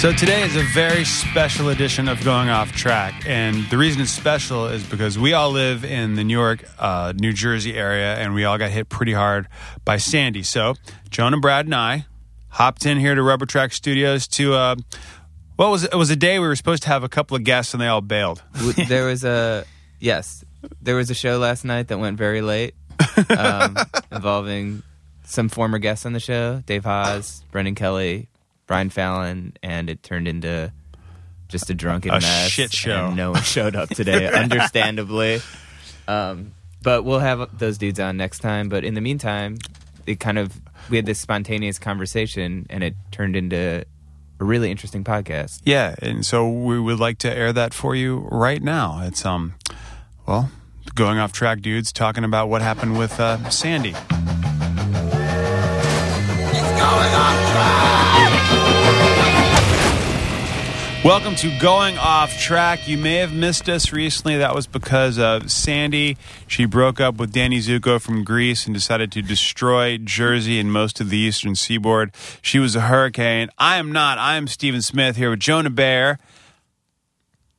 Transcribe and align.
So 0.00 0.14
today 0.14 0.40
is 0.40 0.56
a 0.56 0.62
very 0.62 1.04
special 1.04 1.68
edition 1.68 2.08
of 2.08 2.24
Going 2.24 2.48
Off 2.48 2.72
Track, 2.72 3.24
and 3.26 3.68
the 3.68 3.76
reason 3.76 4.00
it's 4.00 4.10
special 4.10 4.66
is 4.66 4.82
because 4.82 5.18
we 5.18 5.34
all 5.34 5.50
live 5.50 5.84
in 5.84 6.14
the 6.14 6.24
New 6.24 6.32
York, 6.32 6.64
uh, 6.78 7.12
New 7.14 7.34
Jersey 7.34 7.74
area, 7.74 8.14
and 8.14 8.32
we 8.32 8.46
all 8.46 8.56
got 8.56 8.70
hit 8.70 8.88
pretty 8.88 9.12
hard 9.12 9.46
by 9.84 9.98
Sandy. 9.98 10.42
So 10.42 10.72
Jonah 11.10 11.36
and 11.36 11.42
Brad 11.42 11.66
and 11.66 11.74
I 11.74 12.06
hopped 12.48 12.86
in 12.86 12.98
here 12.98 13.14
to 13.14 13.22
Rubber 13.22 13.44
Track 13.44 13.74
Studios 13.74 14.26
to. 14.28 14.54
Uh, 14.54 14.76
well, 15.58 15.68
it 15.68 15.72
was 15.72 15.84
it 15.84 15.94
was 15.96 16.08
a 16.08 16.16
day 16.16 16.38
we 16.38 16.46
were 16.46 16.56
supposed 16.56 16.84
to 16.84 16.88
have 16.88 17.04
a 17.04 17.08
couple 17.10 17.36
of 17.36 17.44
guests, 17.44 17.74
and 17.74 17.82
they 17.82 17.86
all 17.86 18.00
bailed. 18.00 18.42
There 18.88 19.04
was 19.04 19.22
a 19.22 19.66
yes, 19.98 20.46
there 20.80 20.96
was 20.96 21.10
a 21.10 21.14
show 21.14 21.36
last 21.36 21.62
night 21.62 21.88
that 21.88 21.98
went 21.98 22.16
very 22.16 22.40
late, 22.40 22.74
um, 23.36 23.76
involving 24.10 24.82
some 25.24 25.50
former 25.50 25.76
guests 25.76 26.06
on 26.06 26.14
the 26.14 26.20
show: 26.20 26.62
Dave 26.64 26.84
Hause, 26.84 27.44
Brendan 27.50 27.74
Kelly, 27.74 28.29
Brian 28.70 28.88
Fallon, 28.88 29.52
and 29.64 29.90
it 29.90 30.00
turned 30.04 30.28
into 30.28 30.72
just 31.48 31.68
a 31.70 31.74
drunken 31.74 32.12
A 32.12 32.20
mess. 32.20 32.50
shit 32.52 32.72
show. 32.72 33.06
And 33.06 33.16
no 33.16 33.32
one 33.32 33.42
showed 33.42 33.74
up 33.74 33.88
today, 33.88 34.28
understandably. 34.32 35.40
Um, 36.06 36.52
but 36.80 37.02
we'll 37.02 37.18
have 37.18 37.58
those 37.58 37.78
dudes 37.78 37.98
on 37.98 38.16
next 38.16 38.38
time. 38.38 38.68
But 38.68 38.84
in 38.84 38.94
the 38.94 39.00
meantime, 39.00 39.58
it 40.06 40.20
kind 40.20 40.38
of 40.38 40.60
we 40.88 40.94
had 40.98 41.04
this 41.04 41.18
spontaneous 41.18 41.80
conversation, 41.80 42.66
and 42.70 42.84
it 42.84 42.94
turned 43.10 43.34
into 43.34 43.84
a 44.38 44.44
really 44.44 44.70
interesting 44.70 45.02
podcast. 45.02 45.62
Yeah, 45.64 45.96
and 46.00 46.24
so 46.24 46.48
we 46.48 46.78
would 46.78 47.00
like 47.00 47.18
to 47.18 47.36
air 47.36 47.52
that 47.52 47.74
for 47.74 47.96
you 47.96 48.28
right 48.30 48.62
now. 48.62 49.00
It's 49.02 49.26
um, 49.26 49.54
well, 50.28 50.48
going 50.94 51.18
off 51.18 51.32
track, 51.32 51.60
dudes, 51.60 51.92
talking 51.92 52.22
about 52.22 52.48
what 52.48 52.62
happened 52.62 52.96
with 52.96 53.18
uh, 53.18 53.50
Sandy. 53.50 53.96
Welcome 61.02 61.34
to 61.36 61.58
Going 61.58 61.96
Off 61.96 62.38
Track. 62.38 62.86
You 62.86 62.98
may 62.98 63.14
have 63.16 63.32
missed 63.32 63.70
us 63.70 63.90
recently. 63.90 64.36
That 64.36 64.54
was 64.54 64.66
because 64.66 65.18
of 65.18 65.50
Sandy. 65.50 66.18
She 66.46 66.66
broke 66.66 67.00
up 67.00 67.16
with 67.16 67.32
Danny 67.32 67.58
Zuko 67.60 67.98
from 67.98 68.22
Grease 68.22 68.66
and 68.66 68.74
decided 68.74 69.10
to 69.12 69.22
destroy 69.22 69.96
Jersey 69.96 70.58
and 70.60 70.70
most 70.70 71.00
of 71.00 71.08
the 71.08 71.16
eastern 71.16 71.54
seaboard. 71.54 72.12
She 72.42 72.58
was 72.58 72.76
a 72.76 72.82
hurricane. 72.82 73.48
I 73.56 73.78
am 73.78 73.92
not. 73.92 74.18
I 74.18 74.36
am 74.36 74.46
Steven 74.46 74.82
Smith 74.82 75.16
here 75.16 75.30
with 75.30 75.40
Jonah 75.40 75.70
Bayer. 75.70 76.18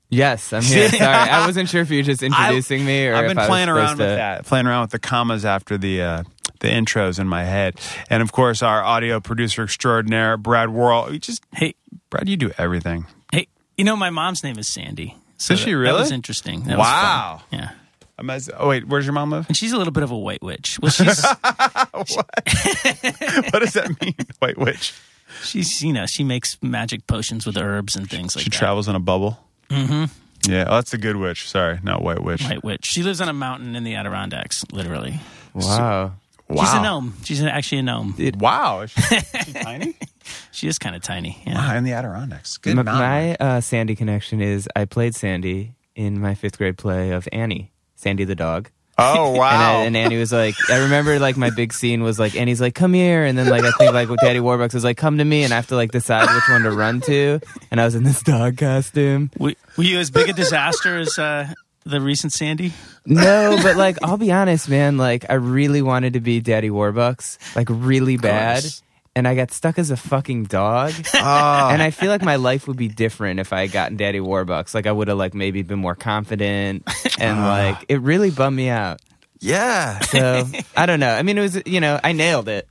Yes, 0.10 0.54
I'm 0.54 0.62
here. 0.62 0.90
Sorry, 0.92 1.02
I 1.04 1.44
wasn't 1.48 1.68
sure 1.68 1.82
if 1.82 1.90
you 1.90 1.98
were 1.98 2.04
just 2.04 2.22
introducing 2.22 2.86
me 2.86 3.08
or 3.08 3.16
I've 3.16 3.26
if 3.26 3.30
been 3.32 3.38
I 3.40 3.42
was 3.42 3.48
playing 3.50 3.70
around 3.70 3.98
with 3.98 4.08
to- 4.10 4.16
that, 4.16 4.46
playing 4.46 4.68
around 4.68 4.82
with 4.82 4.92
the 4.92 5.00
commas 5.00 5.46
after 5.46 5.80
the 5.80 6.02
uh, 6.04 6.24
the 6.62 6.68
intros 6.70 7.20
in 7.20 7.28
my 7.28 7.44
head, 7.44 7.80
and 8.10 8.24
of 8.24 8.32
course 8.32 8.64
our 8.64 8.82
audio 8.84 9.20
producer 9.20 9.64
extraordinaire 9.64 10.38
Brad 10.38 10.70
Worrell. 10.70 11.12
Just 11.20 11.44
Hey, 11.54 11.76
Brad, 12.10 12.28
you 12.30 12.38
do 12.38 12.52
everything. 12.58 13.06
hey, 13.32 13.48
you 13.78 13.84
know 13.84 13.96
my 13.96 14.10
mom's 14.10 14.44
name 14.44 14.58
is 14.58 14.74
Sandy. 14.74 15.16
So 15.38 15.54
Is 15.56 15.60
she 15.60 15.72
that- 15.72 15.78
really? 15.78 15.94
That 15.94 16.00
was 16.00 16.12
interesting. 16.12 16.64
That 16.64 16.78
Wow. 16.78 17.42
Was. 17.52 17.60
Yeah. 17.60 17.70
I'm 18.18 18.30
as- 18.30 18.50
oh 18.58 18.70
wait, 18.70 18.88
where's 18.88 19.06
your 19.06 19.14
mom 19.14 19.32
live? 19.32 19.48
And 19.48 19.58
she's 19.58 19.72
a 19.74 19.78
little 19.78 19.94
bit 19.94 20.04
of 20.04 20.12
a 20.12 20.18
white 20.18 20.42
witch. 20.44 20.78
Well, 20.82 20.92
she's 20.92 21.24
what 21.92 23.60
does 23.60 23.74
that 23.74 23.98
mean, 24.02 24.16
White 24.40 24.58
Witch? 24.58 24.94
she's 25.44 25.82
you 25.82 25.94
know 25.94 26.06
she 26.06 26.24
makes 26.24 26.58
magic 26.62 27.08
potions 27.08 27.46
with 27.46 27.58
herbs 27.58 27.96
and 27.96 28.10
things 28.10 28.36
like 28.36 28.44
She 28.44 28.50
that. 28.50 28.56
travels 28.58 28.88
in 28.88 28.96
a 28.96 29.00
bubble. 29.00 29.40
Mm-hmm. 29.70 30.52
Yeah, 30.52 30.66
oh, 30.68 30.76
that's 30.76 30.92
the 30.92 30.98
good 30.98 31.16
witch. 31.18 31.48
Sorry, 31.50 31.80
not 31.84 32.02
White 32.02 32.24
Witch. 32.24 32.44
White 32.44 32.64
witch. 32.64 32.86
She 32.86 33.04
lives 33.04 33.22
on 33.22 33.30
a 33.30 33.34
mountain 33.34 33.76
in 33.76 33.84
the 33.84 33.96
Adirondacks, 33.96 34.64
literally. 34.72 35.20
Wow. 35.54 36.14
Wow. 36.52 36.64
She's 36.66 36.74
a 36.74 36.82
gnome. 36.82 37.14
She's 37.24 37.44
actually 37.44 37.78
a 37.80 37.84
gnome. 37.84 38.16
Wow, 38.40 38.82
is 38.82 38.92
she, 38.92 39.16
is 39.16 39.24
she 39.46 39.54
tiny? 39.54 39.96
She 40.52 40.68
is 40.68 40.78
kind 40.78 40.96
of 40.96 41.02
tiny. 41.02 41.42
Yeah. 41.48 41.56
Wow, 41.56 41.76
in 41.78 41.84
the 41.84 41.94
Adirondacks. 41.94 42.58
Good 42.58 42.78
M- 42.78 42.86
mountain. 42.86 43.00
my 43.00 43.36
uh, 43.36 43.62
Sandy 43.62 43.96
connection 43.96 44.42
is 44.42 44.68
I 44.76 44.86
played 44.86 45.16
Sandy 45.16 45.76
in 45.96 46.20
my 46.20 46.36
fifth 46.36 46.58
grade 46.58 46.78
play 46.78 47.12
of 47.12 47.28
Annie, 47.32 47.72
Sandy 47.96 48.24
the 48.26 48.36
dog. 48.36 48.70
Oh 48.98 49.28
And, 49.30 49.38
wow! 49.38 49.80
I, 49.80 49.84
and 49.86 49.96
Annie 49.98 50.18
was 50.18 50.32
like, 50.34 50.56
I 50.70 50.80
remember 50.84 51.18
like 51.20 51.38
my 51.38 51.50
big 51.50 51.74
scene 51.74 52.04
was 52.04 52.20
like, 52.20 52.36
Annie's 52.36 52.60
like, 52.62 52.76
come 52.76 52.94
here. 52.94 53.24
And 53.24 53.38
then 53.38 53.48
like, 53.48 53.64
I 53.64 53.72
think 53.72 53.94
like 53.94 54.10
with 54.10 54.20
Daddy 54.20 54.40
Warbucks 54.40 54.74
was 54.74 54.84
like, 54.84 54.98
come 54.98 55.18
to 55.20 55.26
me. 55.26 55.44
And 55.44 55.54
I 55.54 55.56
have 55.56 55.68
to 55.68 55.76
like 55.76 55.92
decide 55.92 56.34
which 56.34 56.50
one 56.50 56.64
to 56.64 56.72
run 56.72 57.00
to. 57.02 57.40
And 57.72 57.80
I 57.82 57.86
was 57.86 57.96
in 57.96 58.04
this 58.04 58.22
dog 58.22 58.58
costume. 58.58 59.32
Were, 59.40 59.54
were 59.78 59.84
you 59.86 59.98
as 60.00 60.12
big 60.12 60.30
a 60.30 60.34
disaster 60.34 60.98
as 60.98 61.18
uh, 61.18 61.48
the 61.86 62.02
recent 62.02 62.34
Sandy? 62.34 62.74
No, 63.06 63.58
but 63.64 63.76
like, 63.78 63.98
I'll 64.04 64.18
be 64.18 64.32
honest, 64.32 64.70
man. 64.70 64.98
Like, 64.98 65.26
I 65.30 65.34
really 65.36 65.82
wanted 65.82 66.14
to 66.14 66.20
be 66.20 66.40
Daddy 66.42 66.70
Warbucks, 66.70 67.56
like 67.56 67.68
really 67.70 68.18
bad. 68.18 68.64
And 69.14 69.28
I 69.28 69.36
got 69.36 69.52
stuck 69.52 69.78
as 69.78 69.92
a 69.92 69.98
fucking 69.98 70.46
dog. 70.46 70.94
Ah. 71.16 71.72
And 71.72 71.82
I 71.84 71.92
feel 71.92 72.10
like 72.10 72.24
my 72.24 72.38
life 72.38 72.68
would 72.68 72.78
be 72.78 72.88
different 72.88 73.40
if 73.42 73.52
I 73.54 73.62
had 73.62 73.72
gotten 73.72 73.98
Daddy 73.98 74.20
Warbucks. 74.20 74.74
Like 74.74 74.88
I 74.88 74.92
would 74.92 75.08
have 75.10 75.18
like 75.18 75.34
maybe 75.34 75.62
been 75.64 75.80
more 75.80 75.96
confident 75.96 76.84
and 77.20 77.40
ah. 77.40 77.48
like 77.48 77.86
it 77.90 78.00
really 78.02 78.32
bummed 78.32 78.56
me 78.56 78.70
out. 78.70 79.02
yeah, 79.40 80.00
So 80.00 80.46
I 80.78 80.86
don't 80.86 81.00
know. 81.02 81.12
I 81.14 81.24
mean 81.24 81.38
it 81.38 81.42
was 81.42 81.62
you 81.66 81.80
know, 81.82 82.00
I 82.04 82.14
nailed 82.14 82.48
it. 82.48 82.68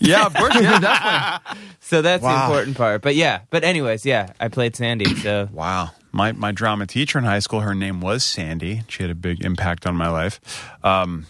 yeah, 0.00 0.26
of 0.26 0.34
course, 0.34 0.54
yeah, 0.54 0.78
definitely. 0.78 1.64
So 1.80 2.02
that's 2.02 2.20
the 2.22 2.26
Wow. 2.28 2.44
important 2.46 2.76
part. 2.76 3.00
But 3.02 3.14
yeah, 3.16 3.40
but 3.50 3.64
anyways, 3.64 4.04
yeah, 4.04 4.32
I 4.38 4.48
played 4.48 4.76
Sandy. 4.76 5.14
So 5.16 5.48
Wow. 5.50 5.90
My 6.12 6.32
my 6.32 6.52
drama 6.52 6.86
teacher 6.86 7.18
in 7.18 7.24
high 7.24 7.38
school, 7.40 7.60
her 7.60 7.74
name 7.74 8.00
was 8.00 8.24
Sandy. 8.24 8.82
She 8.88 9.02
had 9.02 9.10
a 9.10 9.14
big 9.14 9.44
impact 9.44 9.86
on 9.86 9.94
my 9.96 10.08
life. 10.08 10.40
Um, 10.84 11.26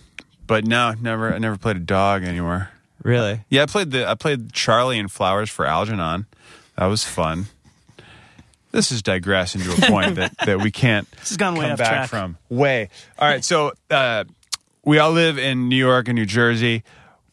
but 0.47 0.65
no, 0.65 0.94
never 1.00 1.34
I 1.34 1.39
never 1.39 1.56
played 1.59 1.77
a 1.77 1.81
dog 1.81 2.22
anywhere. 2.25 2.71
really. 3.03 3.41
Yeah, 3.50 3.62
I 3.62 3.67
played 3.67 3.91
the 3.91 4.09
I 4.09 4.15
played 4.15 4.53
Charlie 4.53 4.99
and 4.99 5.11
Flowers 5.11 5.50
for 5.50 5.67
Algernon. 5.67 6.27
That 6.77 6.87
was 6.87 7.05
fun. 7.05 7.47
This 8.71 8.93
is 8.93 9.03
digressing 9.03 9.62
to 9.62 9.72
a 9.72 9.91
point 9.91 10.15
that, 10.17 10.37
that 10.47 10.61
we 10.62 10.71
can't 10.71 11.11
This 11.12 11.31
has 11.31 11.37
gone 11.38 11.55
way 11.55 11.62
come 11.62 11.72
off 11.72 11.78
back 11.78 11.91
track. 11.91 12.09
from. 12.11 12.37
Way. 12.50 12.91
All 13.19 13.27
right, 13.28 13.43
so 13.43 13.72
uh, 13.91 14.25
we 14.84 14.99
all 14.99 15.11
live 15.11 15.38
in 15.38 15.69
New 15.71 15.77
York 15.77 16.06
and 16.09 16.17
New 16.17 16.27
Jersey. 16.27 16.84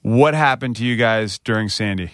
What 0.01 0.33
happened 0.33 0.77
to 0.77 0.85
you 0.85 0.95
guys 0.95 1.37
during 1.39 1.67
Sandy? 1.69 2.11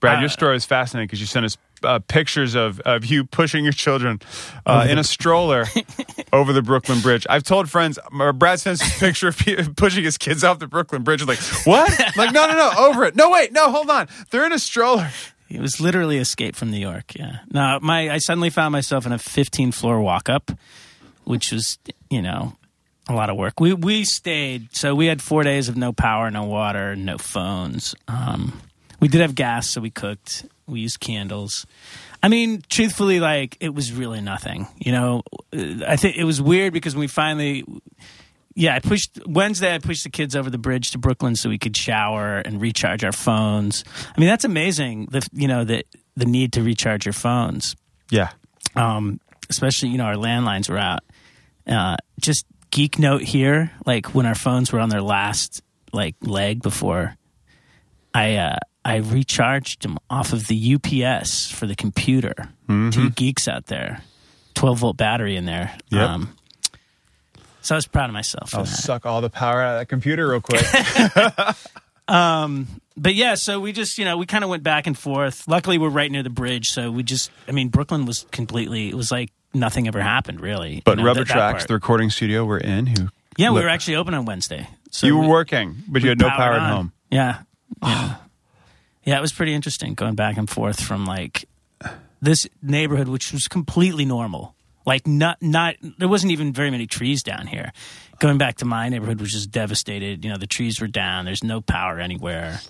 Brad, 0.00 0.20
your 0.20 0.26
Uh, 0.26 0.32
story 0.32 0.56
is 0.56 0.64
fascinating 0.64 1.06
because 1.08 1.20
you 1.20 1.26
sent 1.26 1.44
us 1.44 1.56
uh, 1.86 2.00
pictures 2.00 2.54
of, 2.54 2.80
of 2.80 3.06
you 3.06 3.24
pushing 3.24 3.64
your 3.64 3.72
children 3.72 4.20
uh, 4.66 4.86
in 4.88 4.98
a 4.98 5.04
stroller 5.04 5.64
over 6.32 6.52
the 6.52 6.62
Brooklyn 6.62 7.00
Bridge. 7.00 7.26
I've 7.30 7.44
told 7.44 7.70
friends, 7.70 7.98
uh, 7.98 8.32
Brad 8.32 8.60
sends 8.60 8.82
a 8.82 8.98
picture 8.98 9.28
of 9.28 9.38
pe- 9.38 9.68
pushing 9.76 10.04
his 10.04 10.18
kids 10.18 10.44
off 10.44 10.58
the 10.58 10.66
Brooklyn 10.66 11.02
Bridge. 11.02 11.22
I'm 11.22 11.28
like, 11.28 11.38
what? 11.64 11.90
like, 12.16 12.32
no, 12.32 12.46
no, 12.46 12.54
no, 12.54 12.72
over 12.76 13.04
it. 13.04 13.16
No, 13.16 13.30
wait, 13.30 13.52
no, 13.52 13.70
hold 13.70 13.88
on. 13.88 14.08
They're 14.30 14.44
in 14.44 14.52
a 14.52 14.58
stroller. 14.58 15.10
It 15.48 15.60
was 15.60 15.80
literally 15.80 16.18
Escape 16.18 16.56
from 16.56 16.70
New 16.70 16.78
York. 16.78 17.14
Yeah. 17.14 17.38
No, 17.50 17.78
my 17.80 18.10
I 18.10 18.18
suddenly 18.18 18.50
found 18.50 18.72
myself 18.72 19.06
in 19.06 19.12
a 19.12 19.18
15 19.18 19.72
floor 19.72 20.00
walk 20.00 20.28
up, 20.28 20.50
which 21.24 21.52
was 21.52 21.78
you 22.10 22.20
know 22.20 22.56
a 23.08 23.12
lot 23.12 23.30
of 23.30 23.36
work. 23.36 23.60
We 23.60 23.72
we 23.72 24.04
stayed 24.04 24.74
so 24.74 24.94
we 24.94 25.06
had 25.06 25.22
four 25.22 25.44
days 25.44 25.68
of 25.68 25.76
no 25.76 25.92
power, 25.92 26.30
no 26.30 26.44
water, 26.44 26.96
no 26.96 27.16
phones. 27.16 27.94
Um, 28.08 28.60
we 28.98 29.08
did 29.08 29.20
have 29.20 29.34
gas, 29.34 29.70
so 29.70 29.80
we 29.80 29.90
cooked. 29.90 30.46
We 30.66 30.80
used 30.80 31.00
candles. 31.00 31.66
I 32.22 32.28
mean, 32.28 32.62
truthfully, 32.68 33.20
like 33.20 33.56
it 33.60 33.74
was 33.74 33.92
really 33.92 34.20
nothing. 34.20 34.66
You 34.78 34.92
know, 34.92 35.22
I 35.52 35.96
think 35.96 36.16
it 36.16 36.24
was 36.24 36.40
weird 36.42 36.72
because 36.72 36.94
when 36.94 37.00
we 37.00 37.06
finally 37.06 37.64
yeah, 38.58 38.74
I 38.74 38.78
pushed 38.80 39.18
Wednesday. 39.26 39.74
I 39.74 39.78
pushed 39.78 40.04
the 40.04 40.10
kids 40.10 40.34
over 40.34 40.48
the 40.48 40.56
bridge 40.58 40.90
to 40.92 40.98
Brooklyn 40.98 41.36
so 41.36 41.50
we 41.50 41.58
could 41.58 41.76
shower 41.76 42.38
and 42.38 42.58
recharge 42.58 43.04
our 43.04 43.12
phones. 43.12 43.84
I 44.16 44.18
mean, 44.18 44.28
that's 44.30 44.44
amazing. 44.46 45.08
The 45.10 45.28
you 45.32 45.46
know 45.46 45.64
the 45.64 45.84
the 46.16 46.24
need 46.24 46.54
to 46.54 46.62
recharge 46.62 47.04
your 47.04 47.12
phones, 47.12 47.76
Yeah. 48.10 48.30
um, 48.74 49.20
especially 49.50 49.90
you 49.90 49.98
know 49.98 50.04
our 50.04 50.14
landlines 50.14 50.70
were 50.70 50.78
out. 50.78 51.00
Uh, 51.66 51.96
just 52.18 52.46
geek 52.70 52.98
note 52.98 53.20
here, 53.22 53.72
like 53.84 54.14
when 54.14 54.24
our 54.24 54.34
phones 54.34 54.72
were 54.72 54.80
on 54.80 54.88
their 54.88 55.02
last 55.02 55.62
like 55.92 56.14
leg 56.22 56.62
before 56.62 57.14
I 58.14 58.36
uh, 58.36 58.56
I 58.86 58.96
recharged 58.98 59.82
them 59.82 59.98
off 60.08 60.32
of 60.32 60.46
the 60.46 60.76
UPS 60.76 61.50
for 61.50 61.66
the 61.66 61.74
computer. 61.74 62.34
Two 62.68 63.10
geeks 63.10 63.48
out 63.48 63.66
there, 63.66 64.02
twelve 64.54 64.78
volt 64.78 64.96
battery 64.96 65.34
in 65.34 65.44
there. 65.44 65.76
Yep. 65.90 66.08
Um, 66.08 66.36
so 67.62 67.74
I 67.74 67.78
was 67.78 67.88
proud 67.88 68.08
of 68.08 68.12
myself. 68.12 68.54
I'll 68.54 68.64
suck 68.64 69.04
all 69.04 69.20
the 69.20 69.28
power 69.28 69.60
out 69.60 69.74
of 69.74 69.80
that 69.80 69.86
computer 69.86 70.28
real 70.28 70.40
quick. 70.40 70.64
but 72.96 73.14
yeah, 73.14 73.34
so 73.34 73.58
we 73.58 73.72
just, 73.72 73.98
you 73.98 74.04
know, 74.04 74.16
we 74.16 74.24
kind 74.26 74.44
of 74.44 74.50
went 74.50 74.62
back 74.62 74.86
and 74.86 74.96
forth. 74.96 75.48
Luckily, 75.48 75.78
we're 75.78 75.88
right 75.88 76.10
near 76.10 76.22
the 76.22 76.30
bridge, 76.30 76.68
so 76.68 76.92
we 76.92 77.02
just, 77.02 77.32
I 77.48 77.52
mean, 77.52 77.68
Brooklyn 77.70 78.06
was 78.06 78.24
completely, 78.30 78.88
it 78.88 78.94
was 78.94 79.10
like 79.10 79.30
nothing 79.52 79.88
ever 79.88 80.00
happened, 80.00 80.40
really. 80.40 80.82
but 80.84 80.92
You 80.92 81.02
know, 81.02 81.08
Rubber 81.08 81.24
that 81.24 81.32
Tracks, 81.32 81.62
part. 81.64 81.68
the 81.68 81.74
recording 81.74 82.10
studio 82.10 82.44
we're 82.44 82.58
in, 82.58 82.86
who 82.86 83.08
yeah, 83.36 83.50
we 83.50 83.60
were 83.62 83.68
actually 83.68 83.96
open 83.96 84.14
on 84.14 84.26
Wednesday. 84.26 84.68
So 84.92 85.08
you 85.08 85.16
were 85.16 85.22
we- 85.22 85.28
working, 85.28 85.74
but 85.88 86.02
you 86.02 86.08
had 86.08 86.20
no 86.20 86.30
power 86.30 86.52
at 86.54 86.70
home. 86.70 86.92
Yeah. 87.10 87.40
Yeah. 87.82 88.16
Yeah, 89.06 89.16
it 89.16 89.20
was 89.22 89.32
pretty 89.32 89.54
interesting 89.54 89.94
going 89.94 90.14
back 90.16 90.36
and 90.36 90.50
forth 90.50 90.80
from 90.82 91.06
like 91.06 91.48
this 92.20 92.46
neighborhood, 92.60 93.08
which 93.08 93.32
was 93.32 93.48
completely 93.48 94.04
normal. 94.04 94.54
Like 94.84 95.06
not 95.06 95.40
not 95.40 95.76
there 95.98 96.08
wasn't 96.08 96.32
even 96.32 96.52
very 96.52 96.70
many 96.70 96.86
trees 96.86 97.22
down 97.22 97.46
here. 97.46 97.72
Going 98.18 98.38
back 98.38 98.56
to 98.56 98.64
my 98.64 98.88
neighborhood, 98.88 99.20
which 99.20 99.34
is 99.34 99.46
devastated. 99.46 100.24
You 100.24 100.30
know, 100.30 100.36
the 100.38 100.46
trees 100.46 100.80
were 100.80 100.86
down. 100.86 101.24
There's 101.24 101.42
no 101.44 101.60
power 101.60 101.98
anywhere. 101.98 102.60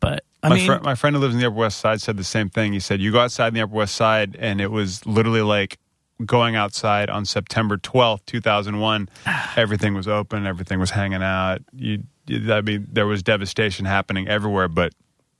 But 0.00 0.24
I 0.42 0.48
my, 0.48 0.54
mean, 0.56 0.66
fri- 0.66 0.80
my 0.80 0.94
friend 0.94 1.14
who 1.14 1.20
lives 1.22 1.34
in 1.34 1.40
the 1.40 1.46
Upper 1.46 1.56
West 1.56 1.78
Side 1.78 2.00
said 2.00 2.16
the 2.16 2.24
same 2.24 2.48
thing. 2.50 2.72
He 2.72 2.80
said 2.80 3.00
you 3.00 3.12
go 3.12 3.20
outside 3.20 3.48
in 3.48 3.54
the 3.54 3.60
Upper 3.62 3.74
West 3.74 3.94
Side, 3.94 4.36
and 4.38 4.60
it 4.60 4.70
was 4.70 5.04
literally 5.06 5.42
like 5.42 5.78
going 6.24 6.56
outside 6.56 7.08
on 7.10 7.24
September 7.24 7.76
twelfth, 7.76 8.26
two 8.26 8.40
thousand 8.40 8.80
one. 8.80 9.08
Everything 9.56 9.94
was 9.94 10.08
open. 10.08 10.46
Everything 10.46 10.80
was 10.80 10.90
hanging 10.90 11.22
out. 11.22 11.60
You, 11.72 12.02
you- 12.26 12.52
I 12.52 12.62
mean, 12.62 12.88
there 12.90 13.06
was 13.06 13.22
devastation 13.22 13.84
happening 13.84 14.26
everywhere, 14.26 14.68
but 14.68 14.92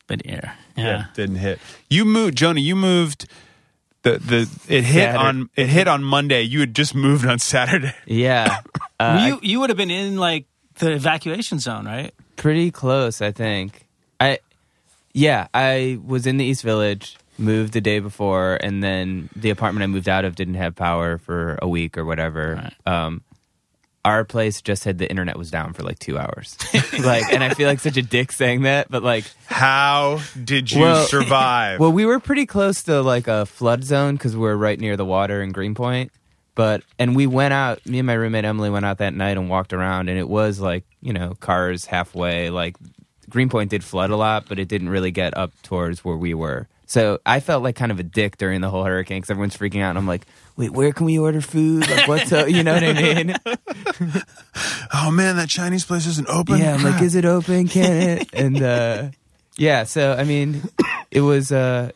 but 0.06 0.24
here, 0.24 0.54
yeah. 0.76 1.06
it 1.06 1.14
didn't 1.14 1.36
hit. 1.36 1.58
You 1.88 2.04
moved, 2.04 2.36
Jonah. 2.36 2.60
You 2.60 2.76
moved. 2.76 3.26
The 4.02 4.18
the 4.18 4.40
it 4.68 4.82
hit 4.84 5.04
Saturday. 5.04 5.16
on 5.16 5.50
it 5.56 5.68
hit 5.68 5.86
on 5.86 6.02
Monday. 6.02 6.42
You 6.42 6.60
had 6.60 6.74
just 6.74 6.94
moved 6.94 7.24
on 7.26 7.38
Saturday. 7.38 7.94
Yeah. 8.06 8.60
Uh, 8.98 9.26
you 9.26 9.40
you 9.42 9.60
would 9.60 9.70
have 9.70 9.76
been 9.76 9.90
in 9.90 10.16
like 10.16 10.46
the 10.78 10.92
evacuation 10.92 11.58
zone, 11.58 11.86
right? 11.86 12.12
pretty 12.36 12.70
close, 12.72 13.22
I 13.22 13.30
think. 13.30 13.86
I 14.20 14.38
yeah, 15.14 15.46
I 15.54 15.98
was 16.04 16.26
in 16.26 16.38
the 16.38 16.44
East 16.44 16.62
Village, 16.62 17.16
moved 17.38 17.72
the 17.72 17.80
day 17.80 18.00
before, 18.00 18.58
and 18.60 18.82
then 18.82 19.28
the 19.36 19.50
apartment 19.50 19.84
I 19.84 19.86
moved 19.86 20.08
out 20.08 20.24
of 20.24 20.34
didn't 20.34 20.54
have 20.54 20.74
power 20.74 21.18
for 21.18 21.58
a 21.62 21.68
week 21.68 21.96
or 21.96 22.04
whatever. 22.04 22.70
Um, 22.86 23.22
our 24.04 24.24
place 24.24 24.60
just 24.60 24.82
said 24.82 24.98
the 24.98 25.08
internet 25.08 25.38
was 25.38 25.50
down 25.50 25.72
for 25.72 25.82
like 25.84 25.98
two 25.98 26.18
hours. 26.18 26.56
like, 27.04 27.32
and 27.32 27.42
I 27.44 27.54
feel 27.54 27.68
like 27.68 27.78
such 27.80 27.96
a 27.96 28.02
dick 28.02 28.32
saying 28.32 28.62
that, 28.62 28.90
but 28.90 29.02
like, 29.02 29.24
How 29.46 30.20
did 30.42 30.72
you 30.72 30.80
Well- 30.80 31.06
survive? 31.06 31.78
well, 31.80 31.92
we 31.92 32.04
were 32.04 32.18
pretty 32.18 32.46
close 32.46 32.82
to 32.84 33.00
like 33.02 33.28
a 33.28 33.46
flood 33.46 33.84
zone 33.84 34.14
because 34.16 34.36
we're 34.36 34.56
right 34.56 34.78
near 34.80 34.96
the 34.96 35.04
water 35.04 35.40
in 35.42 35.52
Greenpoint. 35.52 36.10
But 36.54 36.82
and 36.98 37.16
we 37.16 37.26
went 37.26 37.54
out. 37.54 37.86
Me 37.86 37.98
and 37.98 38.06
my 38.06 38.12
roommate 38.12 38.44
Emily 38.44 38.68
went 38.68 38.84
out 38.84 38.98
that 38.98 39.14
night 39.14 39.38
and 39.38 39.48
walked 39.48 39.72
around, 39.72 40.10
and 40.10 40.18
it 40.18 40.28
was 40.28 40.60
like 40.60 40.84
you 41.00 41.14
know 41.14 41.32
cars 41.40 41.86
halfway. 41.86 42.50
Like 42.50 42.76
Greenpoint 43.30 43.70
did 43.70 43.82
flood 43.82 44.10
a 44.10 44.16
lot, 44.16 44.46
but 44.50 44.58
it 44.58 44.68
didn't 44.68 44.90
really 44.90 45.10
get 45.12 45.34
up 45.34 45.52
towards 45.62 46.04
where 46.04 46.16
we 46.16 46.34
were. 46.34 46.68
So 46.92 47.20
I 47.24 47.40
felt 47.40 47.62
like 47.62 47.74
kind 47.74 47.90
of 47.90 47.98
a 47.98 48.02
dick 48.02 48.36
during 48.36 48.60
the 48.60 48.68
whole 48.68 48.84
hurricane 48.84 49.16
because 49.16 49.30
everyone's 49.30 49.56
freaking 49.56 49.80
out. 49.80 49.88
And 49.88 49.98
I'm 49.98 50.06
like, 50.06 50.26
wait, 50.58 50.72
where 50.72 50.92
can 50.92 51.06
we 51.06 51.18
order 51.18 51.40
food? 51.40 51.88
Like, 51.88 52.06
what's 52.06 52.30
up? 52.32 52.50
You 52.50 52.62
know 52.62 52.74
what 52.74 52.84
I 52.84 52.92
mean? 52.92 53.34
oh 54.92 55.10
man, 55.10 55.36
that 55.36 55.48
Chinese 55.48 55.86
place 55.86 56.06
isn't 56.06 56.28
open. 56.28 56.58
yeah, 56.58 56.74
I'm 56.74 56.82
like, 56.82 57.00
is 57.00 57.14
it 57.14 57.24
open? 57.24 57.66
Can 57.66 58.18
it? 58.18 58.34
And 58.34 58.62
uh, 58.62 59.08
yeah, 59.56 59.84
so 59.84 60.12
I 60.12 60.24
mean, 60.24 60.64
it 61.10 61.22
was 61.22 61.50
uh, 61.50 61.92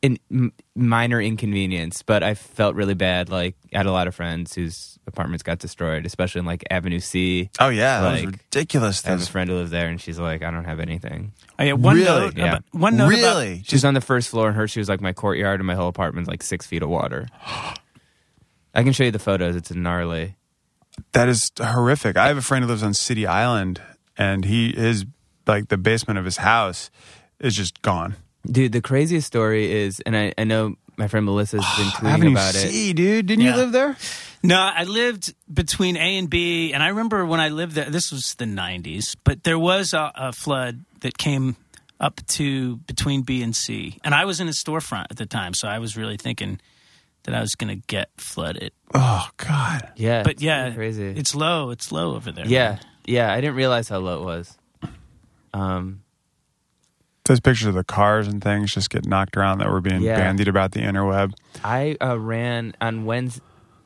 m- 0.00 0.52
minor 0.76 1.20
inconvenience, 1.20 2.02
but 2.04 2.22
I 2.22 2.34
felt 2.34 2.76
really 2.76 2.94
bad. 2.94 3.30
Like, 3.30 3.56
I 3.74 3.78
had 3.78 3.86
a 3.86 3.92
lot 3.92 4.06
of 4.06 4.14
friends 4.14 4.54
whose 4.54 4.95
apartments 5.06 5.42
got 5.42 5.58
destroyed, 5.58 6.04
especially 6.06 6.40
in 6.40 6.44
like 6.46 6.64
Avenue 6.70 7.00
C. 7.00 7.50
Oh 7.60 7.68
yeah, 7.68 8.00
that 8.00 8.12
was 8.12 8.24
Like, 8.24 8.32
ridiculous. 8.32 9.04
I 9.06 9.10
have 9.10 9.22
a 9.22 9.26
friend 9.26 9.48
who 9.50 9.56
lives 9.56 9.70
there, 9.70 9.88
and 9.88 10.00
she's 10.00 10.18
like, 10.18 10.42
I 10.42 10.50
don't 10.50 10.64
have 10.64 10.80
anything. 10.80 11.32
Oh, 11.58 11.62
yeah, 11.64 11.72
one 11.74 11.96
Really? 11.96 12.04
note. 12.26 12.36
Yeah. 12.36 12.46
About, 12.48 12.64
one 12.72 12.96
note 12.96 13.08
about 13.14 13.36
really? 13.36 13.62
She's 13.64 13.84
on 13.84 13.94
the 13.94 14.00
first 14.00 14.28
floor, 14.28 14.48
and 14.48 14.56
her 14.56 14.66
she 14.68 14.78
was 14.80 14.88
like 14.88 15.00
my 15.00 15.12
courtyard, 15.12 15.60
and 15.60 15.66
my 15.66 15.74
whole 15.74 15.88
apartment's 15.88 16.28
like 16.28 16.42
six 16.42 16.66
feet 16.66 16.82
of 16.82 16.88
water. 16.88 17.28
I 18.74 18.82
can 18.82 18.92
show 18.92 19.04
you 19.04 19.10
the 19.10 19.18
photos. 19.18 19.56
It's 19.56 19.72
gnarly. 19.74 20.36
That 21.12 21.28
is 21.28 21.50
horrific. 21.58 22.16
I 22.16 22.28
have 22.28 22.36
a 22.36 22.42
friend 22.42 22.64
who 22.64 22.68
lives 22.70 22.82
on 22.82 22.94
City 22.94 23.26
Island, 23.26 23.80
and 24.18 24.44
he 24.44 24.72
his 24.72 25.04
like 25.46 25.68
the 25.68 25.76
basement 25.78 26.18
of 26.18 26.24
his 26.24 26.38
house 26.38 26.90
is 27.40 27.54
just 27.54 27.80
gone. 27.82 28.16
Dude, 28.46 28.72
the 28.72 28.80
craziest 28.80 29.26
story 29.26 29.70
is, 29.72 30.00
and 30.00 30.16
I, 30.16 30.32
I 30.38 30.44
know 30.44 30.76
my 30.96 31.08
friend 31.08 31.26
Melissa's 31.26 31.64
been 31.76 31.86
tweeting 31.88 32.08
Avenue 32.12 32.30
about 32.32 32.54
it. 32.54 32.70
C, 32.70 32.92
dude. 32.92 33.26
Didn't 33.26 33.44
Yeah. 33.44 33.52
you 33.52 33.56
live 33.56 33.72
there? 33.72 33.96
No, 34.42 34.60
I 34.60 34.84
lived 34.84 35.34
between 35.52 35.96
A 35.96 36.18
and 36.18 36.30
B, 36.30 36.72
and 36.72 36.82
I 36.82 36.88
remember 36.88 37.24
when 37.26 37.40
I 37.40 37.48
lived 37.48 37.72
there. 37.72 37.90
This 37.90 38.12
was 38.12 38.34
the 38.36 38.44
'90s, 38.44 39.16
but 39.24 39.44
there 39.44 39.58
was 39.58 39.92
a, 39.92 40.12
a 40.14 40.32
flood 40.32 40.84
that 41.00 41.18
came 41.18 41.56
up 41.98 42.20
to 42.28 42.76
between 42.78 43.22
B 43.22 43.42
and 43.42 43.56
C, 43.56 43.98
and 44.04 44.14
I 44.14 44.24
was 44.26 44.38
in 44.40 44.46
a 44.48 44.52
storefront 44.52 45.06
at 45.10 45.16
the 45.16 45.26
time, 45.26 45.54
so 45.54 45.66
I 45.66 45.78
was 45.78 45.96
really 45.96 46.16
thinking 46.16 46.60
that 47.24 47.34
I 47.34 47.40
was 47.40 47.54
going 47.56 47.76
to 47.80 47.86
get 47.88 48.10
flooded. 48.18 48.72
Oh 48.94 49.28
God. 49.38 49.88
Yeah, 49.96 50.22
But 50.22 50.32
it's 50.34 50.42
yeah, 50.42 50.70
crazy. 50.74 51.08
It's 51.08 51.34
low. 51.34 51.70
It's 51.70 51.90
low 51.90 52.14
over 52.14 52.30
there. 52.30 52.46
yeah, 52.46 52.78
yeah. 53.04 53.32
I 53.32 53.40
didn't 53.40 53.56
realize 53.56 53.88
how 53.88 53.98
low 53.98 54.20
it 54.20 54.24
was. 54.24 54.56
Um, 55.52 56.02
Those 57.26 57.40
pictures 57.40 57.66
of 57.66 57.74
the 57.74 57.84
cars 57.84 58.28
and 58.28 58.42
things 58.42 58.72
just 58.72 58.90
get 58.90 59.06
knocked 59.06 59.36
around 59.36 59.58
that 59.58 59.70
were 59.70 59.80
being 59.80 60.00
Yeah. 60.02 60.16
bandied 60.16 60.48
about 60.48 60.72
the 60.72 60.80
interweb. 60.80 61.34
I 61.64 61.96
uh, 62.00 62.18
ran 62.18 62.74
on 62.80 63.04
Wednesday, 63.04 63.42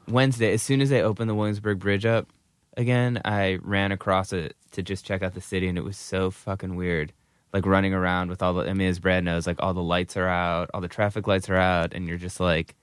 Wednesday. 0.09 0.53
As 0.53 0.63
soon 0.63 0.81
as 0.81 0.91
they 0.91 1.03
opened 1.03 1.31
the 1.31 1.35
Williamsburg 1.35 1.79
Bridge 1.79 2.05
up 2.05 2.29
again, 2.77 3.21
I 3.25 3.59
ran 3.63 3.93
across 3.93 4.33
it 4.33 4.57
to 4.73 4.83
just 4.83 5.05
check 5.05 5.23
out 5.23 5.35
the 5.35 5.41
city, 5.41 5.69
and 5.69 5.79
it 5.79 5.85
was 5.85 5.97
so 5.97 6.31
fucking 6.31 6.77
weird. 6.77 7.13
Like 7.53 7.67
running 7.67 7.93
around 7.95 8.29
with 8.31 8.43
all 8.43 8.55
the. 8.55 8.69
I 8.69 8.75
mean, 8.75 8.89
as 8.89 9.01
Brad 9.01 9.25
knows, 9.25 9.47
like 9.47 9.57
all 9.61 9.75
the 9.75 9.83
lights 9.83 10.17
are 10.17 10.29
out, 10.29 10.71
all 10.73 10.81
the 10.81 10.87
traffic 10.89 11.27
lights 11.27 11.49
are 11.51 11.57
out, 11.57 11.93
and 11.95 12.07
you're 12.07 12.19
just 12.19 12.39
like. 12.41 12.77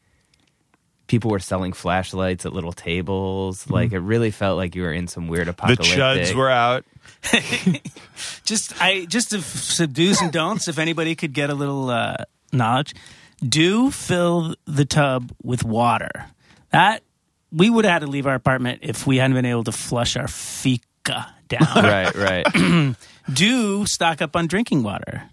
People 1.07 1.31
were 1.31 1.39
selling 1.39 1.73
flashlights 1.73 2.45
at 2.45 2.53
little 2.53 2.73
tables. 2.73 3.69
Like 3.69 3.93
it 3.93 3.99
really 3.99 4.31
felt 4.31 4.57
like 4.57 4.75
you 4.75 4.83
were 4.83 4.91
in 4.91 5.07
some 5.07 5.27
weird 5.27 5.47
apocalypse. 5.47 5.89
The 5.89 5.95
chuds 5.95 6.33
were 6.35 6.49
out. 6.49 6.85
just 8.45 8.79
I 8.81 9.05
just 9.05 9.31
to 9.31 9.37
f- 9.37 9.45
subdue 9.45 10.13
some 10.13 10.29
don'ts. 10.29 10.67
If 10.67 10.77
anybody 10.77 11.15
could 11.15 11.33
get 11.33 11.49
a 11.49 11.53
little 11.53 11.89
uh, 11.89 12.17
knowledge, 12.51 12.93
do 13.41 13.91
fill 13.91 14.55
the 14.65 14.85
tub 14.85 15.31
with 15.41 15.63
water. 15.63 16.25
That 16.71 17.03
we 17.51 17.69
would 17.69 17.85
have 17.85 17.93
had 17.93 17.99
to 17.99 18.07
leave 18.07 18.27
our 18.27 18.35
apartment 18.35 18.79
if 18.83 19.07
we 19.07 19.17
hadn't 19.17 19.35
been 19.35 19.45
able 19.45 19.63
to 19.65 19.71
flush 19.71 20.17
our 20.17 20.27
fika 20.27 21.33
down. 21.47 21.61
right, 21.75 22.13
right, 22.15 22.95
do 23.33 23.85
stock 23.85 24.21
up 24.21 24.35
on 24.35 24.47
drinking 24.47 24.83
water. 24.83 25.23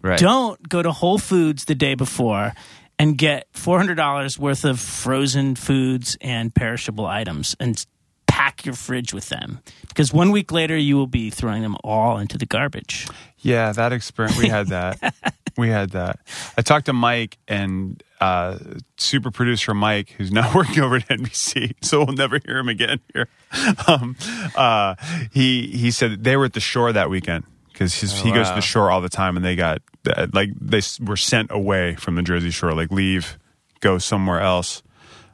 right. 0.00 0.18
Don't 0.18 0.68
go 0.68 0.82
to 0.82 0.92
Whole 0.92 1.18
Foods 1.18 1.64
the 1.64 1.74
day 1.74 1.94
before 1.94 2.52
and 2.98 3.18
get 3.18 3.48
four 3.52 3.78
hundred 3.78 3.96
dollars 3.96 4.38
worth 4.38 4.64
of 4.64 4.80
frozen 4.80 5.54
foods 5.54 6.16
and 6.20 6.54
perishable 6.54 7.06
items 7.06 7.56
and 7.58 7.84
pack 8.26 8.64
your 8.64 8.74
fridge 8.74 9.14
with 9.14 9.28
them 9.28 9.60
because 9.88 10.12
one 10.12 10.32
week 10.32 10.50
later 10.50 10.76
you 10.76 10.96
will 10.96 11.06
be 11.06 11.30
throwing 11.30 11.62
them 11.62 11.76
all 11.84 12.18
into 12.18 12.36
the 12.36 12.46
garbage. 12.46 13.06
Yeah, 13.38 13.72
that 13.72 13.92
experience. 13.92 14.38
We 14.38 14.48
had 14.48 14.68
that. 14.68 15.14
we 15.56 15.68
had 15.68 15.90
that. 15.90 16.18
I 16.58 16.62
talked 16.62 16.86
to 16.86 16.92
Mike 16.92 17.38
and 17.46 18.02
uh, 18.20 18.58
super 18.96 19.30
producer 19.30 19.74
Mike, 19.74 20.10
who's 20.10 20.32
now 20.32 20.52
working 20.54 20.82
over 20.82 20.96
at 20.96 21.08
NBC, 21.08 21.74
so 21.82 22.04
we'll 22.04 22.16
never 22.16 22.40
hear 22.44 22.58
him 22.58 22.68
again 22.68 23.00
here. 23.12 23.28
Um, 23.86 24.16
uh, 24.56 24.96
he 25.30 25.68
he 25.68 25.92
said 25.92 26.24
they 26.24 26.36
were 26.36 26.46
at 26.46 26.54
the 26.54 26.60
shore 26.60 26.92
that 26.92 27.08
weekend 27.08 27.44
because 27.74 27.92
he 28.22 28.32
goes 28.32 28.48
to 28.48 28.54
the 28.54 28.60
shore 28.62 28.90
all 28.90 29.00
the 29.00 29.08
time, 29.08 29.36
and 29.36 29.44
they 29.44 29.56
got 29.56 29.82
uh, 30.08 30.28
like 30.32 30.50
they 30.58 30.80
were 31.00 31.16
sent 31.16 31.50
away 31.50 31.96
from 31.96 32.14
the 32.14 32.22
Jersey 32.22 32.50
Shore, 32.50 32.72
like 32.72 32.90
leave, 32.90 33.38
go 33.80 33.98
somewhere 33.98 34.40
else. 34.40 34.82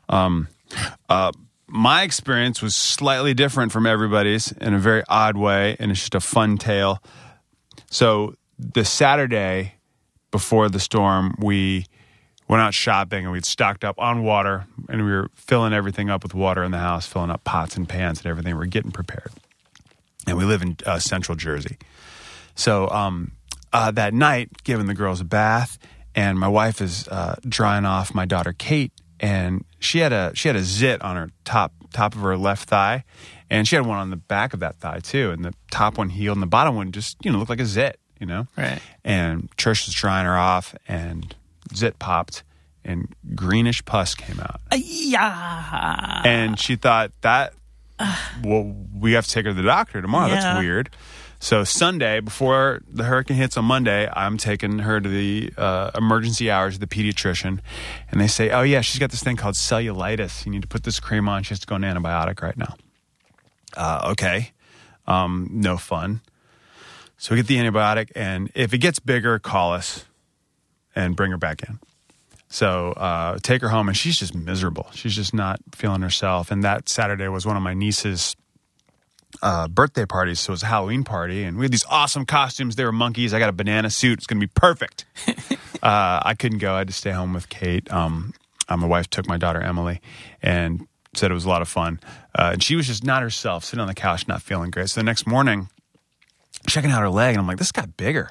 Um, 0.09 0.49
uh, 1.09 1.31
my 1.69 2.03
experience 2.03 2.61
was 2.61 2.75
slightly 2.75 3.35
different 3.35 3.71
from 3.71 3.87
everybody's 3.87 4.51
in 4.53 4.75
a 4.75 4.79
very 4.79 5.05
odd 5.09 5.37
way, 5.37 5.77
and 5.79 5.91
it's 5.91 6.01
just 6.01 6.15
a 6.17 6.21
fun 6.21 6.59
tale. 6.59 7.03
So 7.91 8.35
the 8.59 8.85
Saturday 8.85 9.75
before 10.31 10.69
the 10.69 10.81
storm, 10.81 11.35
we 11.39 11.87
went 12.49 12.63
out 12.63 12.75
shopping 12.75 13.25
and 13.25 13.33
we'd 13.33 13.45
stocked 13.45 13.85
up 13.85 13.97
on 13.99 14.25
water 14.25 14.67
and 14.89 15.05
we 15.05 15.13
were 15.13 15.29
filling 15.35 15.73
everything 15.73 16.11
up 16.11 16.23
with 16.23 16.35
water 16.35 16.65
in 16.65 16.73
the 16.73 16.79
house, 16.79 17.07
filling 17.07 17.31
up 17.31 17.45
pots 17.45 17.77
and 17.77 17.89
pans 17.89 18.19
and 18.19 18.27
everything. 18.27 18.57
We're 18.57 18.67
getting 18.67 18.91
prepared. 18.91 19.31
And 20.27 20.37
we 20.37 20.45
live 20.45 20.63
in 20.63 20.77
uh, 20.85 20.99
central 20.99 21.37
Jersey. 21.37 21.79
So 22.61 22.89
um, 22.91 23.33
uh, 23.73 23.91
that 23.93 24.13
night, 24.13 24.51
giving 24.65 24.85
the 24.87 24.93
girls 24.95 25.21
a 25.23 25.25
bath, 25.25 25.79
and 26.15 26.39
my 26.39 26.49
wife 26.49 26.83
is 26.83 27.09
uh, 27.09 27.37
drying 27.49 27.87
off 27.87 28.15
my 28.15 28.27
daughter 28.27 28.53
Kate, 28.53 28.93
and 29.19 29.65
she 29.79 30.01
had 30.01 30.13
a 30.13 30.33
she 30.35 30.49
had 30.49 30.57
a 30.57 30.63
zit 30.63 31.01
on 31.01 31.17
her 31.17 31.31
top 31.45 31.73
top 31.93 32.15
of 32.15 32.21
her 32.21 32.37
left 32.37 32.69
thigh, 32.69 33.05
and 33.49 33.67
she 33.67 33.77
had 33.77 33.87
one 33.87 33.97
on 33.97 34.11
the 34.11 34.17
back 34.17 34.53
of 34.53 34.61
that 34.61 34.77
thigh 34.77 34.99
too, 35.01 35.31
and 35.31 35.43
the 35.43 35.55
top 35.71 35.97
one 35.97 36.11
healed, 36.11 36.37
and 36.37 36.43
the 36.43 36.47
bottom 36.47 36.77
one 36.77 36.93
just 36.93 37.17
you 37.25 37.33
know 37.33 37.39
looked 37.39 37.49
like 37.49 37.61
a 37.61 37.67
zit, 37.67 37.99
you 38.19 38.27
know. 38.27 38.47
Right. 38.59 38.81
And 39.05 39.49
Trish 39.57 39.87
was 39.87 39.95
drying 39.95 40.27
her 40.27 40.37
off, 40.37 40.75
and 40.87 41.35
zit 41.75 41.99
popped, 41.99 42.43
and 42.85 43.09
greenish 43.35 43.83
pus 43.87 44.15
came 44.15 44.39
out, 44.39 44.61
Yeah. 44.77 46.23
and 46.27 46.61
she 46.61 46.77
thought 46.77 47.13
that 47.23 47.55
well, 48.45 48.75
we 48.95 49.13
have 49.13 49.27
to 49.27 49.31
take 49.31 49.45
her 49.47 49.51
to 49.53 49.55
the 49.57 49.63
doctor 49.63 50.03
tomorrow. 50.03 50.29
Yeah. 50.29 50.41
That's 50.41 50.59
weird. 50.59 50.91
So 51.43 51.65
Sunday, 51.65 52.21
before 52.21 52.83
the 52.87 53.05
hurricane 53.05 53.39
hits 53.39 53.57
on 53.57 53.65
Monday, 53.65 54.07
I'm 54.13 54.37
taking 54.37 54.81
her 54.81 55.01
to 55.01 55.09
the 55.09 55.51
uh, 55.57 55.91
emergency 55.95 56.51
hours 56.51 56.75
of 56.75 56.81
the 56.81 56.87
pediatrician, 56.87 57.61
and 58.11 58.21
they 58.21 58.27
say, 58.27 58.51
"Oh 58.51 58.61
yeah, 58.61 58.83
she's 58.83 58.99
got 58.99 59.11
this 59.11 59.23
thing 59.23 59.37
called 59.37 59.55
cellulitis. 59.55 60.45
You 60.45 60.53
need 60.53 60.61
to 60.63 60.69
put 60.69 60.85
this 60.85 61.01
cream 61.01 61.31
on. 61.31 61.43
She 61.43 61.51
has 61.51 61.61
to 61.61 61.67
go 61.67 61.77
on 61.77 61.81
antibiotic 61.81 62.43
right 62.43 62.57
now." 62.59 62.77
Uh, 63.75 64.11
okay, 64.13 64.53
um, 65.07 65.49
no 65.51 65.79
fun. 65.79 66.21
So 67.17 67.35
we 67.35 67.43
get 67.43 67.47
the 67.47 67.57
antibiotic, 67.57 68.11
and 68.15 68.51
if 68.55 68.75
it 68.75 68.79
gets 68.79 68.99
bigger, 68.99 69.39
call 69.39 69.73
us 69.73 70.05
and 70.95 71.17
bring 71.17 71.31
her 71.31 71.39
back 71.39 71.63
in. 71.67 71.79
So 72.49 72.93
uh, 72.93 73.39
take 73.43 73.63
her 73.63 73.71
home, 73.71 73.89
and 73.89 73.97
she's 73.97 74.19
just 74.19 74.35
miserable. 74.35 74.89
She's 74.93 75.17
just 75.17 75.33
not 75.33 75.61
feeling 75.75 76.03
herself. 76.03 76.51
And 76.51 76.63
that 76.65 76.91
Saturday 76.91 77.29
was 77.29 77.47
one 77.47 77.57
of 77.57 77.63
my 77.63 77.73
niece's 77.73 78.37
uh, 79.43 79.69
birthday 79.69 80.07
party, 80.07 80.35
so 80.35 80.51
it 80.51 80.55
was 80.55 80.63
a 80.63 80.67
Halloween 80.67 81.05
party, 81.05 81.45
and 81.45 81.57
we 81.57 81.65
had 81.65 81.73
these 81.73 81.85
awesome 81.89 82.27
costumes. 82.27 82.77
They 82.77 82.85
were 82.85 82.93
monkeys. 82.93 83.33
I 83.33 83.39
got 83.39 83.49
a 83.49 83.53
banana 83.53 83.91
suit. 83.91 84.19
It's 84.19 84.27
going 84.27 84.41
to 84.41 84.47
be 84.47 84.53
perfect. 84.55 85.05
uh, 85.83 86.21
I 86.23 86.35
couldn't 86.39 86.59
go. 86.59 86.75
I 86.75 86.79
had 86.79 86.89
to 86.89 86.93
stay 86.93 87.11
home 87.11 87.33
with 87.33 87.49
Kate. 87.49 87.91
Um, 87.93 88.35
uh, 88.69 88.77
my 88.77 88.87
wife 88.87 89.09
took 89.09 89.27
my 89.29 89.39
daughter 89.39 89.61
Emily, 89.61 90.01
and 90.43 90.87
said 91.15 91.31
it 91.31 91.35
was 91.35 91.45
a 91.45 91.49
lot 91.49 91.63
of 91.63 91.69
fun. 91.69 92.01
Uh, 92.39 92.51
and 92.53 92.63
she 92.63 92.77
was 92.77 92.87
just 92.87 93.05
not 93.05 93.23
herself, 93.23 93.65
sitting 93.65 93.81
on 93.81 93.89
the 93.89 93.95
couch, 93.95 94.29
not 94.29 94.43
feeling 94.43 94.71
great. 94.71 94.89
So 94.89 95.01
the 95.01 95.05
next 95.05 95.27
morning, 95.27 95.69
checking 96.69 96.91
out 96.91 97.01
her 97.01 97.11
leg, 97.11 97.35
and 97.35 97.41
I'm 97.41 97.47
like, 97.47 97.59
this 97.59 97.73
got 97.73 97.97
bigger, 97.97 98.31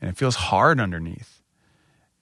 and 0.00 0.10
it 0.10 0.16
feels 0.16 0.36
hard 0.36 0.80
underneath. 0.80 1.35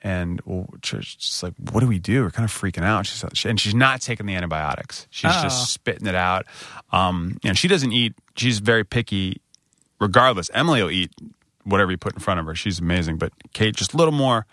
And 0.04 0.40
well, 0.44 0.68
just 0.82 1.42
like, 1.42 1.54
what 1.72 1.80
do 1.80 1.86
we 1.88 1.98
do? 1.98 2.22
We're 2.22 2.30
kind 2.30 2.44
of 2.44 2.52
freaking 2.52 2.84
out. 2.84 3.06
She's 3.06 3.24
and 3.46 3.58
she's 3.58 3.74
not 3.74 4.02
taking 4.02 4.26
the 4.26 4.34
antibiotics. 4.34 5.06
She's 5.10 5.32
Oh. 5.34 5.42
just 5.42 5.72
spitting 5.72 6.06
it 6.06 6.14
out. 6.14 6.44
Um, 6.92 7.38
and 7.42 7.56
she 7.58 7.68
doesn't 7.68 7.90
eat. 7.92 8.14
She's 8.36 8.58
very 8.58 8.84
picky. 8.84 9.40
Regardless, 10.00 10.50
Emily 10.52 10.82
will 10.82 10.90
eat 10.90 11.10
whatever 11.64 11.90
you 11.90 11.96
put 11.96 12.12
in 12.12 12.18
front 12.20 12.38
of 12.38 12.44
her. 12.46 12.54
She's 12.54 12.78
amazing. 12.80 13.16
But 13.16 13.32
Kate 13.54 13.74
just 13.74 13.94
a 13.94 13.96
little 13.96 14.12
more 14.12 14.44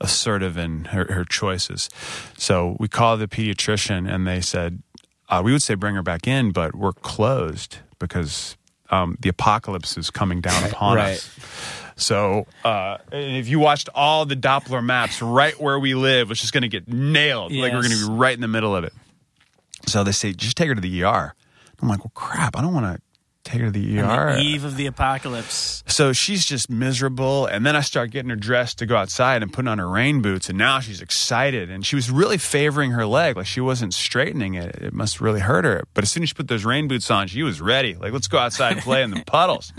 assertive 0.00 0.58
in 0.58 0.86
her, 0.86 1.04
her 1.12 1.24
choices. 1.24 1.88
So 2.36 2.76
we 2.80 2.88
called 2.88 3.20
the 3.20 3.28
pediatrician, 3.28 4.12
and 4.12 4.26
they 4.26 4.40
said 4.40 4.82
uh, 5.28 5.40
we 5.44 5.52
would 5.52 5.62
say 5.62 5.74
bring 5.74 5.94
her 5.94 6.02
back 6.02 6.26
in, 6.26 6.50
but 6.50 6.74
we're 6.74 6.92
closed 6.92 7.78
because 8.00 8.56
um, 8.90 9.16
the 9.20 9.28
apocalypse 9.28 9.96
is 9.96 10.10
coming 10.10 10.40
down 10.40 10.64
upon 10.64 10.96
Right. 10.96 11.16
us. 11.16 11.75
So 11.96 12.46
uh, 12.64 12.98
if 13.10 13.48
you 13.48 13.58
watched 13.58 13.88
all 13.94 14.26
the 14.26 14.36
Doppler 14.36 14.84
maps, 14.84 15.22
right 15.22 15.58
where 15.58 15.78
we 15.78 15.94
live 15.94 16.28
was 16.28 16.40
just 16.40 16.52
going 16.52 16.62
to 16.62 16.68
get 16.68 16.86
nailed. 16.88 17.52
Like 17.52 17.72
we're 17.72 17.80
going 17.82 17.92
to 17.94 18.06
be 18.06 18.12
right 18.12 18.34
in 18.34 18.40
the 18.42 18.48
middle 18.48 18.76
of 18.76 18.84
it. 18.84 18.92
So 19.86 20.04
they 20.04 20.12
say 20.12 20.32
just 20.32 20.56
take 20.56 20.68
her 20.68 20.74
to 20.74 20.80
the 20.80 21.02
ER. 21.04 21.34
I'm 21.80 21.88
like, 21.88 22.00
well, 22.00 22.12
crap, 22.14 22.56
I 22.56 22.60
don't 22.62 22.74
want 22.74 22.96
to 22.96 23.02
take 23.50 23.60
her 23.60 23.66
to 23.66 23.70
the 23.70 23.98
ER. 24.00 24.34
the 24.34 24.40
eve 24.40 24.64
of 24.64 24.76
the 24.76 24.86
apocalypse. 24.86 25.84
So 25.86 26.12
she's 26.12 26.44
just 26.44 26.68
miserable. 26.68 27.46
And 27.46 27.64
then 27.64 27.76
I 27.76 27.80
start 27.80 28.10
getting 28.10 28.28
her 28.30 28.36
dressed 28.36 28.78
to 28.78 28.86
go 28.86 28.96
outside 28.96 29.42
and 29.42 29.52
putting 29.52 29.68
on 29.68 29.78
her 29.78 29.88
rain 29.88 30.20
boots. 30.20 30.48
And 30.48 30.58
now 30.58 30.80
she's 30.80 31.00
excited. 31.00 31.70
And 31.70 31.86
she 31.86 31.94
was 31.96 32.10
really 32.10 32.38
favoring 32.38 32.90
her 32.90 33.06
leg. 33.06 33.36
Like 33.36 33.46
she 33.46 33.60
wasn't 33.60 33.94
straightening 33.94 34.54
it. 34.54 34.74
It 34.76 34.92
must 34.92 35.20
really 35.20 35.40
hurt 35.40 35.64
her. 35.64 35.84
But 35.94 36.02
as 36.04 36.10
soon 36.10 36.24
as 36.24 36.30
she 36.30 36.34
put 36.34 36.48
those 36.48 36.64
rain 36.64 36.88
boots 36.88 37.10
on, 37.10 37.28
she 37.28 37.42
was 37.42 37.60
ready. 37.60 37.94
Like, 37.94 38.12
let's 38.12 38.26
go 38.28 38.38
outside 38.38 38.72
and 38.72 38.82
play 38.82 39.02
in 39.02 39.10
the 39.12 39.22
puddles. 39.26 39.72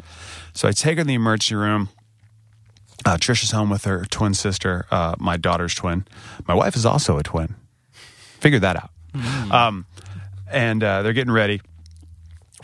So 0.54 0.68
I 0.68 0.72
take 0.72 0.98
her 0.98 1.04
to 1.04 1.08
the 1.08 1.14
emergency 1.16 1.56
room. 1.56 1.90
Uh, 3.08 3.16
Trisha's 3.16 3.52
home 3.52 3.70
with 3.70 3.86
her 3.86 4.04
twin 4.04 4.34
sister, 4.34 4.86
uh, 4.92 5.16
my 5.18 5.38
daughter's 5.38 5.74
twin. 5.74 6.06
My 6.46 6.54
wife 6.54 6.76
is 6.76 6.86
also 6.86 7.18
a 7.18 7.24
twin. 7.24 7.56
Figured 7.94 8.64
that 8.64 8.76
out. 8.76 8.90
Um, 9.50 9.86
and 10.52 10.84
uh, 10.84 11.04
they're 11.04 11.14
getting 11.14 11.32
ready. 11.32 11.62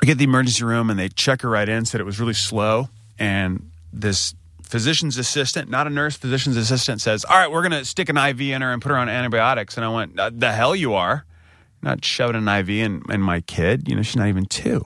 We 0.01 0.05
get 0.05 0.17
the 0.17 0.25
emergency 0.25 0.65
room 0.65 0.89
and 0.89 0.99
they 0.99 1.07
check 1.07 1.43
her 1.43 1.49
right 1.49 1.69
in, 1.69 1.85
said 1.85 2.01
it 2.01 2.03
was 2.03 2.19
really 2.19 2.33
slow. 2.33 2.89
And 3.17 3.71
this 3.93 4.35
physician's 4.63 5.17
assistant, 5.17 5.69
not 5.69 5.87
a 5.87 5.89
nurse, 5.89 6.17
physician's 6.17 6.57
assistant 6.57 6.99
says, 6.99 7.23
All 7.23 7.37
right, 7.37 7.49
we're 7.49 7.61
going 7.61 7.71
to 7.71 7.85
stick 7.85 8.09
an 8.09 8.17
IV 8.17 8.41
in 8.41 8.61
her 8.61 8.73
and 8.73 8.81
put 8.81 8.89
her 8.89 8.97
on 8.97 9.07
antibiotics. 9.07 9.77
And 9.77 9.85
I 9.85 9.89
went, 9.89 10.19
"Uh, 10.19 10.29
The 10.35 10.51
hell 10.51 10.75
you 10.75 10.93
are. 10.93 11.23
Not 11.81 12.03
shoving 12.03 12.35
an 12.35 12.49
IV 12.49 12.69
in, 12.69 13.01
in 13.09 13.21
my 13.21 13.39
kid. 13.39 13.87
You 13.87 13.95
know, 13.95 14.01
she's 14.01 14.17
not 14.17 14.27
even 14.27 14.45
two. 14.45 14.83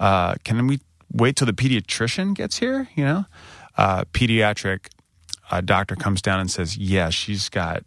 Uh, 0.00 0.36
can 0.42 0.66
we 0.66 0.80
wait 1.12 1.36
till 1.36 1.46
the 1.46 1.52
pediatrician 1.52 2.34
gets 2.34 2.58
here? 2.60 2.88
You 2.94 3.04
know, 3.04 3.24
uh, 3.76 4.04
pediatric 4.12 4.88
uh, 5.50 5.60
doctor 5.60 5.96
comes 5.96 6.22
down 6.22 6.40
and 6.40 6.50
says, 6.50 6.76
Yeah, 6.76 7.10
she's 7.10 7.48
got 7.48 7.84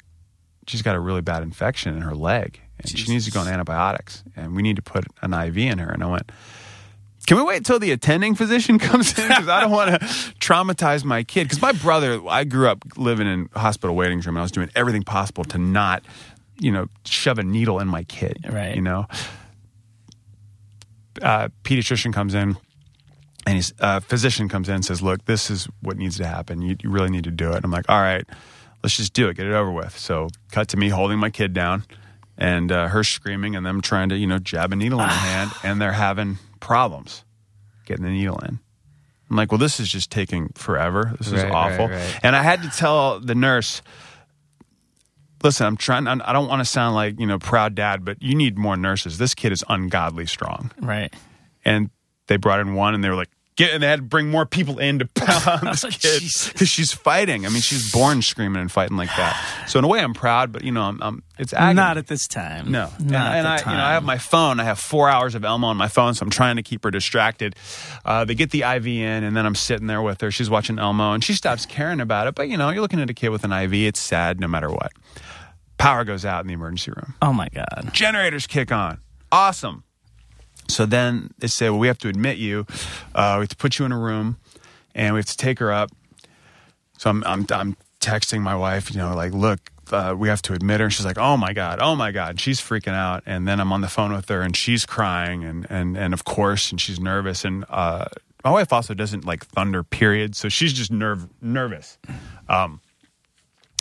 she's 0.68 0.82
got 0.82 0.96
a 0.96 1.00
really 1.00 1.22
bad 1.22 1.44
infection 1.44 1.96
in 1.96 2.02
her 2.02 2.16
leg 2.16 2.62
and 2.80 2.90
she 2.90 3.12
needs 3.12 3.26
to 3.26 3.32
go 3.32 3.40
on 3.40 3.48
antibiotics 3.48 4.24
and 4.36 4.56
we 4.56 4.62
need 4.62 4.76
to 4.76 4.82
put 4.82 5.06
an 5.22 5.34
IV 5.34 5.58
in 5.58 5.80
her. 5.80 5.90
And 5.90 6.04
I 6.04 6.08
went, 6.08 6.32
can 7.28 7.38
we 7.38 7.44
wait 7.44 7.58
until 7.58 7.80
the 7.80 7.92
attending 7.92 8.36
physician 8.36 8.80
comes 8.80 9.18
in? 9.18 9.28
Because 9.28 9.50
I 9.50 9.62
don't 9.62 9.72
want 9.72 10.00
to 10.00 10.06
traumatize 10.40 11.04
my 11.04 11.24
kid. 11.24 11.44
Because 11.44 11.62
my 11.62 11.74
brother, 11.74 12.22
I 12.28 12.44
grew 12.44 12.70
up 12.70 12.84
living 12.98 13.28
in 13.28 13.50
hospital 13.54 13.96
waiting 13.96 14.20
room 14.20 14.36
and 14.36 14.40
I 14.40 14.42
was 14.42 14.52
doing 14.52 14.70
everything 14.76 15.04
possible 15.04 15.44
to 15.46 15.58
not, 15.58 16.04
you 16.60 16.72
know, 16.72 16.88
shove 17.06 17.40
a 17.40 17.44
needle 17.44 17.80
in 17.80 17.88
my 17.88 18.04
kid. 18.04 18.46
Right. 18.50 18.76
You 18.76 18.82
know, 18.82 19.08
uh, 21.22 21.50
pediatrician 21.64 22.14
comes 22.14 22.34
in 22.34 22.56
and 23.50 23.56
he's 23.56 23.74
uh, 23.80 24.00
physician 24.00 24.48
comes 24.48 24.70
in 24.70 24.76
and 24.76 24.86
says, 24.86 25.02
"Look, 25.02 25.26
this 25.26 25.50
is 25.50 25.68
what 25.82 25.98
needs 25.98 26.18
to 26.18 26.26
happen. 26.28 26.62
You, 26.62 26.76
you 26.84 26.90
really 26.92 27.10
need 27.10 27.24
to 27.24 27.32
do 27.32 27.50
it." 27.52 27.56
And 27.56 27.66
I'm 27.66 27.72
like, 27.72 27.90
"All 27.90 28.00
right, 28.00 28.24
let's 28.84 28.96
just 28.96 29.14
do 29.14 29.28
it. 29.28 29.38
Get 29.38 29.48
it 29.48 29.54
over 29.54 29.72
with." 29.72 29.98
So, 29.98 30.28
cut 30.52 30.68
to 30.70 30.78
me 30.78 30.90
holding 30.90 31.18
my 31.18 31.32
kid 31.32 31.52
down, 31.54 31.84
and 32.38 32.72
uh, 32.72 32.90
her 32.90 33.04
screaming, 33.04 33.56
and 33.56 33.66
them 33.66 33.82
trying 33.82 34.10
to, 34.10 34.18
you 34.18 34.28
know, 34.28 34.38
jab 34.38 34.72
a 34.72 34.76
needle 34.76 35.00
in 35.00 35.08
her 35.10 35.16
hand, 35.16 35.52
and 35.64 35.82
they're 35.82 35.94
having 35.94 36.38
problems 36.60 37.24
getting 37.86 38.04
the 38.06 38.12
needle 38.12 38.38
in. 38.40 38.60
I'm 39.32 39.36
like, 39.36 39.52
"Well, 39.52 39.58
this 39.58 39.80
is 39.80 39.90
just 39.90 40.12
taking 40.12 40.50
forever. 40.56 41.16
This 41.18 41.28
is 41.28 41.34
Right, 41.34 41.44
right, 41.46 41.52
awful." 41.54 41.88
right. 41.90 42.20
And 42.22 42.36
I 42.36 42.44
had 42.44 42.62
to 42.62 42.70
tell 42.70 43.20
the 43.20 43.36
nurse. 43.36 43.82
Listen, 45.44 45.66
I'm 45.68 45.78
trying. 45.78 46.06
I 46.08 46.34
don't 46.34 46.50
want 46.50 46.60
to 46.60 46.66
sound 46.66 46.96
like 46.96 47.20
you 47.20 47.26
know 47.26 47.40
proud 47.40 47.74
dad, 47.74 48.04
but 48.06 48.22
you 48.22 48.36
need 48.36 48.58
more 48.58 48.76
nurses. 48.76 49.18
This 49.18 49.34
kid 49.34 49.52
is 49.54 49.64
ungodly 49.70 50.26
strong 50.26 50.72
Right. 50.80 51.12
and 51.66 51.90
they 52.28 52.38
brought 52.38 52.60
in 52.60 52.76
one 52.76 52.94
and 52.94 53.04
they 53.04 53.10
were 53.10 53.16
like 53.16 53.30
get 53.60 53.74
and 53.74 53.84
they 53.84 53.88
had 53.88 53.98
to 53.98 54.04
bring 54.04 54.30
more 54.32 54.46
people 54.46 54.80
in 54.80 55.00
to 55.00 55.06
pound 55.06 55.62
this 55.68 55.84
Oh, 55.86 55.90
kid 55.90 56.24
because 56.54 56.68
she's 56.70 56.92
fighting 56.92 57.46
i 57.46 57.50
mean 57.50 57.62
she's 57.62 57.92
born 57.92 58.22
screaming 58.22 58.62
and 58.62 58.72
fighting 58.72 58.98
like 58.98 59.10
that 59.18 59.36
so 59.68 59.78
in 59.80 59.86
a 59.86 59.88
way 59.88 60.00
i'm 60.00 60.14
proud 60.14 60.52
but 60.52 60.64
you 60.64 60.72
know 60.72 60.82
i'm, 60.84 61.02
I'm 61.04 61.24
it's 61.38 61.54
agony. 61.54 61.74
Not 61.76 61.98
at 61.98 62.08
this 62.08 62.28
time. 62.28 62.72
no 62.72 62.90
and, 62.98 63.12
Not 63.12 63.36
and 63.36 63.46
the 63.46 63.52
I, 63.52 63.58
time. 63.58 63.72
you 63.74 63.78
know, 63.78 63.84
I 63.86 63.92
have 63.94 64.04
my 64.04 64.18
phone 64.18 64.60
i 64.60 64.64
have 64.64 64.80
four 64.80 65.10
hours 65.10 65.36
of 65.36 65.44
elmo 65.46 65.68
on 65.68 65.78
my 65.78 65.88
phone 65.88 66.14
so 66.16 66.24
i'm 66.24 66.30
trying 66.30 66.56
to 66.56 66.64
keep 66.64 66.84
her 66.84 66.92
distracted 66.92 67.56
uh, 68.06 68.26
they 68.26 68.34
get 68.36 68.52
the 68.52 68.64
iv 68.64 68.88
in 68.88 69.24
and 69.24 69.36
then 69.38 69.46
i'm 69.46 69.56
sitting 69.56 69.88
there 69.88 70.02
with 70.02 70.22
her 70.22 70.32
she's 70.32 70.50
watching 70.50 70.80
elmo 70.80 71.14
and 71.14 71.24
she 71.24 71.34
stops 71.34 71.66
caring 71.66 72.00
about 72.00 72.28
it 72.28 72.36
but 72.36 72.50
you 72.50 72.58
know 72.58 72.70
you're 72.70 72.82
looking 72.82 73.00
at 73.02 73.10
a 73.10 73.14
kid 73.14 73.30
with 73.30 73.44
an 73.44 73.52
iv 73.52 73.74
it's 73.74 74.00
sad 74.00 74.40
no 74.40 74.48
matter 74.48 74.70
what 74.70 74.92
power 75.78 76.04
goes 76.04 76.26
out 76.26 76.42
in 76.42 76.48
the 76.48 76.54
emergency 76.54 76.92
room 76.92 77.14
Oh 77.22 77.32
my 77.34 77.48
god. 77.54 77.90
generators 77.94 78.48
kick 78.48 78.72
on. 78.72 79.00
Awesome. 79.32 79.84
So 80.70 80.86
then 80.86 81.32
they 81.40 81.48
say, 81.48 81.70
well, 81.70 81.80
we 81.80 81.88
have 81.88 81.98
to 82.00 82.08
admit 82.08 82.38
you. 82.38 82.66
Uh, 83.14 83.36
we 83.38 83.44
have 83.44 83.50
to 83.50 83.56
put 83.58 83.80
you 83.80 83.86
in 83.86 83.92
a 83.92 83.98
room, 83.98 84.38
and 84.96 85.14
we 85.14 85.20
have 85.20 85.26
to 85.26 85.38
take 85.38 85.60
her 85.60 85.72
up. 85.72 85.92
So 86.98 87.10
I'm 87.10 87.24
I'm, 87.26 87.46
I'm 87.52 87.78
texting 88.00 88.42
my 88.42 88.56
wife, 88.56 88.92
you 88.92 88.98
know, 88.98 89.16
like, 89.16 89.34
look, 89.34 89.60
uh, 89.92 90.16
we 90.18 90.30
have 90.30 90.42
to 90.44 90.54
admit 90.54 90.80
her. 90.80 90.86
And 90.86 90.94
she's 90.94 91.06
like, 91.06 91.18
oh 91.18 91.38
my 91.38 91.54
god, 91.54 91.80
oh 91.82 91.96
my 91.96 92.12
god. 92.12 92.40
She's 92.40 92.62
freaking 92.62 92.94
out. 92.94 93.24
And 93.26 93.48
then 93.48 93.60
I'm 93.60 93.74
on 93.74 93.82
the 93.82 93.88
phone 93.88 94.14
with 94.14 94.30
her, 94.30 94.42
and 94.42 94.56
she's 94.56 94.86
crying, 94.86 95.44
and 95.44 95.66
and 95.70 95.98
and 95.98 96.14
of 96.14 96.24
course, 96.24 96.72
and 96.72 96.80
she's 96.80 97.00
nervous. 97.00 97.44
And 97.46 97.66
uh, 97.70 98.06
my 98.44 98.52
wife 98.52 98.72
also 98.72 98.94
doesn't 98.94 99.26
like 99.26 99.46
thunder 99.46 99.84
periods, 99.84 100.38
so 100.38 100.50
she's 100.50 100.74
just 100.74 100.92
nerve 100.92 101.28
nervous. 101.42 101.98
Um, 102.48 102.82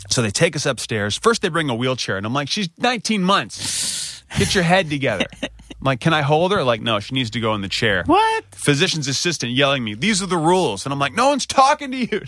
so 0.09 0.21
they 0.21 0.31
take 0.31 0.55
us 0.55 0.65
upstairs. 0.65 1.17
First, 1.17 1.41
they 1.41 1.49
bring 1.49 1.69
a 1.69 1.75
wheelchair, 1.75 2.17
and 2.17 2.25
I'm 2.25 2.33
like, 2.33 2.49
she's 2.49 2.69
19 2.79 3.21
months. 3.21 4.23
Get 4.37 4.55
your 4.55 4.63
head 4.63 4.89
together. 4.89 5.25
I'm 5.81 5.85
like, 5.85 5.99
can 6.01 6.13
I 6.13 6.21
hold 6.21 6.51
her? 6.51 6.63
Like, 6.63 6.81
no, 6.81 6.99
she 6.99 7.15
needs 7.15 7.29
to 7.31 7.39
go 7.39 7.53
in 7.55 7.61
the 7.61 7.69
chair. 7.69 8.03
What? 8.05 8.43
Physician's 8.53 9.07
assistant 9.07 9.53
yelling 9.53 9.83
at 9.83 9.85
me, 9.85 9.93
these 9.93 10.21
are 10.21 10.25
the 10.25 10.37
rules. 10.37 10.85
And 10.85 10.91
I'm 10.91 10.99
like, 10.99 11.13
no 11.13 11.29
one's 11.29 11.45
talking 11.45 11.91
to 11.91 11.97
you. 11.97 12.21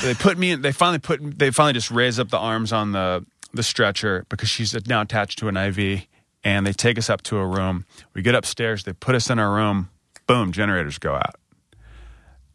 So 0.00 0.06
they 0.08 0.14
put 0.14 0.36
me 0.38 0.50
in, 0.50 0.62
they 0.62 0.72
finally 0.72 0.98
put, 0.98 1.38
they 1.38 1.50
finally 1.50 1.72
just 1.72 1.90
raise 1.90 2.18
up 2.18 2.30
the 2.30 2.38
arms 2.38 2.72
on 2.72 2.92
the, 2.92 3.24
the 3.54 3.62
stretcher 3.62 4.26
because 4.28 4.48
she's 4.48 4.74
now 4.88 5.02
attached 5.02 5.38
to 5.38 5.48
an 5.48 5.56
IV. 5.56 6.06
And 6.42 6.66
they 6.66 6.72
take 6.72 6.96
us 6.98 7.10
up 7.10 7.22
to 7.22 7.38
a 7.38 7.46
room. 7.46 7.86
We 8.14 8.22
get 8.22 8.34
upstairs, 8.34 8.84
they 8.84 8.92
put 8.92 9.14
us 9.14 9.30
in 9.30 9.38
our 9.38 9.52
room. 9.52 9.90
Boom, 10.26 10.52
generators 10.52 10.98
go 10.98 11.14
out. 11.14 11.36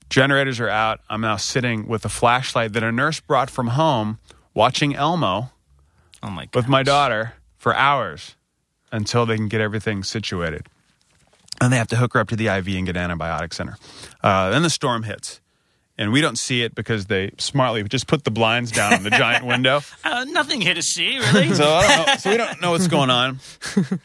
Generators 0.09 0.59
are 0.59 0.69
out. 0.69 0.99
I'm 1.09 1.21
now 1.21 1.37
sitting 1.37 1.87
with 1.87 2.03
a 2.03 2.09
flashlight 2.09 2.73
that 2.73 2.83
a 2.83 2.91
nurse 2.91 3.21
brought 3.21 3.49
from 3.49 3.67
home, 3.67 4.19
watching 4.53 4.93
Elmo 4.95 5.51
Oh 6.23 6.29
my 6.29 6.45
god. 6.45 6.55
with 6.55 6.67
my 6.67 6.83
daughter 6.83 7.33
for 7.61 7.75
hours 7.75 8.35
until 8.91 9.27
they 9.27 9.35
can 9.35 9.47
get 9.47 9.61
everything 9.61 10.03
situated. 10.03 10.67
And 11.61 11.71
they 11.71 11.77
have 11.77 11.89
to 11.89 11.95
hook 11.95 12.15
her 12.15 12.19
up 12.19 12.27
to 12.29 12.35
the 12.35 12.47
IV 12.47 12.67
and 12.69 12.87
get 12.87 12.97
antibiotics 12.97 13.59
in 13.59 13.67
her. 13.67 13.77
Uh, 14.23 14.49
then 14.49 14.63
the 14.63 14.69
storm 14.69 15.03
hits. 15.03 15.39
And 15.95 16.11
we 16.11 16.21
don't 16.21 16.39
see 16.39 16.63
it 16.63 16.73
because 16.73 17.05
they 17.05 17.29
smartly 17.37 17.83
just 17.83 18.07
put 18.07 18.23
the 18.23 18.31
blinds 18.31 18.71
down 18.71 18.93
on 18.95 19.03
the 19.03 19.11
giant 19.11 19.45
window. 19.45 19.81
Uh, 20.03 20.25
nothing 20.25 20.59
here 20.59 20.73
to 20.73 20.81
see, 20.81 21.19
really. 21.19 21.53
So 21.53 21.63
I 21.71 21.95
don't 21.95 22.07
know. 22.07 22.15
So 22.15 22.31
we 22.31 22.37
don't 22.37 22.61
know 22.61 22.71
what's 22.71 22.87
going 22.87 23.09
on. 23.11 23.39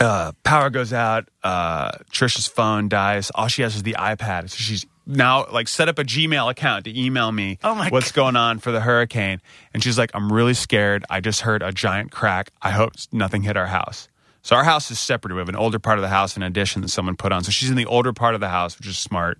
Uh, 0.00 0.32
power 0.42 0.70
goes 0.70 0.94
out. 0.94 1.28
Uh, 1.44 1.90
Trisha's 2.10 2.46
phone 2.46 2.88
dies. 2.88 3.30
All 3.34 3.46
she 3.46 3.60
has 3.60 3.76
is 3.76 3.82
the 3.82 3.94
iPad. 3.98 4.48
So 4.48 4.56
she's 4.56 4.86
now 5.06 5.46
like 5.50 5.68
set 5.68 5.88
up 5.88 5.98
a 5.98 6.04
Gmail 6.04 6.50
account 6.50 6.84
to 6.84 7.00
email 7.00 7.32
me 7.32 7.58
Oh 7.64 7.74
my 7.74 7.88
what's 7.88 8.12
going 8.12 8.36
on 8.36 8.58
for 8.58 8.70
the 8.70 8.80
hurricane. 8.80 9.40
And 9.74 9.82
she's 9.82 9.98
like, 9.98 10.10
I'm 10.14 10.32
really 10.32 10.54
scared. 10.54 11.04
I 11.10 11.20
just 11.20 11.40
heard 11.40 11.62
a 11.62 11.72
giant 11.72 12.12
crack. 12.12 12.52
I 12.60 12.70
hope 12.70 12.92
nothing 13.10 13.42
hit 13.42 13.56
our 13.56 13.66
house. 13.66 14.08
So 14.42 14.56
our 14.56 14.64
house 14.64 14.90
is 14.90 14.98
separate. 14.98 15.32
We 15.32 15.38
have 15.38 15.48
an 15.48 15.56
older 15.56 15.78
part 15.78 15.98
of 15.98 16.02
the 16.02 16.08
house 16.08 16.36
in 16.36 16.42
addition 16.42 16.82
that 16.82 16.88
someone 16.88 17.16
put 17.16 17.30
on. 17.32 17.44
So 17.44 17.50
she's 17.52 17.70
in 17.70 17.76
the 17.76 17.86
older 17.86 18.12
part 18.12 18.34
of 18.34 18.40
the 18.40 18.48
house, 18.48 18.76
which 18.76 18.88
is 18.88 18.98
smart, 18.98 19.38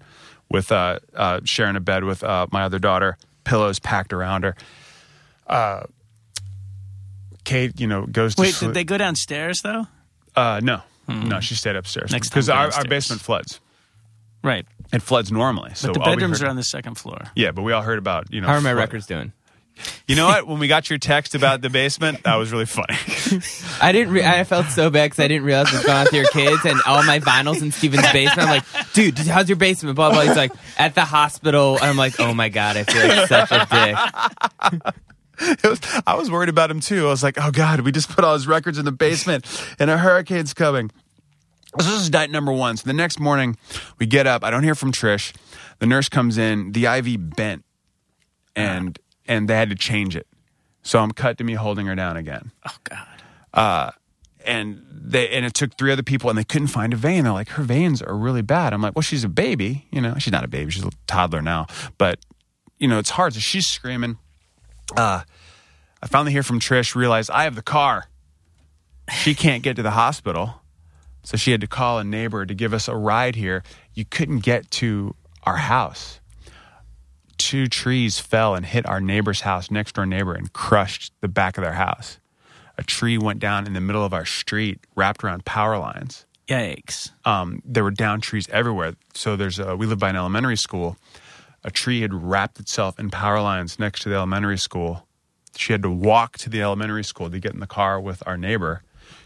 with 0.49 0.71
uh, 0.71 1.01
uh, 1.15 1.41
sharing 1.45 1.75
a 1.77 1.81
bed 1.81 2.05
with 2.05 2.23
uh, 2.23 2.47
my 2.53 2.63
other 2.63 2.79
daughter, 2.79 3.17
pillows 3.45 3.79
packed 3.81 4.13
around 4.13 4.45
her. 4.45 4.55
Uh, 5.47 5.85
Kate, 7.45 7.81
you 7.81 7.87
know, 7.89 8.07
goes 8.07 8.37
to 8.37 8.43
Wait, 8.43 8.57
did 8.61 8.75
they 8.75 8.85
go 8.85 8.97
downstairs 8.97 9.63
though? 9.63 9.87
Uh, 10.37 10.61
no, 10.63 10.83
No, 11.09 11.41
she 11.41 11.55
stayed 11.55 11.77
upstairs 11.77 12.13
because 12.13 12.49
our, 12.49 12.73
our 12.73 12.85
basement 12.85 13.21
floods. 13.21 13.61
Right. 14.45 14.67
It 14.93 15.03
floods 15.03 15.33
normally. 15.33 15.73
So 15.75 15.89
But 15.89 15.95
the 15.95 16.01
bedrooms 16.01 16.41
heard- 16.41 16.47
are 16.47 16.51
on 16.51 16.57
the 16.57 16.63
second 16.63 16.97
floor. 16.97 17.23
Yeah, 17.35 17.53
but 17.53 17.63
we 17.63 17.73
all 17.73 17.83
heard 17.83 17.99
about 17.99 18.33
you 18.33 18.41
know. 18.41 18.47
How 18.47 18.55
are 18.55 18.61
my 18.61 18.71
flood. 18.73 18.77
records 18.79 19.07
doing? 19.07 19.33
You 20.07 20.17
know 20.17 20.27
what? 20.27 20.47
When 20.47 20.59
we 20.59 20.69
got 20.69 20.91
your 20.91 20.99
text 20.99 21.35
about 21.35 21.63
the 21.63 21.71
basement, 21.71 22.25
that 22.25 22.37
was 22.37 22.53
really 22.53 22.67
funny. 22.67 22.95
I 23.81 23.91
didn't. 23.93 24.13
Re- 24.13 24.23
I 24.25 24.45
felt 24.45 24.67
so 24.67 24.91
bad 24.91 25.07
because 25.07 25.19
I 25.25 25.29
didn't 25.29 25.45
realize 25.45 25.73
what's 25.73 25.87
going 25.87 25.97
on 25.97 26.05
with 26.05 26.13
your 26.13 26.27
kids 26.27 26.65
and 26.67 26.79
all 26.87 27.03
my 27.05 27.21
vinyls 27.21 27.63
in 27.63 27.73
Steven's 27.73 28.03
basement. 28.13 28.39
I'm 28.39 28.49
like, 28.49 28.93
dude, 28.93 29.17
how's 29.19 29.49
your 29.49 29.57
basement? 29.57 29.97
Blah 29.97 30.11
blah. 30.11 30.21
He's 30.21 30.37
like, 30.37 30.53
at 30.77 30.95
the 30.95 31.07
hospital. 31.07 31.79
I'm 31.81 31.97
like, 31.97 32.21
oh 32.21 32.35
my 32.35 32.51
god, 32.51 32.77
I 32.77 32.85
feel 32.85 33.09
like 33.09 33.29
such 33.29 33.51
a 33.51 33.67
dick. 33.71 34.95
It 35.45 35.65
was, 35.65 35.81
I 36.07 36.15
was 36.15 36.31
worried 36.31 36.51
about 36.51 36.71
him 36.71 36.79
too. 36.79 37.07
I 37.07 37.11
was 37.11 37.23
like, 37.23 37.37
oh 37.41 37.51
God, 37.51 37.81
we 37.81 37.91
just 37.91 38.09
put 38.11 38.23
all 38.23 38.35
his 38.35 38.47
records 38.47 38.79
in 38.79 38.85
the 38.85 38.93
basement 38.93 39.45
and 39.81 39.91
a 39.91 39.99
hurricane's 39.99 40.55
coming. 40.55 40.93
So 41.81 41.91
this 41.91 42.01
is 42.03 42.11
night 42.11 42.31
number 42.31 42.53
one. 42.53 42.77
So 42.77 42.85
the 42.87 42.93
next 42.93 43.19
morning, 43.19 43.57
we 43.99 44.07
get 44.07 44.27
up. 44.27 44.45
I 44.45 44.51
don't 44.51 44.63
hear 44.63 44.75
from 44.75 44.93
Trish. 44.93 45.35
The 45.79 45.87
nurse 45.87 46.09
comes 46.09 46.37
in. 46.39 46.73
The 46.73 46.87
IV 46.87 47.35
bent, 47.35 47.65
and 48.55 48.99
and 49.27 49.49
they 49.49 49.55
had 49.55 49.71
to 49.71 49.77
change 49.77 50.15
it. 50.17 50.27
So 50.83 50.99
I'm 51.01 51.13
cut 51.13 51.39
to 51.39 51.45
me 51.45 51.55
holding 51.55 51.87
her 51.87 51.95
down 51.95 52.17
again. 52.17 52.51
Oh 52.67 52.77
God. 52.85 53.93
and 54.45 54.85
they 54.91 55.29
and 55.31 55.45
it 55.45 55.55
took 55.55 55.77
three 55.77 55.93
other 55.93 56.03
people 56.03 56.29
and 56.31 56.39
they 56.39 56.45
couldn't 56.45 56.69
find 56.69 56.93
a 56.93 56.97
vein. 56.97 57.25
They're 57.25 57.33
like, 57.33 57.51
her 57.51 57.63
veins 57.63 58.03
are 58.03 58.17
really 58.17 58.43
bad. 58.43 58.73
I'm 58.73 58.83
like, 58.83 58.95
well, 58.95 59.03
she's 59.03 59.25
a 59.25 59.29
baby, 59.29 59.87
you 59.91 60.01
know. 60.01 60.15
She's 60.19 60.33
not 60.33 60.45
a 60.45 60.49
baby, 60.49 60.71
she's 60.71 60.85
a 60.85 60.91
toddler 61.07 61.43
now, 61.43 61.67
but 61.99 62.19
you 62.79 62.89
know, 62.89 62.99
it's 62.99 63.11
hard. 63.11 63.35
So 63.35 63.41
she's 63.41 63.67
screaming. 63.67 64.19
Uh, 64.97 65.23
I 66.03 66.07
finally 66.07 66.33
hear 66.33 66.43
from 66.43 66.59
Trish. 66.61 66.95
Realize 66.95 67.31
I 67.31 67.45
have 67.45 67.55
the 67.55 67.63
car. 67.63 68.09
She 69.13 69.35
can't 69.35 69.63
get 69.63 69.77
to 69.77 69.83
the 69.83 69.91
hospital, 69.93 70.62
so 71.23 71.37
she 71.37 71.51
had 71.51 71.61
to 71.61 71.67
call 71.67 71.99
a 71.99 72.05
neighbor 72.05 72.45
to 72.47 72.55
give 72.55 72.75
us 72.75 72.89
a 72.89 72.97
ride 72.97 73.37
here. 73.37 73.63
You 73.95 74.05
couldn't 74.05 74.41
get 74.41 74.71
to 74.73 75.15
our 75.45 75.57
house. 75.57 76.21
Two 77.39 77.67
trees 77.67 78.19
fell 78.19 78.55
and 78.55 78.65
hit 78.65 78.87
our 78.87 79.01
neighbor's 79.01 79.41
house, 79.41 79.71
next 79.71 79.95
door 79.95 80.07
neighbor, 80.07 80.35
and 80.35 80.53
crushed 80.53 81.13
the 81.21 81.29
back 81.29 81.59
of 81.59 81.65
their 81.65 81.73
house 81.73 82.19
a 82.79 82.83
tree 82.83 83.19
went 83.19 83.39
down 83.39 83.67
in 83.67 83.73
the 83.73 83.81
middle 83.81 84.05
of 84.05 84.13
our 84.13 84.25
street, 84.25 84.81
wrapped 84.97 85.23
around 85.25 85.45
power 85.45 85.79
lines. 85.79 86.27
Yikes. 86.49 87.11
Um, 87.25 87.63
there 87.65 87.85
were 87.85 87.91
down 87.91 88.21
trees 88.21 88.49
everywhere. 88.49 88.95
So 89.15 89.37
there's 89.37 89.59
a, 89.59 89.77
we 89.77 89.87
live 89.87 89.99
by 89.99 90.11
an 90.11 90.17
elementary 90.17 90.57
school. 90.57 90.97
A 91.65 91.71
tree 91.71 92.01
had 92.01 92.13
wrapped 92.13 92.59
itself 92.59 92.99
in 92.99 93.11
power 93.11 93.41
lines 93.41 93.79
next 93.79 94.03
to 94.03 94.09
the 94.09 94.17
elementary 94.17 94.59
school. 94.59 95.07
She 95.57 95.73
had 95.73 95.83
to 95.83 95.91
walk 95.91 96.39
to 96.39 96.51
the 96.51 96.63
elementary 96.63 97.05
school 97.05 97.31
to 97.31 97.39
get 97.39 97.55
in 97.55 97.61
the 97.61 97.67
car 97.67 98.01
with 98.01 98.23
our 98.27 98.37
neighbor, 98.37 98.83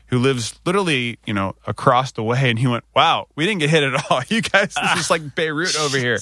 who 0.08 0.18
lives 0.18 0.58
literally, 0.64 1.18
you 1.26 1.34
know, 1.34 1.54
across 1.66 2.12
the 2.12 2.22
way. 2.22 2.50
And 2.50 2.58
he 2.58 2.66
went, 2.66 2.84
"Wow, 2.94 3.26
we 3.36 3.46
didn't 3.46 3.60
get 3.60 3.70
hit 3.70 3.82
at 3.82 4.10
all. 4.10 4.22
You 4.28 4.42
guys, 4.42 4.74
this 4.74 5.00
is 5.00 5.10
like 5.10 5.34
Beirut 5.34 5.78
over 5.78 5.98
here." 5.98 6.18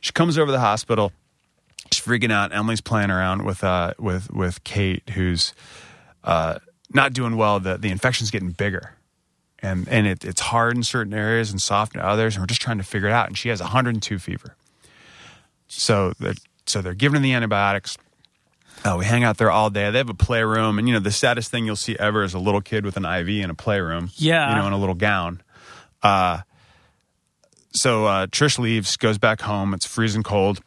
She 0.00 0.12
comes 0.12 0.38
over 0.38 0.46
to 0.46 0.52
the 0.52 0.60
hospital. 0.60 1.12
She's 1.92 2.04
freaking 2.04 2.32
out. 2.32 2.54
Emily's 2.54 2.80
playing 2.80 3.10
around 3.10 3.44
with 3.44 3.62
uh 3.64 3.94
with 3.98 4.30
with 4.32 4.64
Kate, 4.64 5.08
who's 5.10 5.54
uh, 6.24 6.58
not 6.92 7.12
doing 7.12 7.36
well. 7.36 7.60
The 7.60 7.78
the 7.78 7.90
infection's 7.90 8.30
getting 8.30 8.50
bigger, 8.50 8.94
and 9.60 9.88
and 9.88 10.06
it, 10.06 10.24
it's 10.24 10.40
hard 10.40 10.76
in 10.76 10.82
certain 10.82 11.14
areas 11.14 11.50
and 11.50 11.60
soft 11.60 11.94
in 11.94 12.00
others. 12.00 12.34
And 12.36 12.42
we're 12.42 12.46
just 12.46 12.62
trying 12.62 12.78
to 12.78 12.84
figure 12.84 13.08
it 13.08 13.12
out. 13.12 13.28
And 13.28 13.36
she 13.36 13.48
has 13.48 13.60
102 13.60 14.18
fever. 14.18 14.56
So 15.68 16.12
they're, 16.18 16.34
so 16.66 16.82
they're 16.82 16.94
giving 16.94 17.20
her 17.20 17.22
the 17.22 17.32
antibiotics. 17.32 17.96
Uh, 18.84 18.96
we 18.98 19.04
hang 19.04 19.22
out 19.22 19.38
there 19.38 19.50
all 19.50 19.70
day. 19.70 19.90
They 19.90 19.98
have 19.98 20.08
a 20.08 20.14
playroom, 20.14 20.78
and 20.78 20.88
you 20.88 20.94
know 20.94 21.00
the 21.00 21.12
saddest 21.12 21.50
thing 21.50 21.64
you'll 21.66 21.76
see 21.76 21.96
ever 21.98 22.24
is 22.24 22.34
a 22.34 22.38
little 22.38 22.60
kid 22.60 22.84
with 22.84 22.96
an 22.96 23.04
IV 23.04 23.28
in 23.28 23.50
a 23.50 23.54
playroom. 23.54 24.10
Yeah. 24.16 24.50
you 24.50 24.56
know, 24.60 24.66
in 24.66 24.72
a 24.72 24.78
little 24.78 24.94
gown. 24.94 25.40
Uh, 26.02 26.40
so 27.72 28.06
uh, 28.06 28.26
Trish 28.26 28.58
leaves, 28.58 28.96
goes 28.96 29.18
back 29.18 29.40
home. 29.40 29.72
It's 29.72 29.86
freezing 29.86 30.22
cold. 30.22 30.60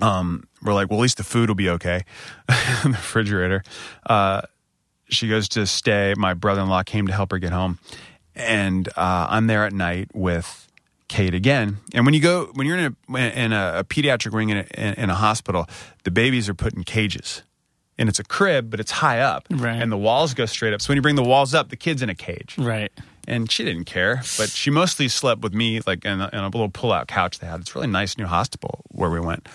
Um, 0.00 0.48
we're 0.62 0.72
like, 0.72 0.90
well, 0.90 0.98
at 0.98 1.02
least 1.02 1.18
the 1.18 1.24
food 1.24 1.50
will 1.50 1.54
be 1.54 1.68
okay 1.68 2.04
in 2.84 2.92
the 2.92 2.96
refrigerator. 2.96 3.62
Uh, 4.06 4.42
she 5.08 5.28
goes 5.28 5.48
to 5.50 5.66
stay. 5.66 6.14
My 6.16 6.32
brother-in-law 6.34 6.84
came 6.84 7.06
to 7.06 7.12
help 7.12 7.30
her 7.32 7.38
get 7.38 7.52
home, 7.52 7.78
and 8.34 8.88
uh, 8.88 9.26
I'm 9.28 9.46
there 9.46 9.66
at 9.66 9.74
night 9.74 10.08
with 10.14 10.66
Kate 11.12 11.34
again. 11.34 11.76
And 11.94 12.04
when 12.06 12.14
you 12.14 12.20
go, 12.20 12.46
when 12.54 12.66
you're 12.66 12.78
in 12.78 12.96
a 13.14 13.16
in 13.44 13.52
a, 13.52 13.72
a 13.80 13.84
pediatric 13.84 14.32
wing 14.32 14.48
in 14.48 14.56
a, 14.58 15.00
in, 15.02 15.10
a 15.10 15.14
hospital, 15.14 15.66
the 16.04 16.10
babies 16.10 16.48
are 16.48 16.54
put 16.54 16.72
in 16.74 16.84
cages, 16.84 17.42
and 17.98 18.08
it's 18.08 18.18
a 18.18 18.24
crib, 18.24 18.70
but 18.70 18.80
it's 18.80 18.90
high 18.92 19.20
up, 19.20 19.46
Right. 19.50 19.80
and 19.82 19.92
the 19.92 19.98
walls 19.98 20.32
go 20.34 20.46
straight 20.46 20.72
up. 20.72 20.80
So 20.80 20.88
when 20.90 20.96
you 20.96 21.02
bring 21.02 21.16
the 21.16 21.22
walls 21.34 21.52
up, 21.54 21.68
the 21.68 21.76
kid's 21.76 22.00
in 22.02 22.08
a 22.08 22.14
cage 22.14 22.56
Right. 22.56 22.90
and 23.28 23.50
she 23.52 23.62
didn't 23.62 23.84
care. 23.84 24.22
But 24.38 24.48
she 24.48 24.70
mostly 24.70 25.08
slept 25.08 25.42
with 25.42 25.52
me, 25.52 25.80
like 25.86 26.04
in 26.06 26.18
a, 26.20 26.30
in 26.32 26.38
a 26.38 26.46
little 26.48 26.70
pull-out 26.70 27.08
couch 27.08 27.38
they 27.40 27.46
had. 27.46 27.60
It's 27.60 27.72
a 27.72 27.78
really 27.78 27.88
nice 27.92 28.16
new 28.16 28.26
hospital 28.26 28.80
where 28.88 29.10
we 29.10 29.20
went. 29.20 29.46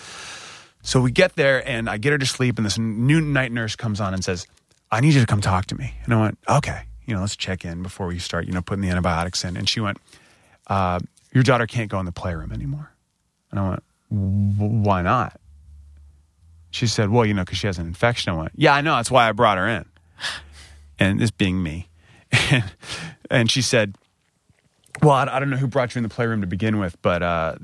So 0.83 1.01
we 1.01 1.11
get 1.11 1.35
there, 1.35 1.67
and 1.67 1.89
I 1.89 1.97
get 1.97 2.11
her 2.11 2.17
to 2.19 2.25
sleep, 2.27 2.57
and 2.59 2.65
this 2.65 2.77
new 2.77 3.19
night 3.19 3.51
nurse 3.51 3.75
comes 3.75 3.99
on 3.99 4.13
and 4.13 4.23
says, 4.23 4.45
"I 4.91 4.99
need 5.01 5.13
you 5.15 5.21
to 5.21 5.25
come 5.33 5.41
talk 5.41 5.65
to 5.67 5.75
me." 5.75 5.95
And 6.05 6.13
I 6.13 6.21
went, 6.21 6.37
"Okay, 6.47 6.81
you 7.07 7.15
know, 7.15 7.21
let's 7.21 7.35
check 7.35 7.65
in 7.65 7.81
before 7.81 8.05
we 8.05 8.19
start, 8.19 8.45
you 8.45 8.53
know, 8.53 8.61
putting 8.61 8.83
the 8.83 8.89
antibiotics 8.89 9.43
in." 9.43 9.57
And 9.57 9.67
she 9.67 9.79
went, 9.81 9.97
uh, 10.67 10.99
"Your 11.33 11.43
daughter 11.43 11.67
can't 11.67 11.89
go 11.89 11.99
in 11.99 12.05
the 12.05 12.11
playroom 12.11 12.51
anymore." 12.51 12.91
And 13.51 13.59
I 13.59 13.69
went, 13.69 13.83
"W- 14.11 14.81
"Why 14.83 15.01
not?" 15.01 15.39
She 16.71 16.87
said, 16.87 17.09
"Well, 17.09 17.25
you 17.25 17.33
know, 17.33 17.43
because 17.43 17.57
she 17.57 17.67
has 17.67 17.77
an 17.77 17.87
infection." 17.87 18.33
I 18.33 18.37
went, 18.37 18.51
"Yeah, 18.55 18.73
I 18.73 18.81
know. 18.81 18.95
That's 18.95 19.11
why 19.11 19.27
I 19.27 19.31
brought 19.31 19.57
her 19.57 19.67
in." 19.67 19.85
And 20.99 21.19
this 21.19 21.31
being 21.31 21.61
me, 21.61 21.89
and, 22.51 22.63
and 23.29 23.51
she 23.51 23.61
said, 23.61 23.95
"Well, 25.01 25.11
I, 25.11 25.23
I 25.25 25.39
don't 25.39 25.49
know 25.49 25.57
who 25.57 25.67
brought 25.67 25.93
you 25.93 25.99
in 25.99 26.03
the 26.03 26.09
playroom 26.09 26.41
to 26.41 26.47
begin 26.47 26.79
with, 26.79 26.99
but 27.01 27.21
uh, 27.21 27.55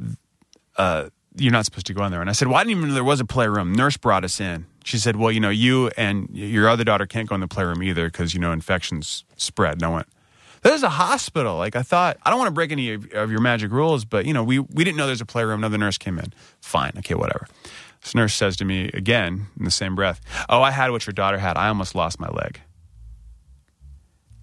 uh, 0.78 1.10
you're 1.36 1.52
not 1.52 1.66
supposed 1.66 1.88
to 1.88 1.94
go 1.94 2.04
in 2.06 2.12
there." 2.12 2.22
And 2.22 2.30
I 2.30 2.34
said, 2.34 2.48
"Well, 2.48 2.58
I 2.58 2.64
didn't 2.64 2.78
even 2.78 2.90
know 2.90 2.94
there 2.94 3.04
was 3.04 3.20
a 3.20 3.26
playroom. 3.26 3.74
Nurse 3.74 3.98
brought 3.98 4.24
us 4.24 4.40
in." 4.40 4.66
She 4.84 4.98
said, 4.98 5.16
"Well, 5.16 5.32
you 5.32 5.40
know, 5.40 5.50
you 5.50 5.90
and 5.98 6.30
your 6.32 6.70
other 6.70 6.84
daughter 6.84 7.06
can't 7.06 7.28
go 7.28 7.36
in 7.36 7.42
the 7.42 7.48
playroom 7.48 7.82
either 7.82 8.06
because 8.06 8.34
you 8.34 8.40
know 8.40 8.52
infections 8.52 9.24
spread." 9.36 9.74
And 9.74 9.84
I 9.84 9.90
went, 9.90 10.08
"There's 10.64 10.84
a 10.84 10.90
hospital." 10.90 11.58
Like 11.58 11.76
I 11.76 11.84
thought, 11.84 12.18
I 12.24 12.30
don't 12.30 12.40
want 12.40 12.48
to 12.48 12.54
break 12.54 12.72
any 12.72 12.94
of, 12.94 13.12
of 13.14 13.32
your 13.32 13.42
magic 13.42 13.72
rules, 13.72 14.06
but 14.06 14.26
you 14.26 14.34
know, 14.34 14.44
we 14.44 14.60
we 14.60 14.84
didn't 14.84 14.98
know 14.98 15.06
there's 15.06 15.22
a 15.22 15.26
playroom. 15.26 15.60
Another 15.60 15.78
nurse 15.78 15.98
came 15.98 16.18
in. 16.18 16.34
Fine, 16.62 16.94
okay, 16.98 17.16
whatever. 17.16 17.48
This 18.02 18.16
nurse 18.16 18.34
says 18.34 18.58
to 18.58 18.66
me 18.66 18.90
again 18.94 19.48
in 19.58 19.66
the 19.66 19.72
same 19.72 19.96
breath, 19.96 20.20
"Oh, 20.50 20.62
I 20.62 20.72
had 20.72 20.92
what 20.92 21.06
your 21.06 21.14
daughter 21.14 21.38
had. 21.38 21.56
I 21.58 21.68
almost 21.68 21.96
lost 21.96 22.20
my 22.20 22.30
leg." 22.30 22.62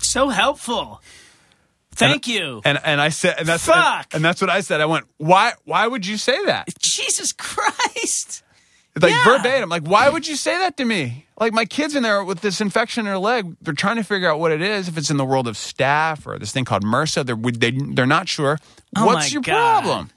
So 0.03 0.29
helpful. 0.29 1.03
Thank 1.93 2.27
you. 2.27 2.63
And 2.65 2.79
and 2.85 3.01
I 3.01 3.11
said, 3.11 3.37
and 3.39 3.47
that's 3.47 3.67
Fuck. 3.67 4.07
and, 4.07 4.15
and 4.15 4.25
that's 4.25 4.41
what 4.41 4.49
I 4.49 4.61
said. 4.61 4.81
I 4.81 4.87
went, 4.87 5.07
why 5.19 5.53
why 5.65 5.87
would 5.87 6.07
you 6.07 6.17
say 6.17 6.43
that? 6.47 6.69
Jesus 6.79 7.33
Christ. 7.33 8.43
Like 9.01 9.13
Yeah. 9.13 9.25
verbatim. 9.25 9.69
Like, 9.69 9.83
why 9.85 10.09
would 10.09 10.27
you 10.27 10.37
say 10.37 10.57
that 10.59 10.77
to 10.79 10.85
me? 10.85 11.27
Like 11.39 11.53
my 11.53 11.65
kids 11.65 11.95
in 11.95 12.03
there 12.03 12.23
with 12.25 12.41
this 12.41 12.61
infection 12.61 13.01
in 13.03 13.07
their 13.07 13.19
leg, 13.19 13.57
they're 13.63 13.73
trying 13.75 13.97
to 13.97 14.03
figure 14.05 14.29
out 14.29 14.41
what 14.41 14.53
it 14.53 14.61
is. 14.61 14.89
If 14.89 14.99
it's 14.99 15.11
in 15.11 15.17
the 15.17 15.25
world 15.25 15.47
of 15.49 15.55
staph 15.57 16.27
or 16.27 16.39
this 16.39 16.53
thing 16.53 16.65
called 16.65 16.85
MRSA, 16.85 17.25
they're 17.25 17.37
they, 17.37 17.71
they're 17.71 18.07
not 18.07 18.29
sure. 18.29 18.59
Oh 18.97 19.07
What's 19.07 19.33
your 19.33 19.43
God. 19.43 19.83
problem? 19.83 20.11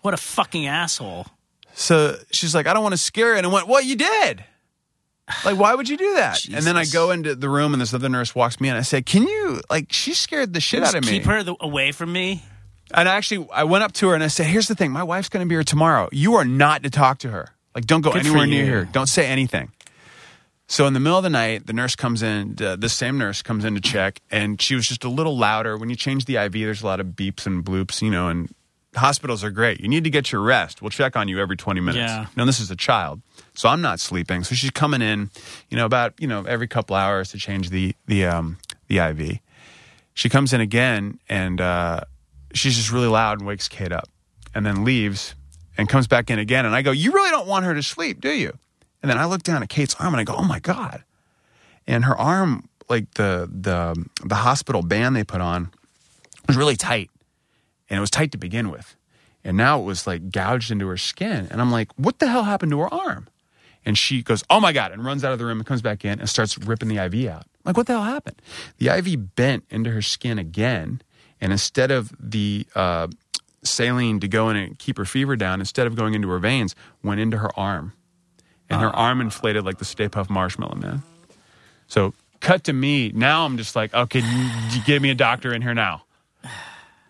What 0.00 0.14
a 0.14 0.16
fucking 0.16 0.66
asshole. 0.66 1.26
So 1.74 2.16
she's 2.32 2.54
like, 2.54 2.66
I 2.66 2.72
don't 2.72 2.82
want 2.82 2.94
to 2.94 2.98
scare 3.00 3.32
you. 3.32 3.38
And 3.38 3.46
I 3.46 3.50
went, 3.50 3.68
Well, 3.68 3.82
you 3.82 3.96
did. 3.96 4.44
Like, 5.44 5.58
why 5.58 5.74
would 5.74 5.88
you 5.88 5.96
do 5.96 6.14
that? 6.14 6.44
And 6.46 6.64
then 6.64 6.76
I 6.76 6.84
go 6.84 7.10
into 7.10 7.34
the 7.34 7.48
room 7.48 7.72
and 7.72 7.82
this 7.82 7.92
other 7.92 8.08
nurse 8.08 8.32
walks 8.34 8.60
me 8.60 8.68
in. 8.68 8.76
I 8.76 8.82
said, 8.82 9.06
Can 9.06 9.24
you 9.26 9.60
like 9.68 9.92
she 9.92 10.14
scared 10.14 10.52
the 10.54 10.60
shit 10.60 10.82
out 10.82 10.94
of 10.94 11.02
Just 11.02 11.12
me. 11.12 11.18
keep 11.18 11.26
her 11.28 11.42
the, 11.42 11.54
away 11.60 11.92
from 11.92 12.12
me. 12.12 12.42
And 12.92 13.08
actually, 13.08 13.48
I 13.52 13.64
went 13.64 13.82
up 13.82 13.92
to 13.94 14.08
her 14.08 14.14
and 14.14 14.22
I 14.22 14.28
said, 14.28 14.46
"Here's 14.46 14.68
the 14.68 14.76
thing: 14.76 14.92
my 14.92 15.02
wife's 15.02 15.28
going 15.28 15.44
to 15.44 15.48
be 15.48 15.56
here 15.56 15.64
tomorrow. 15.64 16.08
You 16.12 16.36
are 16.36 16.44
not 16.44 16.84
to 16.84 16.90
talk 16.90 17.18
to 17.18 17.30
her. 17.30 17.48
Like, 17.76 17.86
don't 17.86 18.00
go 18.00 18.10
Good 18.12 18.26
anywhere 18.26 18.46
near 18.46 18.64
you. 18.64 18.72
her. 18.72 18.84
Don't 18.86 19.06
say 19.06 19.26
anything." 19.26 19.70
So 20.66 20.88
in 20.88 20.94
the 20.94 21.00
middle 21.00 21.16
of 21.18 21.22
the 21.22 21.30
night, 21.30 21.68
the 21.68 21.72
nurse 21.72 21.94
comes 21.94 22.24
in. 22.24 22.56
Uh, 22.60 22.74
this 22.74 22.92
same 22.92 23.18
nurse 23.18 23.40
comes 23.40 23.64
in 23.64 23.76
to 23.76 23.80
check, 23.80 24.20
and 24.32 24.60
she 24.60 24.74
was 24.74 24.86
just 24.86 25.04
a 25.04 25.08
little 25.08 25.38
louder. 25.38 25.76
When 25.76 25.90
you 25.90 25.94
change 25.94 26.24
the 26.24 26.36
IV, 26.36 26.52
there's 26.52 26.82
a 26.82 26.86
lot 26.86 26.98
of 26.98 27.08
beeps 27.08 27.46
and 27.46 27.64
bloops, 27.64 28.02
you 28.02 28.10
know. 28.10 28.28
And 28.28 28.52
hospitals 28.96 29.44
are 29.44 29.52
great. 29.52 29.78
You 29.78 29.86
need 29.86 30.02
to 30.02 30.10
get 30.10 30.32
your 30.32 30.40
rest. 30.40 30.82
We'll 30.82 30.90
check 30.90 31.14
on 31.14 31.28
you 31.28 31.38
every 31.38 31.56
20 31.56 31.80
minutes. 31.80 31.98
Yeah. 31.98 32.26
Now 32.34 32.46
this 32.46 32.58
is 32.58 32.72
a 32.72 32.76
child, 32.76 33.22
so 33.54 33.68
I'm 33.68 33.80
not 33.80 34.00
sleeping. 34.00 34.42
So 34.42 34.56
she's 34.56 34.72
coming 34.72 35.02
in, 35.02 35.30
you 35.70 35.76
know, 35.76 35.84
about 35.84 36.14
you 36.18 36.26
know 36.26 36.42
every 36.42 36.66
couple 36.66 36.96
hours 36.96 37.30
to 37.30 37.38
change 37.38 37.70
the 37.70 37.94
the 38.06 38.24
um, 38.24 38.58
the 38.88 38.98
IV 38.98 39.40
she 40.16 40.30
comes 40.30 40.54
in 40.54 40.62
again 40.62 41.20
and 41.28 41.60
uh, 41.60 42.00
she's 42.54 42.74
just 42.74 42.90
really 42.90 43.06
loud 43.06 43.38
and 43.38 43.46
wakes 43.46 43.68
Kate 43.68 43.92
up 43.92 44.08
and 44.54 44.64
then 44.64 44.82
leaves 44.82 45.34
and 45.76 45.88
comes 45.88 46.06
back 46.06 46.30
in 46.30 46.38
again. 46.38 46.66
And 46.66 46.74
I 46.74 46.82
go, 46.82 46.90
You 46.90 47.12
really 47.12 47.30
don't 47.30 47.46
want 47.46 47.64
her 47.64 47.74
to 47.74 47.82
sleep, 47.82 48.20
do 48.20 48.30
you? 48.30 48.56
And 49.02 49.10
then 49.10 49.18
I 49.18 49.26
look 49.26 49.42
down 49.42 49.62
at 49.62 49.68
Kate's 49.68 49.94
arm 49.96 50.14
and 50.14 50.20
I 50.20 50.24
go, 50.24 50.34
Oh 50.36 50.44
my 50.44 50.58
God. 50.58 51.04
And 51.86 52.04
her 52.04 52.16
arm, 52.16 52.68
like 52.88 53.14
the 53.14 53.48
the 53.52 54.06
the 54.24 54.36
hospital 54.36 54.82
band 54.82 55.16
they 55.16 55.24
put 55.24 55.40
on, 55.40 55.70
was 56.46 56.56
really 56.56 56.76
tight. 56.76 57.10
And 57.88 57.98
it 57.98 58.00
was 58.00 58.10
tight 58.10 58.32
to 58.32 58.38
begin 58.38 58.70
with. 58.70 58.96
And 59.44 59.56
now 59.56 59.78
it 59.78 59.84
was 59.84 60.06
like 60.06 60.30
gouged 60.30 60.72
into 60.72 60.88
her 60.88 60.96
skin. 60.96 61.48
And 61.50 61.60
I'm 61.60 61.70
like, 61.70 61.92
What 61.96 62.18
the 62.18 62.28
hell 62.28 62.44
happened 62.44 62.72
to 62.72 62.80
her 62.80 62.92
arm? 62.92 63.28
And 63.84 63.96
she 63.96 64.22
goes, 64.22 64.42
Oh 64.50 64.60
my 64.60 64.72
God, 64.72 64.90
and 64.90 65.04
runs 65.04 65.24
out 65.24 65.32
of 65.32 65.38
the 65.38 65.44
room 65.44 65.58
and 65.58 65.66
comes 65.66 65.82
back 65.82 66.04
in 66.04 66.18
and 66.18 66.28
starts 66.28 66.58
ripping 66.58 66.88
the 66.88 66.96
IV 66.96 67.30
out. 67.30 67.44
like, 67.64 67.76
what 67.76 67.86
the 67.86 67.92
hell 67.92 68.02
happened? 68.02 68.42
The 68.78 68.88
IV 68.88 69.36
bent 69.36 69.64
into 69.70 69.90
her 69.90 70.02
skin 70.02 70.38
again. 70.38 71.00
And 71.40 71.52
instead 71.52 71.90
of 71.90 72.12
the 72.18 72.66
uh, 72.74 73.08
saline 73.66 74.20
to 74.20 74.28
go 74.28 74.48
in 74.48 74.56
and 74.56 74.78
keep 74.78 74.98
her 74.98 75.04
fever 75.04 75.36
down, 75.36 75.60
instead 75.60 75.86
of 75.86 75.96
going 75.96 76.14
into 76.14 76.28
her 76.28 76.38
veins, 76.38 76.74
went 77.02 77.20
into 77.20 77.38
her 77.38 77.50
arm. 77.58 77.92
And 78.68 78.80
her 78.80 78.88
ah. 78.88 79.06
arm 79.06 79.20
inflated 79.20 79.64
like 79.64 79.78
the 79.78 79.84
Stay 79.84 80.08
Puft 80.08 80.30
Marshmallow 80.30 80.76
Man. 80.76 81.02
So, 81.86 82.14
cut 82.40 82.64
to 82.64 82.72
me. 82.72 83.12
Now 83.14 83.44
I'm 83.44 83.56
just 83.56 83.76
like, 83.76 83.94
okay, 83.94 84.20
you 84.20 84.82
give 84.84 85.02
me 85.02 85.10
a 85.10 85.14
doctor 85.14 85.52
in 85.52 85.62
here 85.62 85.74
now. 85.74 86.02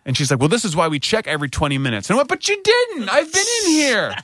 And 0.05 0.17
she's 0.17 0.31
like, 0.31 0.39
well, 0.39 0.49
this 0.49 0.65
is 0.65 0.77
why 0.77 0.87
we 0.89 1.01
check 1.01 1.27
every 1.27 1.49
20 1.49 1.79
minutes. 1.79 2.09
And 2.09 2.15
I 2.15 2.19
went, 2.19 2.29
but 2.29 2.47
you 2.49 2.63
didn't. 2.63 3.09
I've 3.09 3.33
been 3.33 3.45
in 3.63 3.71
here. 3.71 4.15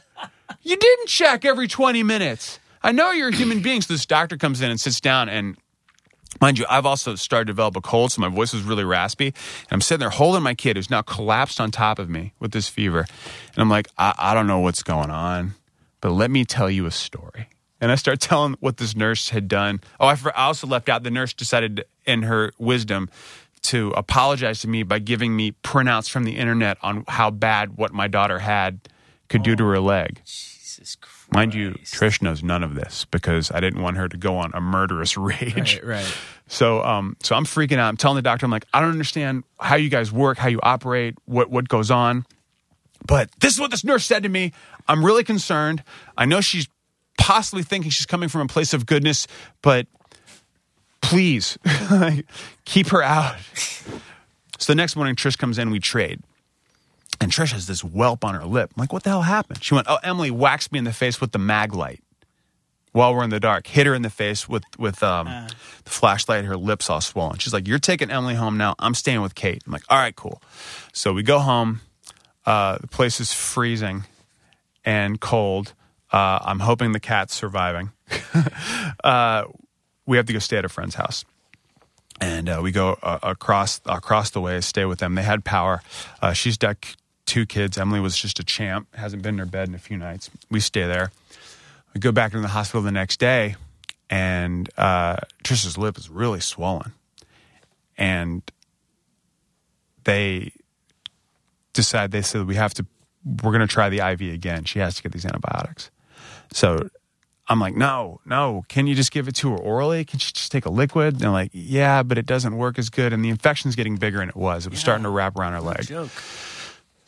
You 0.62 0.76
didn't 0.76 1.08
check 1.08 1.44
every 1.44 1.66
20 1.66 2.02
minutes. 2.04 2.60
I 2.82 2.92
know 2.92 3.10
you're 3.10 3.28
a 3.28 3.34
human 3.34 3.62
being. 3.62 3.80
So 3.80 3.94
this 3.94 4.06
doctor 4.06 4.36
comes 4.36 4.60
in 4.60 4.70
and 4.70 4.80
sits 4.80 5.00
down 5.00 5.28
and 5.28 5.56
Mind 6.42 6.58
you, 6.58 6.66
I've 6.68 6.86
also 6.86 7.14
started 7.14 7.44
to 7.44 7.52
develop 7.52 7.76
a 7.76 7.80
cold, 7.80 8.10
so 8.10 8.20
my 8.20 8.28
voice 8.28 8.52
is 8.52 8.62
really 8.62 8.82
raspy. 8.82 9.26
And 9.26 9.34
I'm 9.70 9.80
sitting 9.80 10.00
there 10.00 10.10
holding 10.10 10.42
my 10.42 10.54
kid 10.54 10.74
who's 10.74 10.90
now 10.90 11.00
collapsed 11.00 11.60
on 11.60 11.70
top 11.70 12.00
of 12.00 12.10
me 12.10 12.34
with 12.40 12.50
this 12.50 12.68
fever. 12.68 13.06
And 13.54 13.58
I'm 13.58 13.70
like, 13.70 13.86
I, 13.96 14.12
I 14.18 14.34
don't 14.34 14.48
know 14.48 14.58
what's 14.58 14.82
going 14.82 15.10
on, 15.10 15.54
but 16.00 16.10
let 16.10 16.32
me 16.32 16.44
tell 16.44 16.68
you 16.68 16.84
a 16.86 16.90
story. 16.90 17.48
And 17.80 17.92
I 17.92 17.94
start 17.94 18.18
telling 18.20 18.56
what 18.58 18.78
this 18.78 18.96
nurse 18.96 19.28
had 19.28 19.46
done. 19.46 19.82
Oh, 20.00 20.08
I, 20.08 20.16
I 20.34 20.46
also 20.46 20.66
left 20.66 20.88
out 20.88 21.04
the 21.04 21.12
nurse 21.12 21.32
decided, 21.32 21.84
in 22.06 22.22
her 22.22 22.50
wisdom, 22.58 23.08
to 23.62 23.92
apologize 23.96 24.62
to 24.62 24.68
me 24.68 24.82
by 24.82 24.98
giving 24.98 25.36
me 25.36 25.52
printouts 25.62 26.10
from 26.10 26.24
the 26.24 26.36
internet 26.36 26.76
on 26.82 27.04
how 27.06 27.30
bad 27.30 27.76
what 27.78 27.92
my 27.92 28.08
daughter 28.08 28.40
had 28.40 28.80
could 29.28 29.44
do 29.44 29.54
to 29.54 29.62
oh, 29.62 29.68
her 29.68 29.78
leg. 29.78 30.20
Jesus 30.24 30.96
Christ. 30.96 31.21
Mind 31.32 31.54
you, 31.54 31.72
Trish 31.84 32.20
knows 32.20 32.42
none 32.42 32.62
of 32.62 32.74
this 32.74 33.06
because 33.06 33.50
I 33.50 33.60
didn't 33.60 33.82
want 33.82 33.96
her 33.96 34.06
to 34.06 34.16
go 34.18 34.36
on 34.36 34.50
a 34.54 34.60
murderous 34.60 35.16
rage. 35.16 35.76
Right, 35.76 35.84
right. 35.84 36.16
So, 36.46 36.84
um, 36.84 37.16
so 37.22 37.34
I'm 37.34 37.46
freaking 37.46 37.78
out. 37.78 37.88
I'm 37.88 37.96
telling 37.96 38.16
the 38.16 38.22
doctor, 38.22 38.44
I'm 38.44 38.52
like, 38.52 38.66
I 38.74 38.80
don't 38.80 38.90
understand 38.90 39.44
how 39.58 39.76
you 39.76 39.88
guys 39.88 40.12
work, 40.12 40.36
how 40.36 40.48
you 40.48 40.60
operate, 40.62 41.14
what 41.24 41.50
what 41.50 41.68
goes 41.68 41.90
on. 41.90 42.26
But 43.06 43.30
this 43.40 43.54
is 43.54 43.60
what 43.60 43.70
this 43.70 43.82
nurse 43.82 44.04
said 44.04 44.22
to 44.24 44.28
me. 44.28 44.52
I'm 44.86 45.04
really 45.04 45.24
concerned. 45.24 45.82
I 46.16 46.26
know 46.26 46.40
she's 46.40 46.68
possibly 47.18 47.62
thinking 47.62 47.90
she's 47.90 48.06
coming 48.06 48.28
from 48.28 48.42
a 48.42 48.46
place 48.46 48.74
of 48.74 48.84
goodness, 48.86 49.26
but 49.62 49.86
please 51.00 51.58
keep 52.64 52.88
her 52.88 53.02
out. 53.02 53.36
So 54.58 54.72
the 54.72 54.76
next 54.76 54.96
morning, 54.96 55.16
Trish 55.16 55.36
comes 55.36 55.58
in, 55.58 55.70
we 55.70 55.80
trade. 55.80 56.20
And 57.22 57.30
Trish 57.30 57.52
has 57.52 57.68
this 57.68 57.82
whelp 57.82 58.24
on 58.24 58.34
her 58.34 58.44
lip. 58.44 58.72
I'm 58.76 58.80
like, 58.80 58.92
what 58.92 59.04
the 59.04 59.10
hell 59.10 59.22
happened? 59.22 59.62
She 59.62 59.74
went, 59.74 59.86
oh, 59.88 59.98
Emily 60.02 60.32
waxed 60.32 60.72
me 60.72 60.80
in 60.80 60.84
the 60.84 60.92
face 60.92 61.20
with 61.20 61.30
the 61.30 61.38
mag 61.38 61.72
light 61.72 62.02
while 62.90 63.14
we're 63.14 63.22
in 63.22 63.30
the 63.30 63.38
dark. 63.38 63.68
Hit 63.68 63.86
her 63.86 63.94
in 63.94 64.02
the 64.02 64.10
face 64.10 64.48
with 64.48 64.64
with 64.76 65.04
um, 65.04 65.26
the 65.84 65.90
flashlight. 65.90 66.44
Her 66.44 66.56
lips 66.56 66.90
all 66.90 67.00
swollen. 67.00 67.38
She's 67.38 67.52
like, 67.52 67.68
you're 67.68 67.78
taking 67.78 68.10
Emily 68.10 68.34
home 68.34 68.58
now. 68.58 68.74
I'm 68.80 68.94
staying 68.94 69.22
with 69.22 69.36
Kate. 69.36 69.62
I'm 69.64 69.72
like, 69.72 69.84
all 69.88 69.98
right, 69.98 70.16
cool. 70.16 70.42
So 70.92 71.12
we 71.12 71.22
go 71.22 71.38
home. 71.38 71.80
Uh, 72.44 72.78
the 72.78 72.88
place 72.88 73.20
is 73.20 73.32
freezing 73.32 74.02
and 74.84 75.20
cold. 75.20 75.74
Uh, 76.12 76.40
I'm 76.42 76.58
hoping 76.58 76.90
the 76.90 76.98
cat's 76.98 77.34
surviving. 77.34 77.92
uh, 79.04 79.44
we 80.06 80.16
have 80.16 80.26
to 80.26 80.32
go 80.32 80.40
stay 80.40 80.56
at 80.56 80.64
a 80.64 80.68
friend's 80.68 80.96
house 80.96 81.24
and 82.20 82.48
uh, 82.48 82.60
we 82.62 82.72
go 82.72 82.98
uh, 83.02 83.18
across 83.22 83.80
across 83.86 84.30
the 84.30 84.40
way, 84.40 84.60
stay 84.60 84.84
with 84.84 85.00
them. 85.00 85.14
They 85.14 85.22
had 85.22 85.44
power. 85.44 85.82
Uh, 86.20 86.32
she's 86.32 86.56
got 86.56 86.96
two 87.26 87.46
kids. 87.46 87.78
Emily 87.78 88.00
was 88.00 88.16
just 88.16 88.38
a 88.38 88.44
champ, 88.44 88.94
hasn't 88.94 89.22
been 89.22 89.34
in 89.36 89.38
her 89.38 89.46
bed 89.46 89.68
in 89.68 89.74
a 89.74 89.78
few 89.78 89.96
nights. 89.96 90.30
We 90.50 90.60
stay 90.60 90.86
there. 90.86 91.12
We 91.94 92.00
go 92.00 92.12
back 92.12 92.32
into 92.32 92.42
the 92.42 92.48
hospital 92.48 92.82
the 92.82 92.92
next 92.92 93.18
day, 93.20 93.56
and 94.08 94.68
uh, 94.76 95.16
Trisha's 95.44 95.76
lip 95.76 95.98
is 95.98 96.08
really 96.08 96.40
swollen, 96.40 96.92
and 97.98 98.42
they 100.04 100.52
decide 101.72 102.10
they 102.10 102.22
said 102.22 102.46
we 102.46 102.56
have 102.56 102.74
to. 102.74 102.86
We're 103.24 103.52
going 103.52 103.60
to 103.60 103.72
try 103.72 103.88
the 103.88 104.00
IV 104.00 104.34
again. 104.34 104.64
She 104.64 104.80
has 104.80 104.96
to 104.96 105.02
get 105.02 105.12
these 105.12 105.24
antibiotics. 105.24 105.90
So 106.52 106.88
I'm 107.48 107.60
like, 107.60 107.76
no, 107.76 108.20
no. 108.24 108.64
Can 108.68 108.86
you 108.86 108.94
just 108.94 109.12
give 109.12 109.28
it 109.28 109.34
to 109.36 109.50
her 109.50 109.56
orally? 109.56 110.04
Can 110.04 110.18
she 110.18 110.32
just 110.32 110.50
take 110.50 110.66
a 110.66 110.70
liquid? 110.70 111.14
And 111.14 111.20
they're 111.20 111.30
like, 111.30 111.50
yeah, 111.52 112.02
but 112.02 112.18
it 112.18 112.26
doesn't 112.26 112.56
work 112.56 112.78
as 112.78 112.90
good. 112.90 113.12
And 113.12 113.24
the 113.24 113.28
infection's 113.28 113.76
getting 113.76 113.96
bigger, 113.96 114.20
and 114.20 114.28
it 114.28 114.36
was. 114.36 114.66
It 114.66 114.70
was 114.70 114.80
starting 114.80 115.04
to 115.04 115.10
wrap 115.10 115.36
around 115.36 115.52
her 115.52 115.60
leg. 115.60 115.86
Joke. 115.86 116.10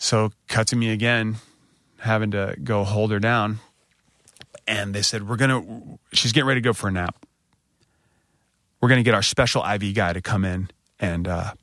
So 0.04 0.32
cut 0.48 0.66
to 0.66 0.76
me 0.76 0.90
again, 0.90 1.36
having 1.96 2.32
to 2.32 2.54
go 2.62 2.84
hold 2.84 3.10
her 3.10 3.18
down. 3.18 3.60
And 4.66 4.94
they 4.94 5.00
said, 5.00 5.26
We're 5.26 5.36
gonna 5.36 5.64
she's 6.12 6.32
getting 6.32 6.46
ready 6.46 6.60
to 6.60 6.64
go 6.64 6.74
for 6.74 6.88
a 6.88 6.92
nap. 6.92 7.24
We're 8.82 8.90
gonna 8.90 9.02
get 9.02 9.14
our 9.14 9.22
special 9.22 9.64
IV 9.64 9.94
guy 9.94 10.12
to 10.12 10.20
come 10.20 10.44
in 10.44 10.70
and 11.00 11.26
uh 11.26 11.54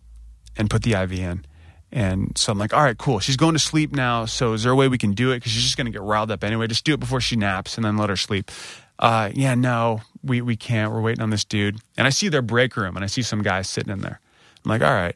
and 0.58 0.72
put 0.72 0.82
the 0.82 0.94
IV 0.94 1.12
in. 1.14 1.46
And 1.92 2.36
so 2.36 2.52
I'm 2.52 2.58
like, 2.58 2.74
all 2.74 2.82
right, 2.82 2.98
cool. 2.98 3.20
She's 3.20 3.38
going 3.38 3.54
to 3.54 3.60
sleep 3.60 3.92
now. 3.92 4.26
So 4.26 4.54
is 4.54 4.64
there 4.64 4.72
a 4.72 4.76
way 4.76 4.88
we 4.88 4.98
can 4.98 5.12
do 5.12 5.32
it? 5.32 5.36
Because 5.36 5.52
she's 5.52 5.64
just 5.64 5.78
going 5.78 5.86
to 5.86 5.92
get 5.92 6.02
riled 6.02 6.32
up 6.32 6.44
anyway. 6.44 6.66
Just 6.68 6.86
do 6.86 6.94
it 6.94 7.02
before 7.02 7.20
she 7.20 7.36
naps 7.36 7.76
and 7.76 7.84
then 7.84 7.98
let 7.98 8.10
her 8.10 8.16
sleep. 8.16 8.50
Uh, 8.98 9.30
yeah, 9.34 9.56
no, 9.56 10.02
we, 10.24 10.42
we 10.42 10.56
can't. 10.56 10.94
We're 10.94 11.02
waiting 11.02 11.22
on 11.22 11.32
this 11.32 11.44
dude. 11.44 11.80
And 11.98 12.08
I 12.08 12.10
see 12.10 12.30
their 12.30 12.42
break 12.42 12.78
room 12.78 12.96
and 12.96 13.04
I 13.04 13.08
see 13.08 13.24
some 13.24 13.42
guys 13.42 13.68
sitting 13.68 13.92
in 13.92 14.00
there. 14.00 14.22
I'm 14.64 14.70
like, 14.70 14.82
all 14.82 14.94
right. 14.94 15.16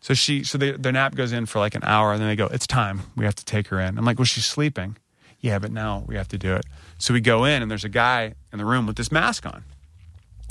So 0.00 0.14
she, 0.14 0.44
so 0.44 0.58
they, 0.58 0.72
their 0.72 0.92
nap 0.92 1.14
goes 1.14 1.32
in 1.32 1.46
for 1.46 1.58
like 1.58 1.74
an 1.74 1.82
hour 1.84 2.12
and 2.12 2.20
then 2.20 2.28
they 2.28 2.36
go, 2.36 2.46
it's 2.46 2.66
time. 2.66 3.02
We 3.16 3.24
have 3.24 3.34
to 3.36 3.44
take 3.44 3.68
her 3.68 3.80
in. 3.80 3.98
I'm 3.98 4.04
like, 4.04 4.18
well, 4.18 4.26
she's 4.26 4.46
sleeping. 4.46 4.96
Yeah, 5.40 5.58
but 5.58 5.72
now 5.72 6.04
we 6.06 6.16
have 6.16 6.28
to 6.28 6.38
do 6.38 6.54
it. 6.54 6.64
So 6.98 7.14
we 7.14 7.20
go 7.20 7.44
in 7.44 7.62
and 7.62 7.70
there's 7.70 7.84
a 7.84 7.88
guy 7.88 8.34
in 8.52 8.58
the 8.58 8.64
room 8.64 8.86
with 8.86 8.96
this 8.96 9.12
mask 9.12 9.46
on. 9.46 9.64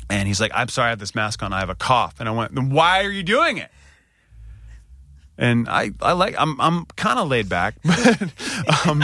And 0.10 0.28
he's 0.28 0.40
like, 0.40 0.52
I'm 0.54 0.70
sorry, 0.70 0.88
I 0.88 0.90
have 0.92 1.00
this 1.00 1.16
mask 1.16 1.44
on. 1.44 1.52
I 1.52 1.60
have 1.60 1.70
a 1.70 1.76
cough. 1.76 2.16
And 2.20 2.30
I 2.30 2.32
went, 2.32 2.56
then 2.56 2.70
why 2.70 3.04
are 3.04 3.12
you 3.12 3.24
doing 3.24 3.58
it? 3.58 3.70
And 5.38 5.68
I, 5.70 5.92
I 6.02 6.14
like, 6.14 6.36
I'm, 6.38 6.60
I'm 6.60 6.86
kind 6.96 7.20
of 7.20 7.28
laid 7.28 7.48
back, 7.48 7.76
but, 7.84 8.88
um, 8.88 9.04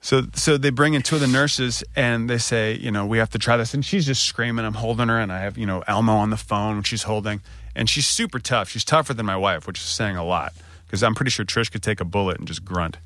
so, 0.00 0.22
so 0.34 0.56
they 0.56 0.70
bring 0.70 0.94
in 0.94 1.02
two 1.02 1.16
of 1.16 1.20
the 1.20 1.26
nurses 1.26 1.84
and 1.94 2.30
they 2.30 2.38
say, 2.38 2.74
you 2.74 2.90
know, 2.90 3.04
we 3.04 3.18
have 3.18 3.28
to 3.30 3.38
try 3.38 3.58
this. 3.58 3.74
And 3.74 3.84
she's 3.84 4.06
just 4.06 4.24
screaming. 4.24 4.64
I'm 4.64 4.74
holding 4.74 5.08
her 5.08 5.18
and 5.20 5.30
I 5.30 5.40
have, 5.40 5.58
you 5.58 5.66
know, 5.66 5.84
Elmo 5.86 6.14
on 6.14 6.30
the 6.30 6.38
phone, 6.38 6.78
which 6.78 6.86
she's 6.86 7.02
holding. 7.02 7.42
And 7.74 7.88
she's 7.88 8.06
super 8.06 8.38
tough. 8.38 8.68
She's 8.68 8.84
tougher 8.84 9.14
than 9.14 9.26
my 9.26 9.36
wife, 9.36 9.66
which 9.66 9.78
is 9.78 9.84
saying 9.84 10.16
a 10.16 10.24
lot 10.24 10.52
because 10.86 11.02
I'm 11.04 11.14
pretty 11.14 11.30
sure 11.30 11.44
Trish 11.44 11.70
could 11.70 11.84
take 11.84 12.00
a 12.00 12.04
bullet 12.04 12.38
and 12.38 12.48
just 12.48 12.64
grunt. 12.64 12.96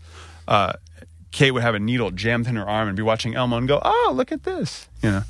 Uh, 0.49 0.73
Kate 1.33 1.51
would 1.51 1.63
have 1.63 1.75
a 1.75 1.79
needle 1.79 2.11
jammed 2.11 2.47
in 2.47 2.57
her 2.57 2.67
arm 2.67 2.89
and 2.89 2.97
be 2.97 3.03
watching 3.03 3.35
Elmo 3.35 3.59
and 3.59 3.69
go, 3.69 3.81
"Oh, 3.85 4.13
look 4.15 4.33
at 4.33 4.45
this," 4.45 4.89
you 5.03 5.11
know. 5.11 5.23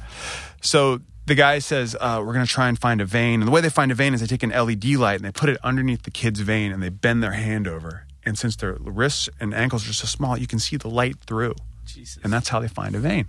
So 0.61 1.01
the 1.27 1.35
guy 1.35 1.59
says, 1.59 1.97
uh, 1.99 2.23
"We're 2.25 2.35
going 2.35 2.47
to 2.47 2.53
try 2.53 2.69
and 2.69 2.79
find 2.79 3.01
a 3.01 3.05
vein." 3.05 3.41
And 3.41 3.49
the 3.49 3.51
way 3.51 3.61
they 3.61 3.71
find 3.71 3.91
a 3.91 3.95
vein 3.95 4.15
is 4.15 4.21
they 4.21 4.27
take 4.27 4.43
an 4.43 4.53
LED 4.53 4.97
light 4.97 5.17
and 5.17 5.25
they 5.25 5.33
put 5.33 5.49
it 5.49 5.59
underneath 5.65 6.03
the 6.03 6.11
kid's 6.11 6.41
vein 6.41 6.73
and 6.73 6.83
they 6.83 6.91
bend 6.91 7.23
their 7.23 7.33
hand 7.33 7.67
over. 7.67 8.07
And 8.25 8.39
since 8.39 8.57
their 8.57 8.75
wrists 8.81 9.29
and 9.41 9.55
ankles 9.55 9.89
are 9.89 9.93
so 9.93 10.07
small, 10.07 10.39
you 10.39 10.47
can 10.47 10.59
see 10.59 10.77
the 10.77 10.89
light 10.89 11.17
through. 11.27 11.55
Jesus. 11.87 12.19
And 12.23 12.33
that's 12.33 12.49
how 12.49 12.61
they 12.61 12.69
find 12.69 12.95
a 12.95 12.99
vein. 12.99 13.27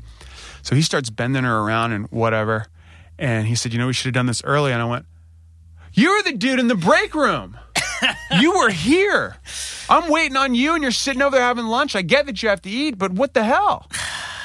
So 0.61 0.75
he 0.75 0.81
starts 0.81 1.09
bending 1.09 1.43
her 1.43 1.59
around 1.59 1.93
and 1.93 2.07
whatever. 2.11 2.67
And 3.17 3.47
he 3.47 3.55
said, 3.55 3.73
"You 3.73 3.79
know, 3.79 3.87
we 3.87 3.93
should 3.93 4.07
have 4.07 4.13
done 4.13 4.25
this 4.25 4.43
early." 4.43 4.71
And 4.73 4.81
I 4.81 4.85
went, 4.85 5.05
"You 5.95 6.15
were 6.15 6.23
the 6.23 6.33
dude 6.33 6.59
in 6.59 6.67
the 6.67 6.75
break 6.75 7.15
room." 7.15 7.57
you 8.39 8.57
were 8.57 8.69
here. 8.69 9.37
I'm 9.89 10.09
waiting 10.09 10.37
on 10.37 10.55
you, 10.55 10.73
and 10.73 10.81
you're 10.81 10.91
sitting 10.91 11.21
over 11.21 11.35
there 11.35 11.45
having 11.45 11.65
lunch. 11.65 11.95
I 11.95 12.01
get 12.01 12.25
that 12.25 12.41
you 12.43 12.49
have 12.49 12.61
to 12.63 12.69
eat, 12.69 12.97
but 12.97 13.11
what 13.11 13.33
the 13.33 13.43
hell? 13.43 13.89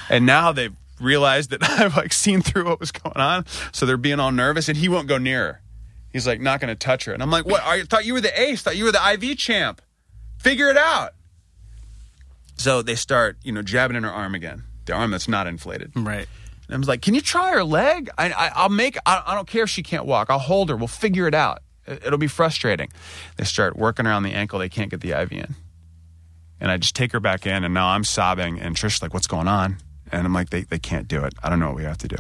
And 0.09 0.27
now 0.27 0.53
they've 0.53 0.75
realized 1.01 1.51
that 1.51 1.63
I've 1.69 1.97
like 1.97 2.13
seen 2.13 2.43
through 2.43 2.67
what 2.67 2.81
was 2.81 2.93
going 2.93 3.17
on, 3.17 3.47
so 3.73 3.87
they're 3.87 3.97
being 3.97 4.21
all 4.21 4.33
nervous, 4.33 4.69
and 4.69 4.77
he 4.79 4.89
won't 4.89 5.09
go 5.09 5.19
near 5.19 5.45
her. 5.45 5.61
He's 6.13 6.27
like 6.27 6.41
not 6.41 6.61
going 6.61 6.69
to 6.69 6.75
touch 6.75 7.05
her, 7.05 7.13
and 7.13 7.23
I'm 7.23 7.31
like, 7.31 7.47
"What? 7.47 7.63
I 7.63 7.83
thought 7.85 8.05
you 8.05 8.15
were 8.15 8.21
the 8.21 8.41
ace. 8.41 8.63
Thought 8.63 8.77
you 8.77 8.85
were 8.85 8.93
the 8.93 9.13
IV 9.13 9.39
champ. 9.39 9.81
Figure 10.39 10.69
it 10.69 10.77
out." 10.77 11.15
So 12.57 12.83
they 12.83 12.97
start, 12.97 13.39
you 13.43 13.53
know, 13.53 13.63
jabbing 13.63 13.97
in 13.97 14.03
her 14.03 14.11
arm 14.11 14.35
again, 14.35 14.65
the 14.85 14.93
arm 14.93 15.13
that's 15.13 15.29
not 15.29 15.47
inflated. 15.47 15.93
Right. 15.95 16.29
And 16.71 16.77
I 16.77 16.79
was 16.79 16.89
like, 16.89 17.03
"Can 17.03 17.15
you 17.15 17.21
try 17.21 17.51
her 17.53 17.65
leg? 17.65 18.11
I, 18.17 18.31
I, 18.31 18.53
I'll 18.55 18.69
make. 18.69 18.97
I, 19.05 19.23
I 19.27 19.35
don't 19.35 19.49
care 19.49 19.65
if 19.65 19.71
she 19.71 19.83
can't 19.83 20.07
walk. 20.07 20.31
I'll 20.31 20.39
hold 20.39 20.69
her. 20.71 20.77
We'll 20.77 20.87
figure 20.89 21.27
it 21.27 21.35
out. 21.35 21.63
It- 21.87 22.05
It'll 22.07 22.19
be 22.19 22.29
frustrating." 22.29 22.91
They 23.37 23.45
start 23.45 23.77
working 23.77 24.07
around 24.07 24.23
the 24.23 24.33
ankle. 24.33 24.59
They 24.61 24.69
can't 24.69 24.91
get 24.91 25.01
the 25.01 25.13
IV 25.21 25.33
in, 25.33 25.55
and 26.61 26.71
I 26.71 26.77
just 26.77 26.95
take 26.95 27.11
her 27.13 27.21
back 27.21 27.45
in, 27.47 27.65
and 27.65 27.75
now 27.75 27.89
I'm 27.89 28.05
sobbing. 28.05 28.61
And 28.61 28.77
Trish's 28.77 29.03
like, 29.03 29.13
"What's 29.13 29.27
going 29.27 29.49
on?" 29.49 29.79
And 30.13 30.25
I'm 30.27 30.33
like, 30.33 30.51
"They 30.51 30.63
they 30.63 30.79
can't 30.79 31.09
do 31.09 31.25
it. 31.25 31.35
I 31.43 31.49
don't 31.51 31.59
know 31.59 31.67
what 31.69 31.77
we 31.77 31.85
have 31.85 31.99
to 31.99 32.09
do." 32.09 32.17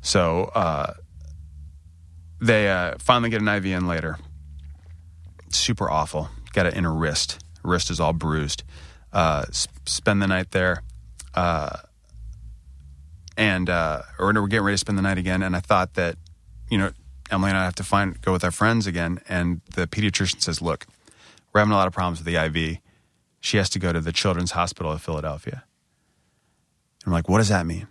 So 0.00 0.44
uh, 0.54 0.94
they 2.40 2.70
uh, 2.70 2.94
finally 2.98 3.30
get 3.30 3.42
an 3.42 3.48
IV 3.48 3.66
in 3.66 3.86
later. 3.88 4.16
Super 5.50 5.90
awful. 5.90 6.28
Got 6.52 6.66
it 6.66 6.74
in 6.74 6.84
her 6.84 6.94
wrist. 6.94 7.44
Wrist 7.62 7.90
is 7.90 8.00
all 8.00 8.12
bruised. 8.12 8.62
Uh, 9.12 9.44
s- 9.48 9.66
spend 9.86 10.22
the 10.22 10.26
night 10.28 10.52
there 10.52 10.82
uh, 11.34 11.76
and 13.40 13.70
uh, 13.70 14.02
or 14.18 14.32
we're 14.34 14.46
getting 14.46 14.64
ready 14.64 14.74
to 14.74 14.78
spend 14.78 14.98
the 14.98 15.02
night 15.02 15.18
again. 15.18 15.42
And 15.42 15.56
I 15.56 15.60
thought 15.60 15.94
that, 15.94 16.16
you 16.70 16.78
know, 16.78 16.92
Emily 17.30 17.50
and 17.50 17.58
I 17.58 17.64
have 17.64 17.74
to 17.76 17.84
find 17.84 18.20
go 18.20 18.32
with 18.32 18.44
our 18.44 18.50
friends 18.50 18.86
again. 18.86 19.20
And 19.28 19.62
the 19.74 19.86
pediatrician 19.86 20.40
says, 20.40 20.60
"Look, 20.60 20.86
we're 21.52 21.60
having 21.60 21.72
a 21.72 21.76
lot 21.76 21.88
of 21.88 21.92
problems 21.92 22.22
with 22.22 22.26
the 22.26 22.36
IV. 22.36 22.78
She 23.40 23.56
has 23.56 23.70
to 23.70 23.78
go 23.78 23.92
to 23.92 24.00
the 24.00 24.12
Children's 24.12 24.52
Hospital 24.52 24.92
of 24.92 25.00
Philadelphia." 25.00 25.64
And 27.02 27.06
I'm 27.06 27.12
like, 27.12 27.28
"What 27.28 27.38
does 27.38 27.48
that 27.48 27.66
mean?" 27.66 27.88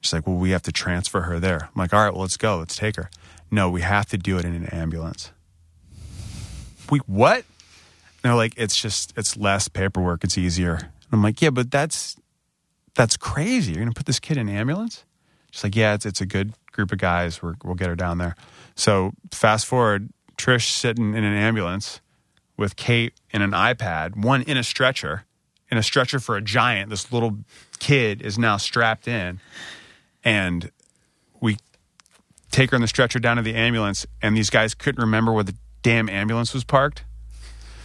She's 0.00 0.14
like, 0.14 0.26
"Well, 0.26 0.36
we 0.36 0.50
have 0.50 0.62
to 0.62 0.72
transfer 0.72 1.22
her 1.22 1.38
there." 1.38 1.64
I'm 1.64 1.78
like, 1.78 1.92
"All 1.92 2.02
right, 2.02 2.12
well, 2.12 2.22
let's 2.22 2.38
go. 2.38 2.58
Let's 2.58 2.76
take 2.76 2.96
her." 2.96 3.10
no, 3.50 3.70
we 3.70 3.82
have 3.82 4.06
to 4.06 4.18
do 4.18 4.38
it 4.38 4.44
in 4.44 4.54
an 4.54 4.66
ambulance. 4.66 5.30
We 6.90 6.98
what? 7.00 7.36
And 7.36 7.44
they're 8.22 8.34
like, 8.34 8.54
it's 8.56 8.76
just 8.76 9.12
it's 9.16 9.36
less 9.36 9.68
paperwork. 9.68 10.24
It's 10.24 10.38
easier. 10.38 10.74
And 10.74 11.12
I'm 11.12 11.22
like, 11.22 11.40
yeah, 11.40 11.50
but 11.50 11.70
that's 11.70 12.16
that's 12.96 13.16
crazy. 13.16 13.72
You're 13.72 13.82
gonna 13.82 13.92
put 13.92 14.06
this 14.06 14.18
kid 14.18 14.36
in 14.36 14.48
an 14.48 14.56
ambulance? 14.56 15.04
She's 15.50 15.62
like, 15.62 15.76
yeah, 15.76 15.94
it's 15.94 16.04
it's 16.04 16.20
a 16.20 16.26
good 16.26 16.52
group 16.72 16.92
of 16.92 16.98
guys. 16.98 17.42
We're, 17.42 17.54
we'll 17.64 17.74
get 17.74 17.88
her 17.88 17.96
down 17.96 18.18
there. 18.18 18.34
So 18.74 19.12
fast 19.30 19.66
forward, 19.66 20.10
Trish 20.36 20.68
sitting 20.70 21.14
in 21.14 21.24
an 21.24 21.32
ambulance 21.32 22.00
with 22.56 22.76
Kate 22.76 23.14
in 23.30 23.42
an 23.42 23.52
iPad, 23.52 24.16
one 24.16 24.42
in 24.42 24.56
a 24.56 24.62
stretcher, 24.62 25.24
in 25.70 25.78
a 25.78 25.82
stretcher 25.82 26.18
for 26.18 26.36
a 26.36 26.42
giant. 26.42 26.90
This 26.90 27.12
little 27.12 27.38
kid 27.78 28.22
is 28.22 28.38
now 28.38 28.56
strapped 28.56 29.08
in, 29.08 29.40
and 30.24 30.70
we 31.40 31.56
take 32.50 32.70
her 32.70 32.76
in 32.76 32.82
the 32.82 32.88
stretcher 32.88 33.18
down 33.18 33.36
to 33.36 33.42
the 33.42 33.54
ambulance, 33.54 34.06
and 34.22 34.36
these 34.36 34.50
guys 34.50 34.74
couldn't 34.74 35.00
remember 35.00 35.32
where 35.32 35.44
the 35.44 35.54
damn 35.82 36.08
ambulance 36.08 36.54
was 36.54 36.64
parked. 36.64 37.04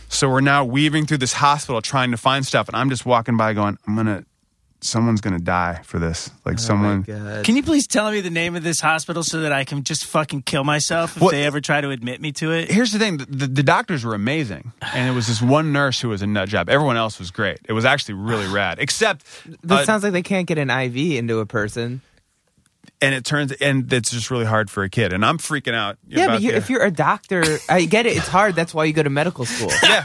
So 0.09 0.29
we're 0.29 0.41
now 0.41 0.65
weaving 0.65 1.05
through 1.05 1.19
this 1.19 1.33
hospital 1.33 1.81
trying 1.81 2.11
to 2.11 2.17
find 2.17 2.45
stuff, 2.45 2.67
and 2.67 2.75
I'm 2.75 2.89
just 2.89 3.05
walking 3.05 3.37
by 3.37 3.53
going, 3.53 3.77
I'm 3.87 3.95
gonna, 3.95 4.25
someone's 4.81 5.21
gonna 5.21 5.39
die 5.39 5.79
for 5.83 5.99
this. 5.99 6.31
Like 6.45 6.59
someone. 6.59 7.05
Oh 7.07 7.13
my 7.13 7.33
God. 7.35 7.45
Can 7.45 7.55
you 7.55 7.63
please 7.63 7.87
tell 7.87 8.11
me 8.11 8.19
the 8.21 8.29
name 8.29 8.55
of 8.55 8.63
this 8.63 8.81
hospital 8.81 9.23
so 9.23 9.41
that 9.41 9.51
I 9.51 9.63
can 9.63 9.83
just 9.83 10.05
fucking 10.05 10.41
kill 10.41 10.63
myself 10.63 11.15
if 11.15 11.21
What- 11.21 11.31
they 11.31 11.43
ever 11.45 11.61
try 11.61 11.81
to 11.81 11.89
admit 11.91 12.19
me 12.19 12.31
to 12.33 12.51
it? 12.51 12.71
Here's 12.71 12.91
the 12.91 12.99
thing: 12.99 13.17
the, 13.17 13.25
the, 13.25 13.47
the 13.47 13.63
doctors 13.63 14.03
were 14.03 14.13
amazing, 14.15 14.73
and 14.93 15.09
it 15.09 15.13
was 15.13 15.27
this 15.27 15.41
one 15.41 15.71
nurse 15.71 16.01
who 16.01 16.09
was 16.09 16.21
a 16.21 16.27
nut 16.27 16.49
job. 16.49 16.67
Everyone 16.69 16.97
else 16.97 17.19
was 17.19 17.31
great. 17.31 17.59
It 17.69 17.73
was 17.73 17.85
actually 17.85 18.15
really 18.15 18.47
rad, 18.51 18.79
except 18.79 19.25
That 19.63 19.81
uh, 19.81 19.85
sounds 19.85 20.03
like 20.03 20.13
they 20.13 20.23
can't 20.23 20.47
get 20.47 20.57
an 20.57 20.69
IV 20.69 20.95
into 21.17 21.39
a 21.39 21.45
person. 21.45 22.01
and 23.03 23.13
it 23.13 23.23
turns 23.25 23.51
and 23.53 23.91
it's 23.93 24.09
just 24.11 24.31
really 24.31 24.45
hard 24.45 24.69
for 24.71 24.83
a 24.83 24.89
kid. 24.89 25.13
And 25.13 25.23
I'm 25.25 25.37
freaking 25.37 25.75
out. 25.75 25.97
Yeah, 26.07 26.25
about 26.25 26.33
but 26.35 26.41
you, 26.41 26.51
the- 26.51 26.57
if 26.57 26.69
you're 26.69 26.83
a 26.83 26.91
doctor, 26.91 27.43
I 27.69 27.85
get 27.85 28.05
it. 28.07 28.17
It's 28.17 28.27
hard. 28.27 28.55
That's 28.55 28.73
why 28.73 28.85
you 28.85 28.93
go 28.93 29.03
to 29.03 29.09
medical 29.11 29.45
school, 29.45 29.71
yeah. 29.83 30.03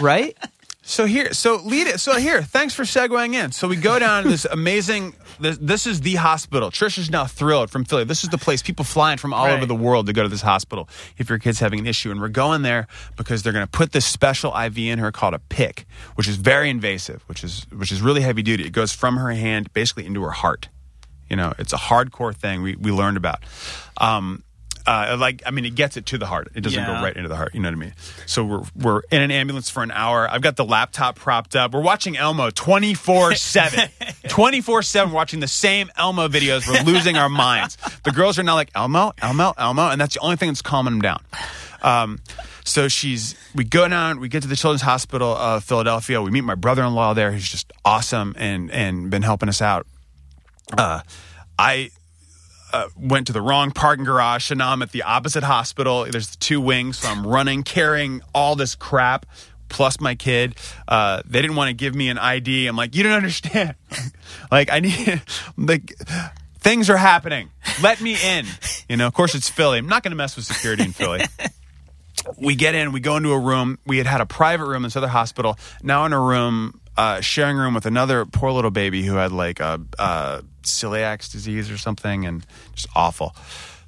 right? 0.00 0.36
So 0.86 1.06
here, 1.06 1.32
so 1.32 1.56
lead 1.64 1.86
it. 1.86 1.98
So 1.98 2.18
here, 2.18 2.42
thanks 2.42 2.74
for 2.74 2.82
segueing 2.82 3.32
in. 3.34 3.52
So 3.52 3.66
we 3.68 3.76
go 3.76 3.98
down 3.98 4.24
to 4.24 4.28
this 4.28 4.44
amazing. 4.44 5.14
This, 5.40 5.56
this 5.58 5.86
is 5.86 6.02
the 6.02 6.16
hospital. 6.16 6.70
Trish 6.70 6.98
is 6.98 7.10
now 7.10 7.24
thrilled 7.24 7.70
from 7.70 7.84
Philly. 7.86 8.04
This 8.04 8.22
is 8.22 8.28
the 8.28 8.36
place 8.38 8.62
people 8.62 8.84
flying 8.84 9.16
from 9.16 9.32
all 9.32 9.46
Right. 9.46 9.54
over 9.54 9.64
the 9.66 9.74
world 9.74 10.06
to 10.06 10.12
go 10.12 10.22
to 10.22 10.28
this 10.28 10.42
hospital 10.42 10.88
if 11.16 11.30
your 11.30 11.38
kid's 11.38 11.58
having 11.58 11.80
an 11.80 11.86
issue. 11.86 12.10
And 12.10 12.20
we're 12.20 12.28
going 12.28 12.62
there 12.62 12.86
because 13.16 13.42
they're 13.42 13.52
going 13.54 13.64
to 13.66 13.70
put 13.70 13.92
this 13.92 14.04
special 14.04 14.54
IV 14.54 14.76
in 14.78 14.98
her 14.98 15.10
called 15.10 15.32
a 15.32 15.38
PICC, 15.48 15.84
which 16.16 16.28
is 16.28 16.36
very 16.36 16.68
invasive, 16.68 17.22
which 17.28 17.42
is 17.42 17.66
which 17.72 17.90
is 17.90 18.02
really 18.02 18.20
heavy 18.20 18.42
duty. 18.42 18.64
It 18.66 18.72
goes 18.72 18.92
from 18.92 19.16
her 19.16 19.30
hand 19.30 19.72
basically 19.72 20.04
into 20.04 20.22
her 20.22 20.32
heart. 20.32 20.68
You 21.30 21.36
know, 21.36 21.54
it's 21.58 21.72
a 21.72 21.76
hardcore 21.78 22.34
thing 22.36 22.60
we 22.60 22.76
we 22.76 22.92
learned 22.92 23.16
about. 23.16 23.38
Um, 23.96 24.44
uh, 24.86 25.16
like 25.18 25.42
I 25.46 25.50
mean, 25.50 25.64
it 25.64 25.74
gets 25.74 25.96
it 25.96 26.06
to 26.06 26.18
the 26.18 26.26
heart. 26.26 26.48
It 26.54 26.60
doesn't 26.60 26.78
Yeah. 26.78 26.86
go 26.86 27.02
right 27.02 27.16
into 27.16 27.28
the 27.28 27.36
heart. 27.36 27.54
You 27.54 27.60
know 27.60 27.68
what 27.68 27.76
I 27.76 27.78
mean? 27.78 27.94
So 28.26 28.44
we're 28.44 28.62
we're 28.76 29.00
in 29.10 29.22
an 29.22 29.30
ambulance 29.30 29.70
for 29.70 29.82
an 29.82 29.90
hour. 29.90 30.28
I've 30.30 30.42
got 30.42 30.56
the 30.56 30.64
laptop 30.64 31.16
propped 31.16 31.56
up. 31.56 31.72
We're 31.72 31.80
watching 31.80 32.16
Elmo 32.16 32.50
twenty 32.50 32.94
four 32.94 33.34
seven, 33.34 33.88
twenty 34.28 34.60
four 34.60 34.82
seven, 34.82 35.12
watching 35.12 35.40
the 35.40 35.48
same 35.48 35.90
Elmo 35.96 36.28
videos. 36.28 36.66
We're 36.68 36.82
losing 36.82 37.16
our 37.16 37.28
minds. 37.28 37.78
The 38.04 38.10
girls 38.12 38.38
are 38.38 38.42
now 38.42 38.54
like 38.54 38.70
Elmo, 38.74 39.12
Elmo, 39.22 39.54
Elmo, 39.56 39.88
and 39.88 40.00
that's 40.00 40.14
the 40.14 40.20
only 40.20 40.36
thing 40.36 40.50
that's 40.50 40.62
calming 40.62 40.94
them 40.94 41.02
down. 41.02 41.20
Um, 41.82 42.18
so 42.64 42.88
she's 42.88 43.34
we 43.54 43.64
go 43.64 43.86
down, 43.88 44.20
we 44.20 44.28
get 44.28 44.42
to 44.42 44.48
the 44.48 44.56
Children's 44.56 44.82
Hospital 44.82 45.34
of 45.34 45.64
Philadelphia. 45.64 46.20
We 46.22 46.30
meet 46.30 46.44
my 46.44 46.54
brother 46.54 46.82
in 46.82 46.94
law 46.94 47.12
there, 47.14 47.30
who's 47.32 47.48
just 47.48 47.72
awesome 47.84 48.34
and 48.38 48.70
and 48.70 49.10
been 49.10 49.22
helping 49.22 49.48
us 49.48 49.60
out. 49.62 49.86
Uh, 50.76 51.00
I 51.58 51.90
uh, 52.74 52.88
went 52.96 53.28
to 53.28 53.32
the 53.32 53.40
wrong 53.40 53.70
parking 53.70 54.04
garage, 54.04 54.46
so 54.46 54.54
now 54.56 54.72
I'm 54.72 54.82
at 54.82 54.90
the 54.90 55.04
opposite 55.04 55.44
hospital. 55.44 56.06
There's 56.10 56.30
the 56.30 56.36
two 56.38 56.60
wings, 56.60 56.98
so 56.98 57.08
I'm 57.08 57.24
running, 57.24 57.62
carrying 57.62 58.20
all 58.34 58.56
this 58.56 58.74
crap, 58.74 59.26
plus 59.68 60.00
my 60.00 60.16
kid. 60.16 60.56
Uh, 60.88 61.22
they 61.24 61.40
didn't 61.40 61.54
want 61.54 61.68
to 61.68 61.74
give 61.74 61.94
me 61.94 62.08
an 62.08 62.18
ID. 62.18 62.66
I'm 62.66 62.74
like, 62.74 62.96
you 62.96 63.04
don't 63.04 63.12
understand. 63.12 63.76
like, 64.50 64.72
I 64.72 64.80
need, 64.80 65.22
like, 65.56 65.94
things 66.58 66.90
are 66.90 66.96
happening. 66.96 67.50
Let 67.80 68.00
me 68.00 68.16
in. 68.20 68.46
You 68.88 68.96
know, 68.96 69.06
of 69.06 69.14
course, 69.14 69.36
it's 69.36 69.48
Philly. 69.48 69.78
I'm 69.78 69.86
not 69.86 70.02
going 70.02 70.10
to 70.10 70.16
mess 70.16 70.34
with 70.34 70.44
security 70.44 70.82
in 70.82 70.90
Philly. 70.92 71.20
we 72.38 72.56
get 72.56 72.74
in, 72.74 72.90
we 72.90 72.98
go 72.98 73.16
into 73.16 73.30
a 73.30 73.38
room. 73.38 73.78
We 73.86 73.98
had 73.98 74.08
had 74.08 74.20
a 74.20 74.26
private 74.26 74.64
room 74.64 74.78
in 74.78 74.82
this 74.82 74.96
other 74.96 75.06
hospital. 75.06 75.56
Now 75.80 76.06
in 76.06 76.12
a 76.12 76.20
room, 76.20 76.80
uh, 76.96 77.20
sharing 77.20 77.56
room 77.56 77.74
with 77.74 77.86
another 77.86 78.24
poor 78.24 78.52
little 78.52 78.70
baby 78.70 79.02
who 79.02 79.16
had 79.16 79.32
like 79.32 79.60
a, 79.60 79.80
a 79.98 80.42
celiac 80.62 81.30
disease 81.30 81.70
or 81.70 81.78
something, 81.78 82.26
and 82.26 82.46
just 82.74 82.88
awful. 82.94 83.34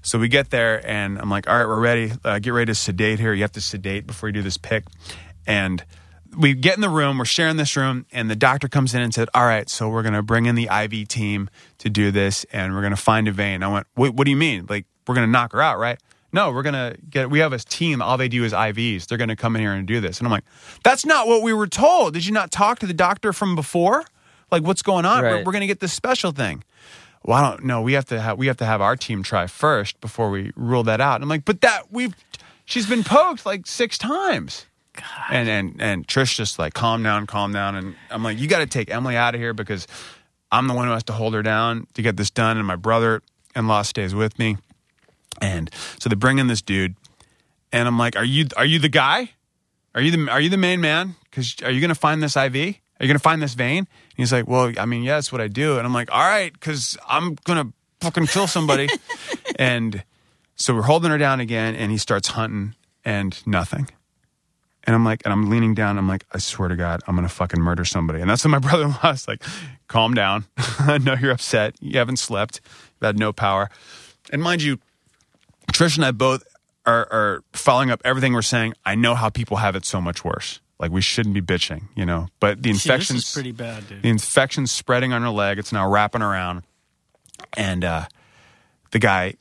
So 0.02 0.18
we 0.18 0.28
get 0.28 0.50
there, 0.50 0.86
and 0.86 1.18
I'm 1.18 1.30
like, 1.30 1.48
"All 1.48 1.56
right, 1.56 1.66
we're 1.66 1.80
ready. 1.80 2.12
Uh, 2.24 2.38
get 2.38 2.52
ready 2.52 2.66
to 2.66 2.74
sedate 2.74 3.18
here. 3.18 3.32
You 3.32 3.42
have 3.42 3.52
to 3.52 3.60
sedate 3.60 4.06
before 4.06 4.28
you 4.28 4.32
do 4.32 4.42
this 4.42 4.58
PICC." 4.58 4.84
And 5.46 5.84
we 6.36 6.54
get 6.54 6.74
in 6.74 6.80
the 6.80 6.88
room. 6.88 7.18
We're 7.18 7.24
sharing 7.24 7.56
this 7.56 7.76
room, 7.76 8.06
and 8.12 8.30
the 8.30 8.36
doctor 8.36 8.68
comes 8.68 8.94
in 8.94 9.00
and 9.02 9.14
said, 9.14 9.28
"All 9.34 9.46
right, 9.46 9.68
so 9.68 9.88
we're 9.88 10.02
gonna 10.02 10.22
bring 10.22 10.46
in 10.46 10.54
the 10.54 10.68
IV 10.70 11.08
team 11.08 11.50
to 11.78 11.90
do 11.90 12.10
this, 12.10 12.44
and 12.52 12.74
we're 12.74 12.82
gonna 12.82 12.96
find 12.96 13.26
a 13.28 13.32
vein." 13.32 13.62
I 13.62 13.68
went, 13.68 13.86
"What, 13.94 14.14
what 14.14 14.24
do 14.24 14.30
you 14.30 14.36
mean? 14.36 14.66
Like 14.68 14.86
we're 15.06 15.14
gonna 15.14 15.26
knock 15.26 15.52
her 15.52 15.62
out, 15.62 15.78
right?" 15.78 16.00
No, 16.36 16.52
we're 16.52 16.62
gonna 16.62 16.94
get. 17.08 17.30
We 17.30 17.38
have 17.38 17.54
a 17.54 17.58
team. 17.58 18.02
All 18.02 18.18
they 18.18 18.28
do 18.28 18.44
is 18.44 18.52
IVs. 18.52 19.06
They're 19.06 19.16
gonna 19.16 19.36
come 19.36 19.56
in 19.56 19.62
here 19.62 19.72
and 19.72 19.86
do 19.86 20.00
this. 20.00 20.18
And 20.18 20.26
I'm 20.26 20.30
like, 20.30 20.44
"That's 20.84 21.06
not 21.06 21.26
what 21.26 21.40
we 21.40 21.54
were 21.54 21.66
told. 21.66 22.12
Did 22.12 22.26
you 22.26 22.32
not 22.32 22.50
talk 22.50 22.78
to 22.80 22.86
the 22.86 22.92
doctor 22.92 23.32
from 23.32 23.56
before? 23.56 24.04
Like, 24.50 24.62
what's 24.62 24.82
going 24.82 25.06
on? 25.06 25.22
We're, 25.22 25.44
we're 25.44 25.52
gonna 25.52 25.66
get 25.66 25.80
this 25.80 25.94
special 25.94 26.32
thing." 26.32 26.62
Well, 27.24 27.42
I 27.42 27.50
don't 27.50 27.64
know. 27.64 27.80
We 27.80 27.94
have 27.94 28.04
to 28.06 28.20
have 28.20 28.36
we 28.36 28.48
have 28.48 28.58
to 28.58 28.66
have 28.66 28.82
our 28.82 28.96
team 28.96 29.22
try 29.22 29.46
first 29.46 29.98
before 30.02 30.28
we 30.28 30.52
rule 30.56 30.82
that 30.82 31.00
out. 31.00 31.14
And 31.14 31.24
I'm 31.24 31.30
like, 31.30 31.46
but 31.46 31.62
that 31.62 31.90
we've 31.90 32.14
she's 32.66 32.86
been 32.86 33.02
poked 33.02 33.46
like 33.46 33.66
six 33.66 33.96
times. 33.96 34.66
And 35.30 35.48
and 35.48 35.80
and 35.80 36.06
Trish 36.06 36.36
just 36.36 36.58
like 36.58 36.74
calm 36.74 37.02
down, 37.02 37.26
calm 37.26 37.54
down. 37.54 37.76
And 37.76 37.96
I'm 38.10 38.22
like, 38.22 38.38
you 38.38 38.46
got 38.46 38.58
to 38.58 38.66
take 38.66 38.90
Emily 38.90 39.16
out 39.16 39.34
of 39.34 39.40
here 39.40 39.54
because 39.54 39.86
I'm 40.52 40.66
the 40.66 40.74
one 40.74 40.86
who 40.86 40.92
has 40.92 41.04
to 41.04 41.14
hold 41.14 41.32
her 41.32 41.42
down 41.42 41.86
to 41.94 42.02
get 42.02 42.18
this 42.18 42.30
done. 42.30 42.58
And 42.58 42.66
my 42.66 42.76
brother 42.76 43.22
in 43.54 43.66
law 43.68 43.80
stays 43.80 44.14
with 44.14 44.38
me. 44.38 44.58
And 45.40 45.70
so 45.98 46.08
they 46.08 46.16
bring 46.16 46.38
in 46.38 46.46
this 46.46 46.62
dude, 46.62 46.94
and 47.72 47.86
I'm 47.86 47.98
like, 47.98 48.16
are 48.16 48.24
you 48.24 48.46
are 48.56 48.64
you 48.64 48.78
the 48.78 48.88
guy? 48.88 49.30
Are 49.94 50.00
you 50.00 50.10
the 50.10 50.30
are 50.30 50.40
you 50.40 50.50
the 50.50 50.56
main 50.56 50.80
man? 50.80 51.16
Because 51.24 51.56
are 51.62 51.70
you 51.70 51.80
going 51.80 51.88
to 51.88 51.94
find 51.94 52.22
this 52.22 52.36
IV? 52.36 52.54
Are 52.98 53.04
you 53.04 53.08
going 53.08 53.18
to 53.18 53.18
find 53.18 53.42
this 53.42 53.54
vein? 53.54 53.78
And 53.78 53.88
he's 54.16 54.32
like, 54.32 54.48
well, 54.48 54.72
I 54.78 54.86
mean, 54.86 55.02
yeah, 55.02 55.16
that's 55.16 55.30
what 55.30 55.40
I 55.40 55.48
do. 55.48 55.76
And 55.76 55.86
I'm 55.86 55.92
like, 55.92 56.10
all 56.10 56.20
right, 56.20 56.50
because 56.52 56.96
I'm 57.06 57.34
going 57.44 57.66
to 57.66 57.72
fucking 58.00 58.26
kill 58.26 58.46
somebody. 58.46 58.88
and 59.58 60.02
so 60.54 60.74
we're 60.74 60.82
holding 60.82 61.10
her 61.10 61.18
down 61.18 61.40
again, 61.40 61.74
and 61.74 61.90
he 61.90 61.98
starts 61.98 62.28
hunting, 62.28 62.74
and 63.04 63.38
nothing. 63.46 63.88
And 64.84 64.94
I'm 64.94 65.04
like, 65.04 65.22
and 65.24 65.32
I'm 65.32 65.50
leaning 65.50 65.74
down. 65.74 65.98
I'm 65.98 66.08
like, 66.08 66.24
I 66.32 66.38
swear 66.38 66.68
to 66.68 66.76
God, 66.76 67.02
I'm 67.06 67.16
gonna 67.16 67.28
fucking 67.28 67.60
murder 67.60 67.84
somebody. 67.84 68.20
And 68.20 68.30
that's 68.30 68.44
when 68.44 68.52
my 68.52 68.58
brother-in-law 68.60 69.10
is 69.10 69.28
like, 69.28 69.42
calm 69.88 70.14
down. 70.14 70.46
I 70.56 70.98
know 70.98 71.14
you're 71.14 71.32
upset. 71.32 71.74
You 71.80 71.98
haven't 71.98 72.18
slept. 72.18 72.60
You've 72.64 73.06
had 73.06 73.18
no 73.18 73.32
power. 73.32 73.68
And 74.32 74.42
mind 74.42 74.62
you, 74.62 74.78
Trish 75.72 75.96
and 75.96 76.04
I 76.04 76.10
both 76.12 76.44
are, 76.84 77.12
are 77.12 77.44
following 77.52 77.90
up 77.90 78.00
everything 78.04 78.32
we're 78.32 78.42
saying. 78.42 78.74
I 78.84 78.94
know 78.94 79.14
how 79.14 79.28
people 79.28 79.58
have 79.58 79.76
it 79.76 79.84
so 79.84 80.00
much 80.00 80.24
worse. 80.24 80.60
Like 80.78 80.90
we 80.90 81.00
shouldn't 81.00 81.34
be 81.34 81.40
bitching, 81.40 81.84
you 81.94 82.04
know. 82.04 82.28
But 82.38 82.62
the 82.62 82.70
infection's 82.70 83.26
is 83.26 83.32
pretty 83.32 83.52
bad, 83.52 83.88
dude. 83.88 84.02
the 84.02 84.08
infection's 84.08 84.70
spreading 84.70 85.12
on 85.12 85.22
her 85.22 85.30
leg. 85.30 85.58
It's 85.58 85.72
now 85.72 85.88
wrapping 85.90 86.20
around, 86.20 86.64
and 87.56 87.82
uh, 87.82 88.04
the 88.90 88.98
guy 88.98 89.34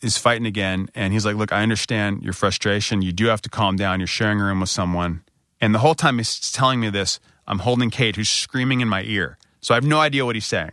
is 0.00 0.16
fighting 0.16 0.46
again. 0.46 0.88
And 0.94 1.12
he's 1.12 1.26
like, 1.26 1.36
"Look, 1.36 1.52
I 1.52 1.62
understand 1.62 2.22
your 2.22 2.32
frustration. 2.32 3.02
You 3.02 3.12
do 3.12 3.26
have 3.26 3.42
to 3.42 3.50
calm 3.50 3.76
down. 3.76 4.00
You're 4.00 4.06
sharing 4.06 4.40
a 4.40 4.44
room 4.44 4.60
with 4.60 4.70
someone." 4.70 5.24
And 5.60 5.74
the 5.74 5.80
whole 5.80 5.94
time 5.94 6.16
he's 6.16 6.50
telling 6.50 6.80
me 6.80 6.88
this, 6.88 7.20
I'm 7.46 7.58
holding 7.58 7.90
Kate, 7.90 8.16
who's 8.16 8.30
screaming 8.30 8.80
in 8.80 8.88
my 8.88 9.02
ear. 9.02 9.36
So 9.60 9.74
I 9.74 9.76
have 9.76 9.84
no 9.84 10.00
idea 10.00 10.24
what 10.24 10.36
he's 10.36 10.46
saying. 10.46 10.70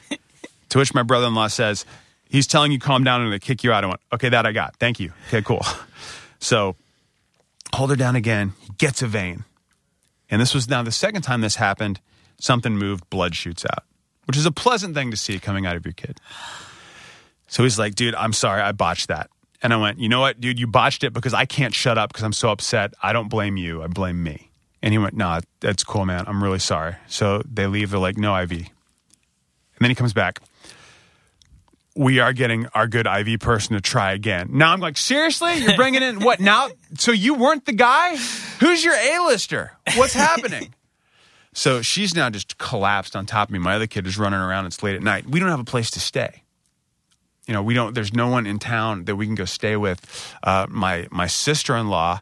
to 0.68 0.78
which 0.78 0.92
my 0.92 1.02
brother-in-law 1.02 1.48
says, 1.48 1.86
"He's 2.30 2.46
telling 2.46 2.72
you 2.72 2.78
calm 2.78 3.04
down 3.04 3.20
and 3.20 3.32
they 3.32 3.38
kick 3.38 3.62
you 3.62 3.72
out." 3.72 3.84
I 3.84 3.88
went, 3.88 4.00
"Okay, 4.12 4.30
that 4.30 4.46
I 4.46 4.52
got. 4.52 4.76
Thank 4.76 5.00
you. 5.00 5.12
Okay, 5.28 5.42
cool." 5.42 5.64
So 6.42 6.74
hold 7.74 7.90
her 7.90 7.96
down 7.96 8.16
again. 8.16 8.54
He 8.62 8.70
gets 8.78 9.02
a 9.02 9.06
vein. 9.06 9.44
And 10.30 10.40
this 10.40 10.54
was 10.54 10.68
now 10.68 10.82
the 10.82 10.92
second 10.92 11.22
time 11.22 11.42
this 11.42 11.56
happened. 11.56 12.00
Something 12.40 12.76
moved, 12.76 13.10
blood 13.10 13.34
shoots 13.36 13.66
out, 13.66 13.84
which 14.24 14.38
is 14.38 14.46
a 14.46 14.50
pleasant 14.50 14.94
thing 14.94 15.10
to 15.10 15.16
see 15.16 15.38
coming 15.38 15.66
out 15.66 15.76
of 15.76 15.84
your 15.84 15.92
kid. 15.92 16.18
So 17.48 17.62
he's 17.64 17.78
like, 17.78 17.94
dude, 17.94 18.14
I'm 18.14 18.32
sorry, 18.32 18.62
I 18.62 18.72
botched 18.72 19.08
that. 19.08 19.28
And 19.62 19.74
I 19.74 19.76
went, 19.76 19.98
you 19.98 20.08
know 20.08 20.20
what, 20.20 20.40
dude, 20.40 20.58
you 20.58 20.66
botched 20.66 21.04
it 21.04 21.12
because 21.12 21.34
I 21.34 21.44
can't 21.44 21.74
shut 21.74 21.98
up 21.98 22.10
because 22.10 22.22
I'm 22.24 22.32
so 22.32 22.50
upset. 22.50 22.94
I 23.02 23.12
don't 23.12 23.28
blame 23.28 23.58
you, 23.58 23.82
I 23.82 23.88
blame 23.88 24.22
me. 24.22 24.50
And 24.82 24.94
he 24.94 24.98
went, 24.98 25.14
nah, 25.14 25.40
that's 25.60 25.84
cool, 25.84 26.06
man. 26.06 26.24
I'm 26.26 26.42
really 26.42 26.58
sorry. 26.58 26.96
So 27.06 27.42
they 27.44 27.66
leave, 27.66 27.90
they're 27.90 28.00
like, 28.00 28.16
no 28.16 28.34
IV. 28.40 28.52
And 28.52 28.68
then 29.80 29.90
he 29.90 29.94
comes 29.94 30.14
back. 30.14 30.40
We 31.96 32.20
are 32.20 32.32
getting 32.32 32.66
our 32.74 32.86
good 32.86 33.06
IV 33.06 33.40
person 33.40 33.74
to 33.74 33.80
try 33.80 34.12
again. 34.12 34.50
Now 34.52 34.72
I'm 34.72 34.80
like, 34.80 34.96
seriously? 34.96 35.54
You're 35.56 35.76
bringing 35.76 36.02
in 36.02 36.20
what 36.20 36.38
now? 36.40 36.68
So 36.98 37.10
you 37.12 37.34
weren't 37.34 37.66
the 37.66 37.72
guy? 37.72 38.16
Who's 38.60 38.84
your 38.84 38.94
A-lister? 38.94 39.72
What's 39.96 40.14
happening? 40.14 40.74
So 41.52 41.82
she's 41.82 42.14
now 42.14 42.30
just 42.30 42.58
collapsed 42.58 43.16
on 43.16 43.26
top 43.26 43.48
of 43.48 43.52
me. 43.52 43.58
My 43.58 43.74
other 43.74 43.88
kid 43.88 44.06
is 44.06 44.16
running 44.16 44.38
around. 44.38 44.66
It's 44.66 44.84
late 44.84 44.94
at 44.94 45.02
night. 45.02 45.26
We 45.26 45.40
don't 45.40 45.48
have 45.48 45.58
a 45.58 45.64
place 45.64 45.90
to 45.90 46.00
stay. 46.00 46.44
you 47.48 47.52
know, 47.52 47.60
we 47.60 47.74
don't. 47.74 47.92
There's 47.92 48.14
no 48.14 48.28
one 48.28 48.46
in 48.46 48.60
town 48.60 49.06
that 49.06 49.16
we 49.16 49.26
can 49.26 49.34
go 49.34 49.44
stay 49.46 49.76
with. 49.76 50.00
Uh, 50.44 50.68
my 50.70 51.08
my 51.10 51.26
sister 51.26 51.76
in 51.76 51.88
law, 51.88 52.20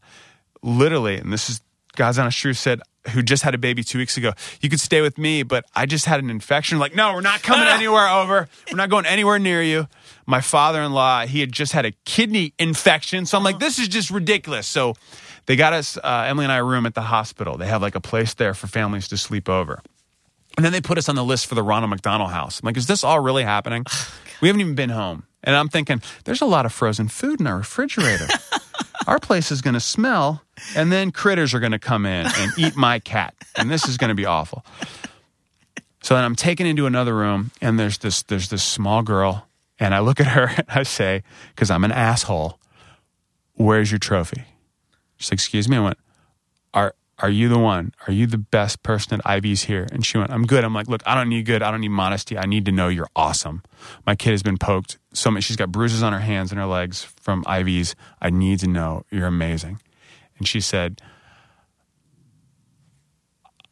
literally, 0.62 1.16
and 1.18 1.30
this 1.30 1.50
is 1.50 1.60
Honest 2.00 2.38
truth, 2.38 2.58
said 2.58 2.80
who 3.10 3.22
just 3.22 3.42
had 3.42 3.54
a 3.54 3.58
baby 3.58 3.82
two 3.82 3.98
weeks 3.98 4.16
ago. 4.16 4.32
You 4.60 4.68
could 4.68 4.80
stay 4.80 5.00
with 5.00 5.18
me, 5.18 5.42
but 5.42 5.64
I 5.74 5.86
just 5.86 6.04
had 6.04 6.20
an 6.20 6.30
infection. 6.30 6.78
Like, 6.78 6.94
no, 6.94 7.14
we're 7.14 7.20
not 7.20 7.42
coming 7.42 7.66
anywhere 7.68 8.08
over. 8.08 8.48
We're 8.70 8.76
not 8.76 8.90
going 8.90 9.06
anywhere 9.06 9.38
near 9.38 9.62
you. 9.62 9.88
My 10.26 10.40
father 10.40 10.82
in 10.82 10.92
law, 10.92 11.26
he 11.26 11.40
had 11.40 11.52
just 11.52 11.72
had 11.72 11.86
a 11.86 11.92
kidney 12.04 12.52
infection, 12.58 13.24
so 13.26 13.38
I'm 13.38 13.44
like, 13.44 13.58
this 13.58 13.78
is 13.78 13.88
just 13.88 14.10
ridiculous. 14.10 14.66
So 14.66 14.94
they 15.46 15.56
got 15.56 15.72
us 15.72 15.96
uh, 15.96 16.26
Emily 16.28 16.44
and 16.44 16.52
I 16.52 16.56
a 16.56 16.64
room 16.64 16.84
at 16.84 16.94
the 16.94 17.02
hospital. 17.02 17.56
They 17.56 17.66
have 17.66 17.80
like 17.80 17.94
a 17.94 18.00
place 18.00 18.34
there 18.34 18.52
for 18.54 18.66
families 18.66 19.08
to 19.08 19.16
sleep 19.16 19.48
over. 19.48 19.80
And 20.56 20.64
then 20.64 20.72
they 20.72 20.80
put 20.80 20.98
us 20.98 21.08
on 21.08 21.14
the 21.14 21.24
list 21.24 21.46
for 21.46 21.54
the 21.54 21.62
Ronald 21.62 21.90
McDonald 21.90 22.30
House. 22.30 22.60
I'm 22.60 22.66
like, 22.66 22.76
is 22.76 22.86
this 22.86 23.04
all 23.04 23.20
really 23.20 23.44
happening? 23.44 23.84
We 24.40 24.46
haven't 24.46 24.60
even 24.60 24.76
been 24.76 24.90
home. 24.90 25.24
And 25.42 25.56
I'm 25.56 25.68
thinking, 25.68 26.00
there's 26.22 26.40
a 26.40 26.46
lot 26.46 26.64
of 26.64 26.72
frozen 26.72 27.08
food 27.08 27.40
in 27.40 27.48
our 27.48 27.56
refrigerator. 27.56 28.28
our 29.08 29.18
place 29.18 29.50
is 29.50 29.62
going 29.62 29.74
to 29.74 29.80
smell, 29.80 30.42
and 30.76 30.92
then 30.92 31.10
critters 31.10 31.54
are 31.54 31.60
going 31.60 31.72
to 31.72 31.78
come 31.78 32.04
in 32.04 32.26
and 32.26 32.52
eat 32.58 32.76
my 32.76 32.98
cat. 32.98 33.34
And 33.56 33.70
this 33.70 33.88
is 33.88 33.96
going 33.96 34.10
to 34.10 34.14
be 34.14 34.26
awful. 34.26 34.66
So 36.02 36.14
then 36.14 36.24
I'm 36.24 36.36
taken 36.36 36.66
into 36.66 36.84
another 36.84 37.14
room, 37.14 37.50
and 37.62 37.78
there's 37.78 37.98
this 37.98 38.22
there's 38.22 38.50
this 38.50 38.62
small 38.62 39.02
girl, 39.02 39.48
and 39.78 39.94
I 39.94 40.00
look 40.00 40.20
at 40.20 40.26
her 40.28 40.48
and 40.56 40.66
I 40.68 40.82
say, 40.82 41.22
because 41.54 41.70
I'm 41.70 41.84
an 41.84 41.92
asshole, 41.92 42.60
where's 43.54 43.90
your 43.90 43.98
trophy? 43.98 44.44
She's 45.16 45.30
like, 45.30 45.38
excuse 45.38 45.70
me. 45.70 45.78
I 45.78 45.80
went, 45.80 45.98
are 46.74 46.94
are 47.20 47.30
you 47.30 47.48
the 47.48 47.58
one? 47.58 47.92
Are 48.06 48.12
you 48.12 48.26
the 48.26 48.38
best 48.38 48.82
person 48.82 49.14
at 49.20 49.24
IVs 49.24 49.64
here? 49.64 49.88
And 49.90 50.06
she 50.06 50.18
went, 50.18 50.30
I'm 50.30 50.46
good. 50.46 50.64
I'm 50.64 50.72
like, 50.72 50.86
look, 50.86 51.02
I 51.04 51.14
don't 51.14 51.28
need 51.28 51.46
good. 51.46 51.62
I 51.62 51.70
don't 51.70 51.80
need 51.80 51.88
modesty. 51.88 52.38
I 52.38 52.46
need 52.46 52.64
to 52.66 52.72
know 52.72 52.88
you're 52.88 53.08
awesome. 53.16 53.62
My 54.06 54.14
kid 54.14 54.30
has 54.30 54.42
been 54.42 54.56
poked 54.56 54.98
so 55.12 55.30
much. 55.30 55.44
She's 55.44 55.56
got 55.56 55.72
bruises 55.72 56.02
on 56.02 56.12
her 56.12 56.20
hands 56.20 56.52
and 56.52 56.60
her 56.60 56.66
legs 56.66 57.02
from 57.02 57.44
IVs. 57.44 57.94
I 58.20 58.30
need 58.30 58.60
to 58.60 58.68
know 58.68 59.04
you're 59.10 59.26
amazing. 59.26 59.80
And 60.38 60.46
she 60.46 60.60
said, 60.60 61.02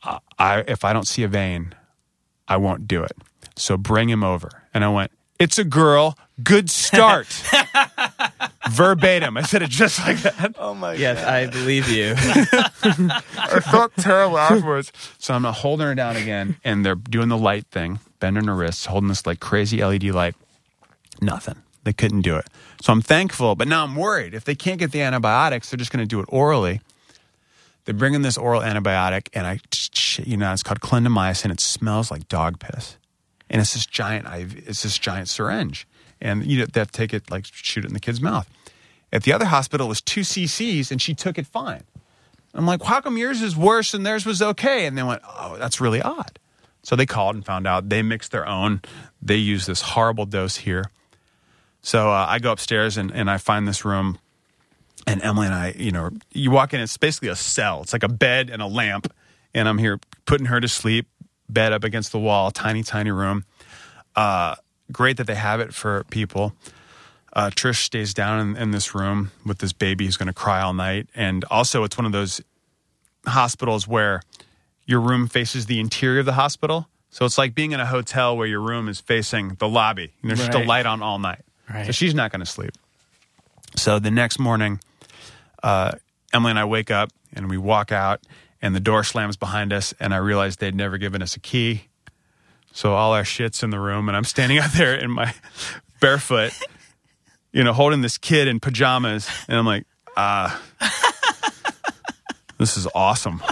I, 0.02 0.18
I 0.38 0.58
if 0.66 0.84
I 0.84 0.92
don't 0.92 1.06
see 1.06 1.22
a 1.22 1.28
vein, 1.28 1.74
I 2.48 2.56
won't 2.56 2.88
do 2.88 3.04
it. 3.04 3.12
So 3.54 3.76
bring 3.76 4.08
him 4.08 4.24
over. 4.24 4.64
And 4.74 4.84
I 4.84 4.88
went, 4.88 5.12
it's 5.38 5.58
a 5.58 5.64
girl. 5.64 6.18
Good 6.42 6.68
start. 6.68 7.28
Verbatim. 8.70 9.36
I 9.36 9.42
said 9.42 9.62
it 9.62 9.70
just 9.70 9.98
like 10.00 10.18
that. 10.18 10.54
Oh 10.58 10.74
my 10.74 10.92
god. 10.92 11.00
Yes, 11.00 11.24
I 11.24 11.46
believe 11.46 11.88
you. 11.88 12.14
I 12.18 13.60
felt 13.60 13.94
terrible 13.96 14.38
afterwards. 14.38 14.92
So 15.18 15.34
I'm 15.34 15.44
holding 15.44 15.86
her 15.86 15.94
down 15.94 16.16
again, 16.16 16.56
and 16.64 16.84
they're 16.84 16.94
doing 16.94 17.28
the 17.28 17.38
light 17.38 17.66
thing, 17.66 18.00
bending 18.20 18.46
her 18.46 18.54
wrists, 18.54 18.86
holding 18.86 19.08
this 19.08 19.26
like 19.26 19.40
crazy 19.40 19.84
LED 19.84 20.04
light. 20.04 20.34
Nothing. 21.20 21.62
They 21.84 21.92
couldn't 21.92 22.22
do 22.22 22.36
it. 22.36 22.46
So 22.82 22.92
I'm 22.92 23.00
thankful, 23.00 23.54
but 23.54 23.68
now 23.68 23.84
I'm 23.84 23.94
worried. 23.94 24.34
If 24.34 24.44
they 24.44 24.54
can't 24.54 24.78
get 24.78 24.90
the 24.90 25.02
antibiotics, 25.02 25.70
they're 25.70 25.78
just 25.78 25.92
going 25.92 26.02
to 26.02 26.08
do 26.08 26.20
it 26.20 26.26
orally. 26.28 26.80
They 27.84 27.92
bring 27.92 28.14
in 28.14 28.22
this 28.22 28.36
oral 28.36 28.60
antibiotic, 28.60 29.28
and 29.32 29.46
I, 29.46 29.60
you 30.24 30.36
know, 30.36 30.52
it's 30.52 30.64
called 30.64 30.80
clindamycin. 30.80 31.52
It 31.52 31.60
smells 31.60 32.10
like 32.10 32.28
dog 32.28 32.58
piss, 32.58 32.98
and 33.48 33.60
it's 33.60 33.74
this 33.74 33.86
giant, 33.86 34.26
it's 34.66 34.82
this 34.82 34.98
giant 34.98 35.28
syringe, 35.28 35.86
and 36.20 36.44
you 36.44 36.58
know, 36.58 36.66
they 36.66 36.80
have 36.80 36.90
to 36.90 36.96
take 36.98 37.14
it, 37.14 37.30
like 37.30 37.44
shoot 37.46 37.84
it 37.84 37.88
in 37.88 37.94
the 37.94 38.00
kid's 38.00 38.20
mouth. 38.20 38.50
At 39.12 39.22
the 39.22 39.32
other 39.32 39.46
hospital, 39.46 39.86
it 39.86 39.88
was 39.88 40.02
two 40.02 40.22
cc's, 40.22 40.90
and 40.90 41.00
she 41.00 41.14
took 41.14 41.38
it 41.38 41.46
fine. 41.46 41.84
I'm 42.54 42.66
like, 42.66 42.82
how 42.82 43.00
come 43.00 43.18
yours 43.18 43.42
is 43.42 43.56
worse 43.56 43.92
and 43.92 44.04
theirs 44.04 44.24
was 44.24 44.40
okay? 44.40 44.86
And 44.86 44.96
they 44.96 45.02
went, 45.02 45.22
oh, 45.28 45.56
that's 45.58 45.80
really 45.80 46.00
odd. 46.00 46.38
So 46.82 46.96
they 46.96 47.06
called 47.06 47.34
and 47.34 47.44
found 47.44 47.66
out 47.66 47.88
they 47.88 48.02
mixed 48.02 48.32
their 48.32 48.46
own. 48.46 48.80
They 49.20 49.36
use 49.36 49.66
this 49.66 49.82
horrible 49.82 50.24
dose 50.24 50.56
here. 50.56 50.84
So 51.82 52.10
uh, 52.10 52.26
I 52.28 52.38
go 52.38 52.52
upstairs 52.52 52.96
and, 52.96 53.10
and 53.10 53.30
I 53.30 53.38
find 53.38 53.68
this 53.68 53.84
room, 53.84 54.18
and 55.06 55.22
Emily 55.22 55.46
and 55.46 55.54
I, 55.54 55.74
you 55.76 55.92
know, 55.92 56.10
you 56.32 56.50
walk 56.50 56.74
in, 56.74 56.80
it's 56.80 56.96
basically 56.96 57.28
a 57.28 57.36
cell. 57.36 57.82
It's 57.82 57.92
like 57.92 58.02
a 58.02 58.08
bed 58.08 58.50
and 58.50 58.62
a 58.62 58.66
lamp, 58.66 59.12
and 59.54 59.68
I'm 59.68 59.78
here 59.78 60.00
putting 60.24 60.46
her 60.46 60.60
to 60.60 60.68
sleep, 60.68 61.06
bed 61.48 61.72
up 61.72 61.84
against 61.84 62.10
the 62.12 62.18
wall, 62.18 62.50
tiny, 62.50 62.82
tiny 62.82 63.10
room. 63.10 63.44
Uh, 64.16 64.56
great 64.90 65.16
that 65.18 65.26
they 65.26 65.34
have 65.34 65.60
it 65.60 65.74
for 65.74 66.04
people. 66.10 66.54
Uh, 67.36 67.50
Trish 67.50 67.82
stays 67.84 68.14
down 68.14 68.40
in, 68.40 68.56
in 68.56 68.70
this 68.70 68.94
room 68.94 69.30
with 69.44 69.58
this 69.58 69.74
baby 69.74 70.06
who's 70.06 70.16
going 70.16 70.26
to 70.26 70.32
cry 70.32 70.62
all 70.62 70.72
night. 70.72 71.06
And 71.14 71.44
also, 71.50 71.84
it's 71.84 71.98
one 71.98 72.06
of 72.06 72.12
those 72.12 72.40
hospitals 73.26 73.86
where 73.86 74.22
your 74.86 75.00
room 75.00 75.28
faces 75.28 75.66
the 75.66 75.78
interior 75.78 76.20
of 76.20 76.26
the 76.26 76.32
hospital. 76.32 76.88
So 77.10 77.26
it's 77.26 77.36
like 77.36 77.54
being 77.54 77.72
in 77.72 77.80
a 77.80 77.84
hotel 77.84 78.34
where 78.34 78.46
your 78.46 78.60
room 78.60 78.88
is 78.88 79.00
facing 79.00 79.56
the 79.58 79.68
lobby. 79.68 80.14
And 80.22 80.30
there's 80.30 80.46
just 80.46 80.54
a 80.54 80.64
light 80.64 80.86
on 80.86 81.02
all 81.02 81.18
night. 81.18 81.42
Right. 81.68 81.84
So 81.84 81.92
she's 81.92 82.14
not 82.14 82.32
going 82.32 82.40
to 82.40 82.46
sleep. 82.46 82.72
So 83.76 83.98
the 83.98 84.10
next 84.10 84.38
morning, 84.38 84.80
uh, 85.62 85.92
Emily 86.32 86.50
and 86.50 86.58
I 86.58 86.64
wake 86.64 86.90
up 86.90 87.10
and 87.34 87.50
we 87.50 87.58
walk 87.58 87.92
out, 87.92 88.22
and 88.62 88.74
the 88.74 88.80
door 88.80 89.04
slams 89.04 89.36
behind 89.36 89.74
us. 89.74 89.92
And 90.00 90.14
I 90.14 90.18
realized 90.18 90.60
they'd 90.60 90.74
never 90.74 90.96
given 90.96 91.20
us 91.20 91.36
a 91.36 91.40
key. 91.40 91.88
So 92.72 92.94
all 92.94 93.12
our 93.12 93.24
shit's 93.24 93.62
in 93.62 93.70
the 93.70 93.80
room, 93.80 94.08
and 94.08 94.16
I'm 94.16 94.24
standing 94.24 94.56
out 94.58 94.72
there 94.72 94.94
in 94.94 95.10
my 95.10 95.34
barefoot, 96.00 96.52
you 97.56 97.64
know, 97.64 97.72
holding 97.72 98.02
this 98.02 98.18
kid 98.18 98.48
in 98.48 98.60
pajamas, 98.60 99.30
and 99.48 99.58
I'm 99.58 99.64
like, 99.64 99.86
ah, 100.14 100.60
this 102.58 102.76
is 102.76 102.86
awesome. 102.94 103.42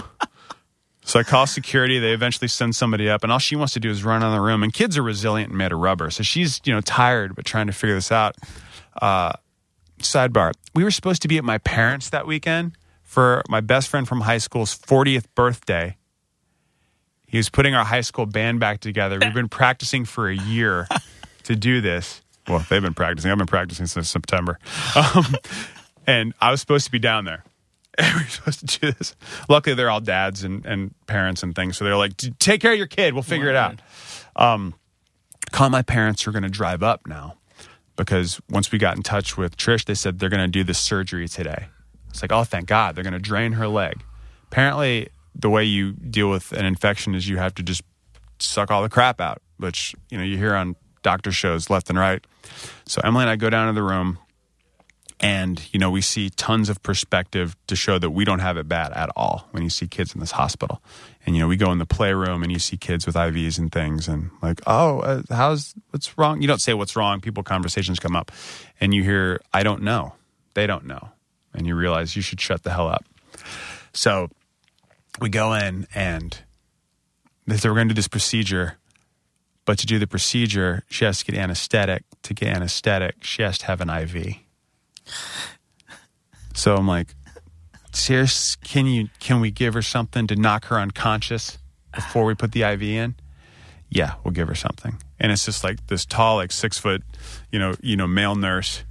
So 1.01 1.19
I 1.19 1.23
call 1.23 1.47
security. 1.47 1.97
They 1.97 2.13
eventually 2.13 2.47
send 2.47 2.75
somebody 2.75 3.09
up, 3.09 3.23
and 3.23 3.31
all 3.31 3.39
she 3.39 3.55
wants 3.55 3.73
to 3.73 3.79
do 3.79 3.89
is 3.89 4.03
run 4.03 4.21
of 4.21 4.31
the 4.31 4.39
room. 4.39 4.61
And 4.61 4.71
kids 4.71 4.95
are 4.95 5.01
resilient 5.01 5.49
and 5.49 5.57
made 5.57 5.71
of 5.71 5.79
rubber, 5.79 6.11
so 6.11 6.21
she's 6.21 6.61
you 6.65 6.73
know 6.73 6.81
tired 6.81 7.35
but 7.35 7.45
trying 7.45 7.65
to 7.65 7.73
figure 7.73 7.95
this 7.95 8.11
out. 8.11 8.35
Uh, 9.01 9.33
sidebar: 9.99 10.51
We 10.75 10.83
were 10.83 10.91
supposed 10.91 11.23
to 11.23 11.27
be 11.27 11.39
at 11.39 11.43
my 11.43 11.57
parents 11.57 12.11
that 12.11 12.27
weekend 12.27 12.77
for 13.01 13.41
my 13.49 13.59
best 13.59 13.87
friend 13.87 14.07
from 14.07 14.21
high 14.21 14.37
school's 14.37 14.77
40th 14.77 15.25
birthday. 15.33 15.97
He 17.25 17.37
was 17.37 17.49
putting 17.49 17.73
our 17.73 17.85
high 17.85 18.01
school 18.01 18.27
band 18.27 18.59
back 18.59 18.81
together. 18.81 19.17
We've 19.19 19.33
been 19.33 19.49
practicing 19.49 20.05
for 20.05 20.29
a 20.29 20.35
year 20.35 20.87
to 21.45 21.55
do 21.55 21.81
this. 21.81 22.21
Well, 22.47 22.65
they've 22.69 22.81
been 22.81 22.93
practicing. 22.93 23.31
I've 23.31 23.37
been 23.37 23.47
practicing 23.47 23.87
since 23.87 24.09
September. 24.09 24.59
Um, 24.95 25.25
and 26.07 26.33
I 26.39 26.51
was 26.51 26.61
supposed 26.61 26.85
to 26.85 26.91
be 26.91 26.99
down 26.99 27.25
there. 27.25 27.43
And 27.97 28.13
we 28.13 28.23
were 28.23 28.29
supposed 28.29 28.67
to 28.67 28.79
do 28.79 28.91
this. 28.91 29.15
Luckily, 29.47 29.73
they're 29.73 29.89
all 29.89 30.01
dads 30.01 30.43
and, 30.43 30.65
and 30.65 30.93
parents 31.07 31.43
and 31.43 31.55
things. 31.55 31.77
So 31.77 31.85
they're 31.85 31.95
like, 31.95 32.17
take 32.39 32.59
care 32.59 32.73
of 32.73 32.77
your 32.77 32.87
kid. 32.87 33.13
We'll 33.13 33.23
figure 33.23 33.47
it 33.47 33.55
out. 33.55 33.79
Um, 34.35 34.73
call 35.53 35.69
my 35.69 35.81
parents 35.81 36.21
who 36.21 36.29
are 36.29 36.33
going 36.33 36.43
to 36.43 36.49
drive 36.49 36.83
up 36.83 37.07
now 37.07 37.37
because 37.95 38.41
once 38.49 38.71
we 38.71 38.79
got 38.79 38.97
in 38.97 39.03
touch 39.03 39.37
with 39.37 39.55
Trish, 39.55 39.85
they 39.85 39.93
said 39.93 40.19
they're 40.19 40.27
going 40.27 40.43
to 40.43 40.49
do 40.49 40.63
the 40.65 40.73
surgery 40.73 41.29
today. 41.29 41.67
It's 42.09 42.21
like, 42.21 42.31
oh, 42.31 42.43
thank 42.43 42.67
God. 42.67 42.95
They're 42.95 43.03
going 43.03 43.13
to 43.13 43.19
drain 43.19 43.53
her 43.53 43.67
leg. 43.67 44.03
Apparently, 44.51 45.09
the 45.33 45.49
way 45.49 45.63
you 45.63 45.93
deal 45.93 46.29
with 46.29 46.51
an 46.51 46.65
infection 46.65 47.15
is 47.15 47.27
you 47.27 47.37
have 47.37 47.55
to 47.55 47.63
just 47.63 47.81
suck 48.39 48.71
all 48.71 48.81
the 48.81 48.89
crap 48.89 49.19
out, 49.21 49.41
which, 49.57 49.95
you 50.09 50.17
know, 50.17 50.23
you 50.23 50.37
hear 50.37 50.55
on 50.55 50.75
doctor 51.05 51.31
shows 51.31 51.69
left 51.69 51.89
and 51.89 51.99
right. 51.99 52.25
So 52.87 52.99
Emily 53.03 53.21
and 53.23 53.29
I 53.29 53.35
go 53.35 53.51
down 53.51 53.67
to 53.67 53.73
the 53.73 53.83
room 53.83 54.17
and, 55.19 55.61
you 55.71 55.79
know, 55.79 55.91
we 55.91 56.01
see 56.01 56.31
tons 56.31 56.67
of 56.67 56.81
perspective 56.81 57.55
to 57.67 57.75
show 57.75 57.99
that 57.99 58.09
we 58.09 58.25
don't 58.25 58.39
have 58.39 58.57
it 58.57 58.67
bad 58.67 58.91
at 58.93 59.11
all 59.15 59.47
when 59.51 59.61
you 59.61 59.69
see 59.69 59.87
kids 59.87 60.15
in 60.15 60.19
this 60.19 60.31
hospital. 60.31 60.81
And, 61.25 61.35
you 61.35 61.41
know, 61.41 61.47
we 61.47 61.57
go 61.57 61.71
in 61.71 61.77
the 61.77 61.85
playroom 61.85 62.41
and 62.41 62.51
you 62.51 62.57
see 62.57 62.75
kids 62.75 63.05
with 63.05 63.15
IVs 63.15 63.59
and 63.59 63.71
things 63.71 64.07
and 64.07 64.31
like, 64.41 64.61
oh, 64.65 64.99
uh, 65.01 65.21
how's, 65.29 65.75
what's 65.91 66.17
wrong? 66.17 66.41
You 66.41 66.47
don't 66.47 66.59
say 66.59 66.73
what's 66.73 66.95
wrong. 66.95 67.21
People, 67.21 67.43
conversations 67.43 67.99
come 67.99 68.15
up 68.15 68.31
and 68.81 68.93
you 68.93 69.03
hear, 69.03 69.39
I 69.53 69.61
don't 69.61 69.83
know. 69.83 70.15
They 70.55 70.65
don't 70.65 70.85
know. 70.85 71.09
And 71.53 71.67
you 71.67 71.75
realize 71.75 72.15
you 72.15 72.23
should 72.23 72.41
shut 72.41 72.63
the 72.63 72.71
hell 72.71 72.87
up. 72.87 73.05
So 73.93 74.29
we 75.21 75.29
go 75.29 75.53
in 75.53 75.87
and 75.93 76.37
they 77.45 77.57
said, 77.57 77.69
we're 77.69 77.75
going 77.75 77.89
to 77.89 77.93
do 77.93 77.99
this 77.99 78.07
procedure. 78.07 78.77
But 79.65 79.79
to 79.79 79.85
do 79.85 79.97
the 79.97 80.07
procedure, 80.07 80.83
she 80.89 81.05
has 81.05 81.19
to 81.19 81.31
get 81.31 81.39
anesthetic. 81.39 82.03
To 82.23 82.33
get 82.33 82.55
anesthetic, 82.55 83.23
she 83.23 83.41
has 83.41 83.57
to 83.59 83.65
have 83.65 83.81
an 83.81 83.89
IV. 83.89 84.37
So 86.53 86.75
I'm 86.75 86.87
like, 86.87 87.15
serious? 87.93 88.55
Can 88.57 88.85
you? 88.85 89.09
Can 89.19 89.41
we 89.41 89.51
give 89.51 89.73
her 89.73 89.81
something 89.81 90.27
to 90.27 90.35
knock 90.35 90.65
her 90.65 90.79
unconscious 90.79 91.57
before 91.93 92.25
we 92.25 92.35
put 92.35 92.51
the 92.51 92.63
IV 92.63 92.83
in? 92.83 93.15
Yeah, 93.89 94.15
we'll 94.23 94.33
give 94.33 94.47
her 94.47 94.55
something. 94.55 94.97
And 95.19 95.31
it's 95.31 95.45
just 95.45 95.63
like 95.63 95.87
this 95.87 96.05
tall, 96.05 96.37
like 96.37 96.51
six 96.51 96.77
foot, 96.77 97.03
you 97.51 97.59
know, 97.59 97.73
you 97.81 97.95
know, 97.95 98.07
male 98.07 98.35
nurse 98.35 98.83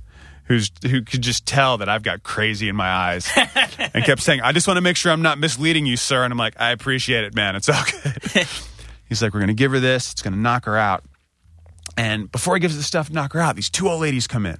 who's 0.45 0.71
who 0.83 1.03
could 1.03 1.23
just 1.23 1.47
tell 1.47 1.79
that 1.79 1.89
I've 1.89 2.03
got 2.03 2.23
crazy 2.23 2.69
in 2.69 2.77
my 2.77 2.89
eyes 2.89 3.31
and 3.95 4.05
kept 4.05 4.23
saying, 4.23 4.41
"I 4.43 4.53
just 4.53 4.67
want 4.67 4.77
to 4.77 4.83
make 4.83 4.97
sure 4.97 5.13
I'm 5.13 5.23
not 5.23 5.39
misleading 5.39 5.87
you, 5.87 5.97
sir." 5.97 6.25
And 6.25 6.33
I'm 6.33 6.39
like, 6.39 6.61
"I 6.61 6.71
appreciate 6.71 7.25
it, 7.25 7.35
man. 7.35 7.57
It's 7.57 7.69
all 7.69 7.83
good." 7.85 8.47
He's 9.19 9.23
like, 9.23 9.35
"We're 9.35 9.41
going 9.41 9.49
to 9.49 9.55
give 9.55 9.73
her 9.73 9.81
this. 9.81 10.13
It's 10.13 10.23
going 10.23 10.35
to 10.35 10.41
knock 10.41 10.65
her 10.67 10.77
out." 10.77 11.05
And 11.97 12.31
before 12.31 12.55
he 12.55 12.61
gives 12.61 12.77
the 12.77 12.83
stuff 12.83 13.09
to 13.09 13.13
knock 13.13 13.33
her 13.33 13.41
out, 13.41 13.57
these 13.57 13.71
two 13.71 13.89
old 13.89 14.01
ladies 14.01 14.27
come 14.27 14.47
in. 14.47 14.59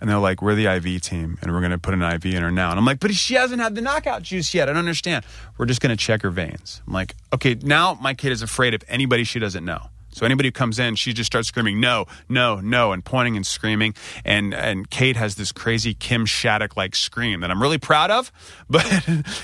And 0.00 0.10
they're 0.10 0.18
like, 0.18 0.42
we're 0.42 0.56
the 0.56 0.66
IV 0.66 1.00
team, 1.02 1.38
and 1.40 1.52
we're 1.52 1.60
going 1.60 1.70
to 1.70 1.78
put 1.78 1.94
an 1.94 2.02
IV 2.02 2.26
in 2.26 2.42
her 2.42 2.50
now. 2.50 2.70
And 2.70 2.78
I'm 2.78 2.84
like, 2.84 2.98
but 2.98 3.14
she 3.14 3.34
hasn't 3.34 3.62
had 3.62 3.76
the 3.76 3.80
knockout 3.80 4.22
juice 4.22 4.52
yet. 4.52 4.68
I 4.68 4.72
don't 4.72 4.80
understand. 4.80 5.24
We're 5.56 5.66
just 5.66 5.80
going 5.80 5.96
to 5.96 5.96
check 5.96 6.22
her 6.22 6.30
veins. 6.30 6.82
I'm 6.88 6.92
like, 6.92 7.14
okay, 7.32 7.54
now 7.62 7.94
my 7.94 8.12
kid 8.12 8.32
is 8.32 8.42
afraid 8.42 8.74
of 8.74 8.82
anybody 8.88 9.22
she 9.22 9.38
doesn't 9.38 9.64
know. 9.64 9.90
So 10.10 10.26
anybody 10.26 10.48
who 10.48 10.52
comes 10.52 10.80
in, 10.80 10.96
she 10.96 11.12
just 11.12 11.28
starts 11.28 11.48
screaming, 11.48 11.80
no, 11.80 12.06
no, 12.28 12.56
no, 12.56 12.92
and 12.92 13.04
pointing 13.04 13.36
and 13.36 13.46
screaming. 13.46 13.94
And 14.24 14.52
and 14.52 14.90
Kate 14.90 15.16
has 15.16 15.36
this 15.36 15.52
crazy 15.52 15.94
Kim 15.94 16.26
Shattuck 16.26 16.76
like 16.76 16.94
scream 16.94 17.40
that 17.40 17.50
I'm 17.50 17.62
really 17.62 17.78
proud 17.78 18.10
of, 18.10 18.30
but 18.70 18.84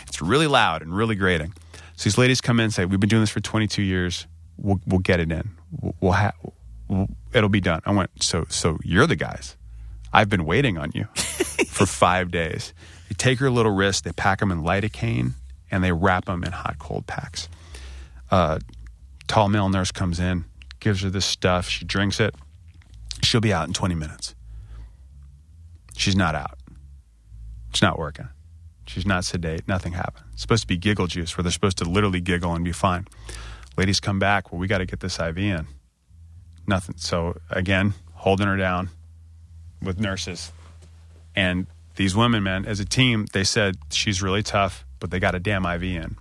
it's 0.08 0.20
really 0.20 0.46
loud 0.46 0.82
and 0.82 0.94
really 0.94 1.14
grating. 1.14 1.54
So 1.98 2.04
these 2.04 2.16
ladies 2.16 2.40
come 2.40 2.60
in 2.60 2.64
and 2.64 2.72
say, 2.72 2.84
we've 2.84 3.00
been 3.00 3.08
doing 3.08 3.22
this 3.22 3.30
for 3.30 3.40
22 3.40 3.82
years. 3.82 4.28
We'll, 4.56 4.80
we'll 4.86 5.00
get 5.00 5.18
it 5.18 5.32
in. 5.32 5.50
We'll, 5.80 5.96
we'll 6.00 6.12
ha- 6.12 6.32
we'll, 6.86 7.08
it'll 7.34 7.48
be 7.48 7.60
done. 7.60 7.82
I 7.84 7.90
went, 7.90 8.22
so 8.22 8.46
so 8.48 8.78
you're 8.84 9.08
the 9.08 9.16
guys. 9.16 9.56
I've 10.12 10.28
been 10.28 10.44
waiting 10.44 10.78
on 10.78 10.92
you 10.94 11.06
for 11.14 11.86
five 11.86 12.30
days. 12.30 12.72
They 13.08 13.16
take 13.16 13.40
her 13.40 13.50
little 13.50 13.72
wrist, 13.72 14.04
they 14.04 14.12
pack 14.12 14.38
them 14.38 14.52
in 14.52 14.62
lidocaine, 14.62 15.32
and 15.72 15.82
they 15.82 15.90
wrap 15.90 16.26
them 16.26 16.44
in 16.44 16.52
hot 16.52 16.78
cold 16.78 17.08
packs. 17.08 17.48
Uh, 18.30 18.60
tall 19.26 19.48
male 19.48 19.68
nurse 19.68 19.90
comes 19.90 20.20
in, 20.20 20.44
gives 20.78 21.02
her 21.02 21.10
this 21.10 21.26
stuff. 21.26 21.68
She 21.68 21.84
drinks 21.84 22.20
it. 22.20 22.32
She'll 23.24 23.40
be 23.40 23.52
out 23.52 23.66
in 23.66 23.74
20 23.74 23.96
minutes. 23.96 24.36
She's 25.96 26.14
not 26.14 26.36
out. 26.36 26.60
It's 27.70 27.82
not 27.82 27.98
working. 27.98 28.28
She's 28.88 29.06
not 29.06 29.24
sedate. 29.24 29.68
Nothing 29.68 29.92
happened. 29.92 30.24
It's 30.32 30.42
supposed 30.42 30.62
to 30.62 30.66
be 30.66 30.76
giggle 30.76 31.06
juice 31.06 31.36
where 31.36 31.42
they're 31.42 31.52
supposed 31.52 31.78
to 31.78 31.84
literally 31.84 32.20
giggle 32.20 32.54
and 32.54 32.64
be 32.64 32.72
fine. 32.72 33.06
Ladies 33.76 34.00
come 34.00 34.18
back. 34.18 34.50
Well, 34.50 34.58
we 34.58 34.66
got 34.66 34.78
to 34.78 34.86
get 34.86 35.00
this 35.00 35.18
IV 35.20 35.38
in. 35.38 35.66
Nothing. 36.66 36.96
So 36.98 37.38
again, 37.50 37.94
holding 38.14 38.46
her 38.46 38.56
down 38.56 38.90
with 39.82 40.00
nurses. 40.00 40.52
And 41.36 41.66
these 41.96 42.16
women, 42.16 42.42
man, 42.42 42.64
as 42.64 42.80
a 42.80 42.84
team, 42.84 43.26
they 43.32 43.44
said 43.44 43.76
she's 43.90 44.22
really 44.22 44.42
tough, 44.42 44.84
but 45.00 45.10
they 45.10 45.20
got 45.20 45.34
a 45.34 45.38
damn 45.38 45.66
IV 45.66 45.82
in. 45.82 46.16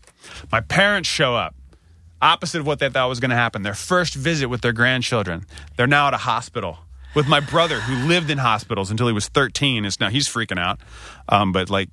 My 0.51 0.61
parents 0.61 1.07
show 1.07 1.35
up 1.35 1.55
opposite 2.21 2.59
of 2.59 2.67
what 2.67 2.79
they 2.79 2.89
thought 2.89 3.09
was 3.09 3.19
going 3.19 3.29
to 3.29 3.35
happen. 3.35 3.63
Their 3.63 3.73
first 3.73 4.15
visit 4.15 4.47
with 4.47 4.61
their 4.61 4.73
grandchildren. 4.73 5.45
They're 5.75 5.87
now 5.87 6.07
at 6.07 6.13
a 6.13 6.17
hospital 6.17 6.79
with 7.15 7.27
my 7.27 7.39
brother 7.39 7.79
who 7.79 8.07
lived 8.07 8.29
in 8.29 8.37
hospitals 8.37 8.91
until 8.91 9.07
he 9.07 9.13
was 9.13 9.27
13. 9.27 9.85
Is 9.85 9.99
now 9.99 10.09
he's 10.09 10.27
freaking 10.27 10.59
out. 10.59 10.79
Um, 11.29 11.51
but 11.51 11.69
like, 11.69 11.89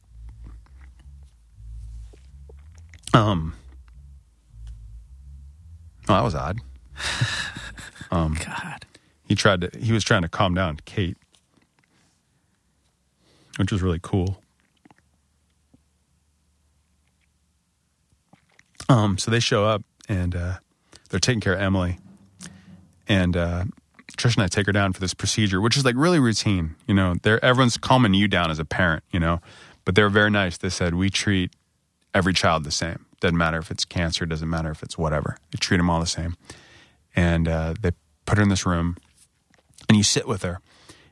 um, 3.15 3.55
oh, 6.09 6.15
that 6.15 6.25
was 6.25 6.35
odd. 6.35 6.59
God. 8.11 8.87
He 9.27 9.35
tried 9.35 9.62
to. 9.62 9.71
He 9.79 9.93
was 9.93 10.05
trying 10.05 10.23
to 10.23 10.29
calm 10.29 10.55
down 10.55 10.79
Kate, 10.85 11.17
which 13.57 13.73
was 13.73 13.83
really 13.83 13.99
cool. 14.03 14.41
Um, 18.89 19.17
so 19.19 19.31
they 19.31 19.41
show 19.41 19.65
up 19.65 19.83
and 20.09 20.37
uh, 20.37 20.55
they're 21.09 21.19
taking 21.19 21.41
care 21.41 21.55
of 21.55 21.61
Emily, 21.61 21.99
and 23.09 23.37
uh, 23.37 23.65
Trish 24.12 24.37
and 24.37 24.45
I 24.45 24.49
take 24.49 24.67
her 24.67 24.73
down 24.73 24.93
for 24.93 25.01
this 25.01 25.15
procedure, 25.15 25.61
which 25.61 25.77
is 25.77 25.85
like 25.85 25.97
really 25.97 26.21
routine. 26.21 26.77
You 26.87 26.95
know, 26.95 27.15
they're 27.23 27.43
everyone's 27.45 27.79
calming 27.79 28.15
you 28.15 28.29
down 28.29 28.51
as 28.51 28.59
a 28.59 28.65
parent. 28.65 29.03
You 29.11 29.21
know, 29.21 29.41
but 29.85 29.95
they're 29.95 30.11
very 30.11 30.31
nice. 30.31 30.59
They 30.59 30.69
said 30.69 30.95
we 30.95 31.11
treat 31.11 31.53
every 32.15 32.33
child 32.33 32.65
the 32.65 32.71
same. 32.71 33.05
Doesn't 33.21 33.37
matter 33.37 33.59
if 33.59 33.71
it's 33.71 33.85
cancer. 33.85 34.25
Doesn't 34.27 34.49
matter 34.49 34.71
if 34.71 34.83
it's 34.83 34.97
whatever. 34.97 35.37
We 35.53 35.59
treat 35.59 35.79
them 35.79 35.91
all 35.91 36.01
the 36.01 36.07
same. 36.07 36.37
And 37.17 37.49
uh, 37.49 37.75
they 37.81 37.91
put 38.27 38.39
her 38.39 38.43
in 38.43 38.49
this 38.49 38.65
room, 38.67 38.97
and 39.89 39.97
you 39.97 40.03
sit 40.05 40.27
with 40.27 40.43
her, 40.43 40.61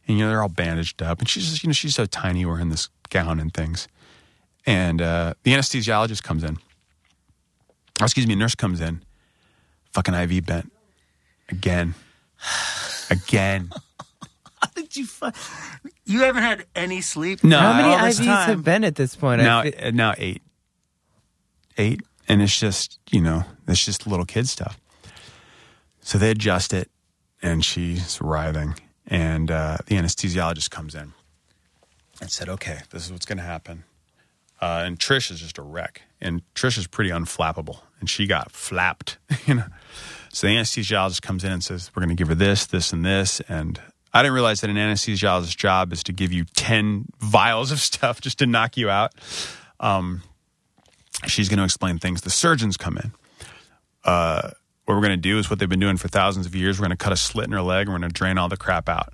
and 0.07 0.19
you 0.19 0.25
know 0.25 0.31
they're 0.31 0.43
all 0.43 0.49
bandaged 0.49 1.01
up, 1.03 1.21
and 1.21 1.29
she's 1.29 1.49
just, 1.51 1.63
you 1.63 1.69
know 1.69 1.73
she's 1.73 1.95
so 1.95 2.07
tiny 2.07 2.45
wearing 2.45 2.69
this 2.71 2.89
gown 3.11 3.39
and 3.39 3.53
things. 3.55 3.87
And 4.67 5.01
uh, 5.03 5.35
the 5.45 5.53
anesthesiologist 5.53 6.23
comes 6.23 6.43
in. 6.45 6.59
Or 8.01 8.05
excuse 8.05 8.27
me, 8.27 8.35
a 8.35 8.37
nurse 8.37 8.55
comes 8.55 8.81
in. 8.81 9.03
Fucking 9.93 10.15
IV 10.15 10.47
bent 10.47 10.73
again, 11.51 11.95
again. 13.11 13.71
How 14.63 14.69
did 14.75 14.97
you 14.97 15.07
fi- 15.07 15.33
You 16.05 16.21
haven't 16.21 16.43
had 16.43 16.65
any 16.75 17.01
sleep? 17.01 17.43
No, 17.45 17.59
How 17.59 17.73
many 17.75 17.89
IVs 18.13 18.25
time? 18.25 18.49
have 18.49 18.65
been 18.65 18.85
at 18.85 18.95
this 18.95 19.15
point? 19.17 19.43
Now 19.43 19.63
thi- 19.63 19.75
uh, 19.77 19.91
now 19.91 20.15
eight 20.17 20.41
and 22.29 22.43
it's 22.43 22.59
just 22.59 22.99
you 23.11 23.21
know 23.21 23.45
it's 23.69 23.85
just 23.85 24.07
little 24.07 24.25
kid 24.27 24.49
stuff. 24.49 24.79
So 26.01 26.19
they 26.19 26.31
adjust 26.31 26.73
it 26.73 26.91
and 27.43 27.65
she's 27.65 28.21
writhing 28.21 28.75
and 29.07 29.51
uh, 29.51 29.79
the 29.87 29.97
anesthesiologist 29.97 30.71
comes 30.71 30.95
in 30.95 31.13
and 32.21 32.31
said 32.31 32.49
okay 32.49 32.81
this 32.91 33.05
is 33.07 33.13
what's 33.13 33.27
going 33.27 33.39
to 33.39 33.45
happen. 33.45 33.85
Uh, 34.61 34.85
and 34.87 34.99
trish 35.01 35.31
is 35.33 35.41
just 35.41 35.59
a 35.59 35.63
wreck 35.63 36.03
and 36.21 36.43
trish 36.55 36.79
is 36.79 36.87
pretty 36.87 37.11
unflappable 37.11 37.81
and 37.99 38.09
she 38.09 38.27
got 38.27 38.51
flapped 38.53 39.19
you 39.47 39.55
know. 39.55 39.67
So 40.33 40.47
the 40.47 40.57
anesthesiologist 40.57 41.23
comes 41.23 41.45
in 41.45 41.53
and 41.53 41.63
says 41.63 41.91
we're 41.95 42.03
going 42.03 42.17
to 42.17 42.21
give 42.21 42.29
her 42.29 42.35
this 42.35 42.67
this 42.67 42.93
and 42.93 43.05
this 43.05 43.41
and 43.49 43.81
i 44.15 44.23
didn't 44.23 44.35
realize 44.35 44.61
that 44.61 44.71
an 44.71 44.77
anesthesiologist's 44.77 45.55
job 45.55 45.93
is 45.93 46.03
to 46.05 46.13
give 46.13 46.33
you 46.33 46.45
10 46.57 47.07
vials 47.19 47.71
of 47.73 47.81
stuff 47.81 48.21
just 48.21 48.39
to 48.39 48.47
knock 48.47 48.77
you 48.77 48.89
out. 48.89 49.13
Um, 49.81 50.23
she's 51.27 51.49
going 51.49 51.59
to 51.59 51.65
explain 51.65 51.99
things. 51.99 52.23
The 52.23 52.31
surgeons 52.31 52.77
come 52.77 52.97
in. 52.99 53.13
Uh, 54.05 54.51
what 54.85 54.95
we're 54.95 55.01
going 55.01 55.11
to 55.11 55.17
do 55.17 55.39
is 55.39 55.49
what 55.49 55.59
they've 55.59 55.69
been 55.69 55.81
doing 55.81 55.97
for 55.97 56.09
thousands 56.09 56.47
of 56.47 56.55
years. 56.55 56.79
We're 56.79 56.87
going 56.87 56.97
to 56.97 57.03
cut 57.03 57.13
a 57.13 57.17
slit 57.17 57.47
in 57.47 57.53
her 57.53 57.63
leg 57.63 57.87
and 57.87 57.95
we're 57.95 58.01
going 58.01 58.11
to 58.11 58.15
drain 58.15 58.39
all 58.39 58.49
the 58.49 58.57
crap 58.57 58.89
out. 58.89 59.13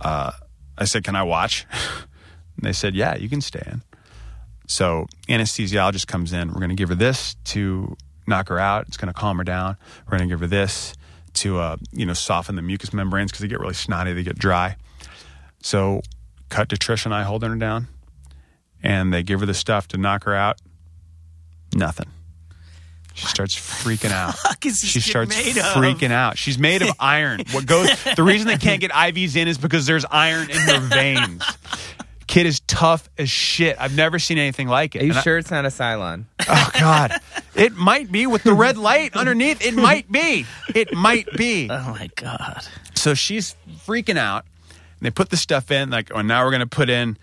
Uh, 0.00 0.32
I 0.76 0.84
said, 0.84 1.04
Can 1.04 1.16
I 1.16 1.22
watch? 1.22 1.66
and 2.56 2.64
they 2.64 2.72
said, 2.72 2.94
Yeah, 2.94 3.16
you 3.16 3.28
can 3.28 3.40
stay 3.40 3.62
in. 3.66 3.82
So, 4.66 5.06
anesthesiologist 5.28 6.06
comes 6.06 6.32
in. 6.32 6.48
We're 6.48 6.60
going 6.60 6.70
to 6.70 6.76
give 6.76 6.90
her 6.90 6.94
this 6.94 7.34
to 7.46 7.96
knock 8.26 8.48
her 8.48 8.58
out. 8.58 8.86
It's 8.86 8.96
going 8.96 9.12
to 9.12 9.18
calm 9.18 9.38
her 9.38 9.44
down. 9.44 9.76
We're 10.06 10.18
going 10.18 10.28
to 10.28 10.32
give 10.32 10.40
her 10.40 10.46
this 10.46 10.94
to, 11.34 11.58
uh, 11.58 11.76
you 11.92 12.04
know, 12.04 12.12
soften 12.12 12.54
the 12.56 12.62
mucous 12.62 12.92
membranes 12.92 13.30
because 13.30 13.42
they 13.42 13.48
get 13.48 13.60
really 13.60 13.74
snotty, 13.74 14.12
they 14.12 14.22
get 14.22 14.38
dry. 14.38 14.76
So, 15.62 16.02
cut 16.48 16.68
to 16.70 16.76
Trish 16.76 17.04
and 17.04 17.14
I 17.14 17.22
holding 17.22 17.50
her 17.50 17.56
down 17.56 17.88
and 18.82 19.12
they 19.12 19.22
give 19.22 19.40
her 19.40 19.46
the 19.46 19.54
stuff 19.54 19.88
to 19.88 19.98
knock 19.98 20.24
her 20.24 20.34
out. 20.34 20.60
Nothing. 21.74 22.06
She 23.14 23.26
starts 23.26 23.56
freaking 23.56 24.12
out. 24.12 24.36
fuck 24.38 24.64
is 24.64 24.78
She 24.78 25.00
kid 25.00 25.08
starts 25.10 25.36
made 25.36 25.56
of? 25.58 25.64
freaking 25.64 26.12
out. 26.12 26.38
She's 26.38 26.58
made 26.58 26.82
of 26.82 26.90
iron. 27.00 27.40
What 27.50 27.66
goes? 27.66 27.88
The 28.16 28.22
reason 28.22 28.46
they 28.46 28.56
can't 28.58 28.80
get 28.80 28.90
IVs 28.92 29.34
in 29.36 29.48
is 29.48 29.58
because 29.58 29.86
there's 29.86 30.04
iron 30.10 30.50
in 30.50 30.56
her 30.56 30.78
veins. 30.80 31.42
Kid 32.28 32.46
is 32.46 32.60
tough 32.60 33.08
as 33.18 33.28
shit. 33.30 33.76
I've 33.80 33.96
never 33.96 34.18
seen 34.18 34.38
anything 34.38 34.68
like 34.68 34.94
it. 34.94 35.02
Are 35.02 35.04
you 35.04 35.10
And 35.12 35.18
I- 35.18 35.22
sure 35.22 35.38
it's 35.38 35.50
not 35.50 35.64
a 35.64 35.68
Cylon? 35.68 36.24
oh 36.48 36.70
God, 36.78 37.12
it 37.54 37.74
might 37.74 38.12
be 38.12 38.26
with 38.26 38.42
the 38.44 38.52
red 38.54 38.76
light 38.76 39.16
underneath. 39.16 39.64
It 39.66 39.74
might 39.74 40.10
be. 40.12 40.46
It 40.74 40.94
might 40.94 41.26
be. 41.36 41.68
Oh 41.70 41.90
my 41.98 42.10
God. 42.16 42.62
So 42.94 43.14
she's 43.14 43.56
freaking 43.86 44.16
out. 44.18 44.44
And 45.00 45.06
they 45.06 45.10
put 45.10 45.30
the 45.30 45.36
stuff 45.36 45.70
in, 45.70 45.90
like, 45.90 46.10
oh, 46.14 46.20
now 46.22 46.44
we're 46.44 46.50
going 46.50 46.60
to 46.60 46.66
put 46.66 46.88
in 46.90 47.16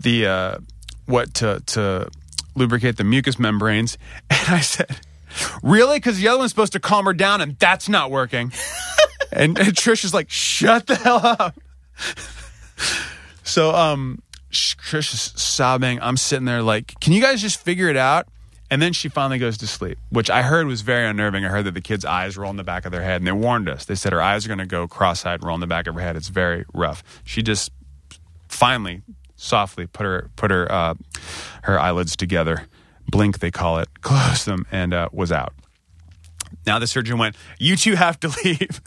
the 0.00 0.26
uh, 0.26 0.58
what 1.06 1.32
to 1.34 1.60
to 1.66 2.08
lubricate 2.54 2.96
the 2.96 3.04
mucous 3.04 3.38
membranes. 3.38 3.98
And 4.30 4.56
I 4.56 4.60
said, 4.60 4.96
really? 5.62 5.98
Because 5.98 6.18
the 6.18 6.28
other 6.28 6.38
one's 6.38 6.50
supposed 6.50 6.72
to 6.72 6.80
calm 6.80 7.04
her 7.04 7.12
down, 7.12 7.40
and 7.40 7.58
that's 7.58 7.88
not 7.88 8.10
working. 8.10 8.52
and, 9.32 9.58
and 9.58 9.68
Trish 9.74 10.04
is 10.04 10.14
like, 10.14 10.30
shut 10.30 10.86
the 10.86 10.96
hell 10.96 11.20
up. 11.24 11.58
so 13.42 13.74
um, 13.74 14.22
Trish 14.50 15.12
is 15.12 15.32
sobbing. 15.40 16.00
I'm 16.00 16.16
sitting 16.16 16.46
there 16.46 16.62
like, 16.62 16.98
can 17.00 17.12
you 17.12 17.20
guys 17.20 17.40
just 17.40 17.60
figure 17.60 17.88
it 17.88 17.96
out? 17.96 18.26
And 18.72 18.80
then 18.80 18.92
she 18.92 19.08
finally 19.08 19.38
goes 19.38 19.58
to 19.58 19.66
sleep, 19.66 19.98
which 20.10 20.30
I 20.30 20.42
heard 20.42 20.68
was 20.68 20.82
very 20.82 21.04
unnerving. 21.04 21.44
I 21.44 21.48
heard 21.48 21.64
that 21.64 21.74
the 21.74 21.80
kid's 21.80 22.04
eyes 22.04 22.36
roll 22.36 22.50
in 22.50 22.56
the 22.56 22.62
back 22.64 22.84
of 22.84 22.92
their 22.92 23.02
head, 23.02 23.16
and 23.16 23.26
they 23.26 23.32
warned 23.32 23.68
us. 23.68 23.84
They 23.84 23.96
said 23.96 24.12
her 24.12 24.22
eyes 24.22 24.44
are 24.44 24.48
going 24.48 24.58
to 24.58 24.66
go 24.66 24.86
cross-eyed, 24.86 25.42
roll 25.42 25.56
in 25.56 25.60
the 25.60 25.66
back 25.66 25.88
of 25.88 25.96
her 25.96 26.00
head. 26.00 26.14
It's 26.14 26.28
very 26.28 26.64
rough. 26.72 27.02
She 27.24 27.42
just 27.42 27.72
finally, 28.46 29.02
softly 29.40 29.86
put 29.86 30.04
her 30.04 30.30
put 30.36 30.50
her 30.50 30.70
uh, 30.70 30.94
her 31.62 31.78
eyelids 31.78 32.14
together, 32.14 32.66
blink 33.08 33.40
they 33.40 33.50
call 33.50 33.78
it, 33.78 33.88
closed 34.02 34.46
them, 34.46 34.66
and 34.70 34.94
uh, 34.94 35.08
was 35.12 35.32
out. 35.32 35.54
Now 36.66 36.78
the 36.78 36.86
surgeon 36.86 37.18
went, 37.18 37.36
"You 37.58 37.76
two 37.76 37.94
have 37.96 38.20
to 38.20 38.28
leave." 38.44 38.80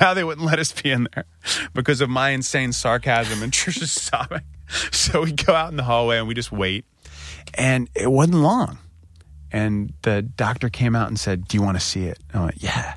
now 0.00 0.14
they 0.14 0.24
wouldn't 0.24 0.46
let 0.46 0.58
us 0.58 0.72
be 0.72 0.90
in 0.90 1.06
there 1.14 1.26
because 1.74 2.00
of 2.00 2.08
my 2.08 2.30
insane 2.30 2.72
sarcasm 2.72 3.42
and 3.42 3.52
Trisha's 3.52 3.92
sobbing. 3.92 4.42
So 4.90 5.22
we 5.22 5.32
go 5.32 5.54
out 5.54 5.70
in 5.70 5.76
the 5.76 5.84
hallway 5.84 6.18
and 6.18 6.26
we 6.26 6.34
just 6.34 6.50
wait, 6.50 6.84
and 7.54 7.90
it 7.94 8.10
wasn't 8.10 8.36
long. 8.36 8.78
And 9.52 9.92
the 10.02 10.22
doctor 10.22 10.68
came 10.68 10.96
out 10.96 11.08
and 11.08 11.18
said, 11.18 11.46
"Do 11.48 11.56
you 11.56 11.62
want 11.62 11.76
to 11.76 11.84
see 11.84 12.04
it?" 12.04 12.18
And 12.32 12.42
I 12.42 12.44
went, 12.46 12.62
"Yeah." 12.62 12.94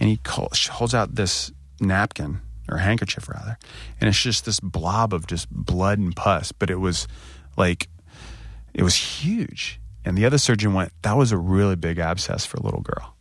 And 0.00 0.08
he 0.08 0.16
call, 0.18 0.48
holds 0.70 0.94
out 0.94 1.16
this 1.16 1.50
napkin 1.80 2.40
or 2.68 2.78
handkerchief 2.78 3.28
rather, 3.28 3.58
and 4.00 4.08
it's 4.08 4.20
just 4.20 4.44
this 4.44 4.60
blob 4.60 5.12
of 5.12 5.26
just 5.26 5.50
blood 5.50 5.98
and 5.98 6.14
pus. 6.14 6.52
But 6.52 6.70
it 6.70 6.76
was 6.76 7.08
like 7.56 7.88
it 8.74 8.82
was 8.82 8.94
huge. 8.94 9.80
And 10.04 10.16
the 10.16 10.24
other 10.24 10.38
surgeon 10.38 10.74
went, 10.74 10.92
"That 11.02 11.16
was 11.16 11.32
a 11.32 11.36
really 11.36 11.76
big 11.76 11.98
abscess 11.98 12.46
for 12.46 12.56
a 12.56 12.62
little 12.62 12.80
girl." 12.80 13.14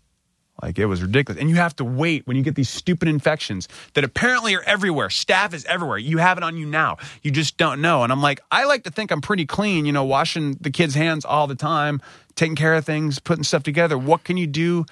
Like 0.62 0.80
it 0.80 0.88
was 0.88 1.04
ridiculous. 1.04 1.39
And 1.39 1.50
you 1.50 1.58
have 1.58 1.76
to 1.76 1.84
wait 1.84 2.26
when 2.26 2.36
you 2.36 2.41
get 2.41 2.56
these 2.56 2.70
stupid 2.70 3.08
infections 3.08 3.68
that 3.93 4.04
apparently 4.04 4.56
are 4.56 4.64
everywhere. 4.64 5.10
Staph 5.10 5.54
is 5.54 5.64
everywhere. 5.66 6.00
You 6.00 6.18
have 6.18 6.38
it 6.38 6.43
on 6.43 6.58
you 6.58 6.66
now. 6.66 6.98
You 7.22 7.30
just 7.30 7.58
don't 7.58 7.80
know. 7.80 8.02
And 8.02 8.12
I'm 8.12 8.24
like, 8.24 8.39
I 8.50 8.66
like 8.66 8.84
to 8.86 8.89
think 8.89 9.12
I'm 9.12 9.22
pretty 9.22 9.45
clean, 9.45 9.86
you 9.86 9.91
know, 9.91 10.04
washing 10.04 10.54
the 10.60 10.72
kids' 10.72 10.95
hands 10.95 11.26
all 11.26 11.45
the 11.45 11.54
time, 11.54 12.02
taking 12.34 12.56
care 12.56 12.74
of 12.74 12.86
things, 12.86 13.20
putting 13.20 13.43
stuff 13.43 13.62
together. 13.62 14.00
What 14.00 14.24
can 14.24 14.36
you 14.36 14.48
do 14.48 14.88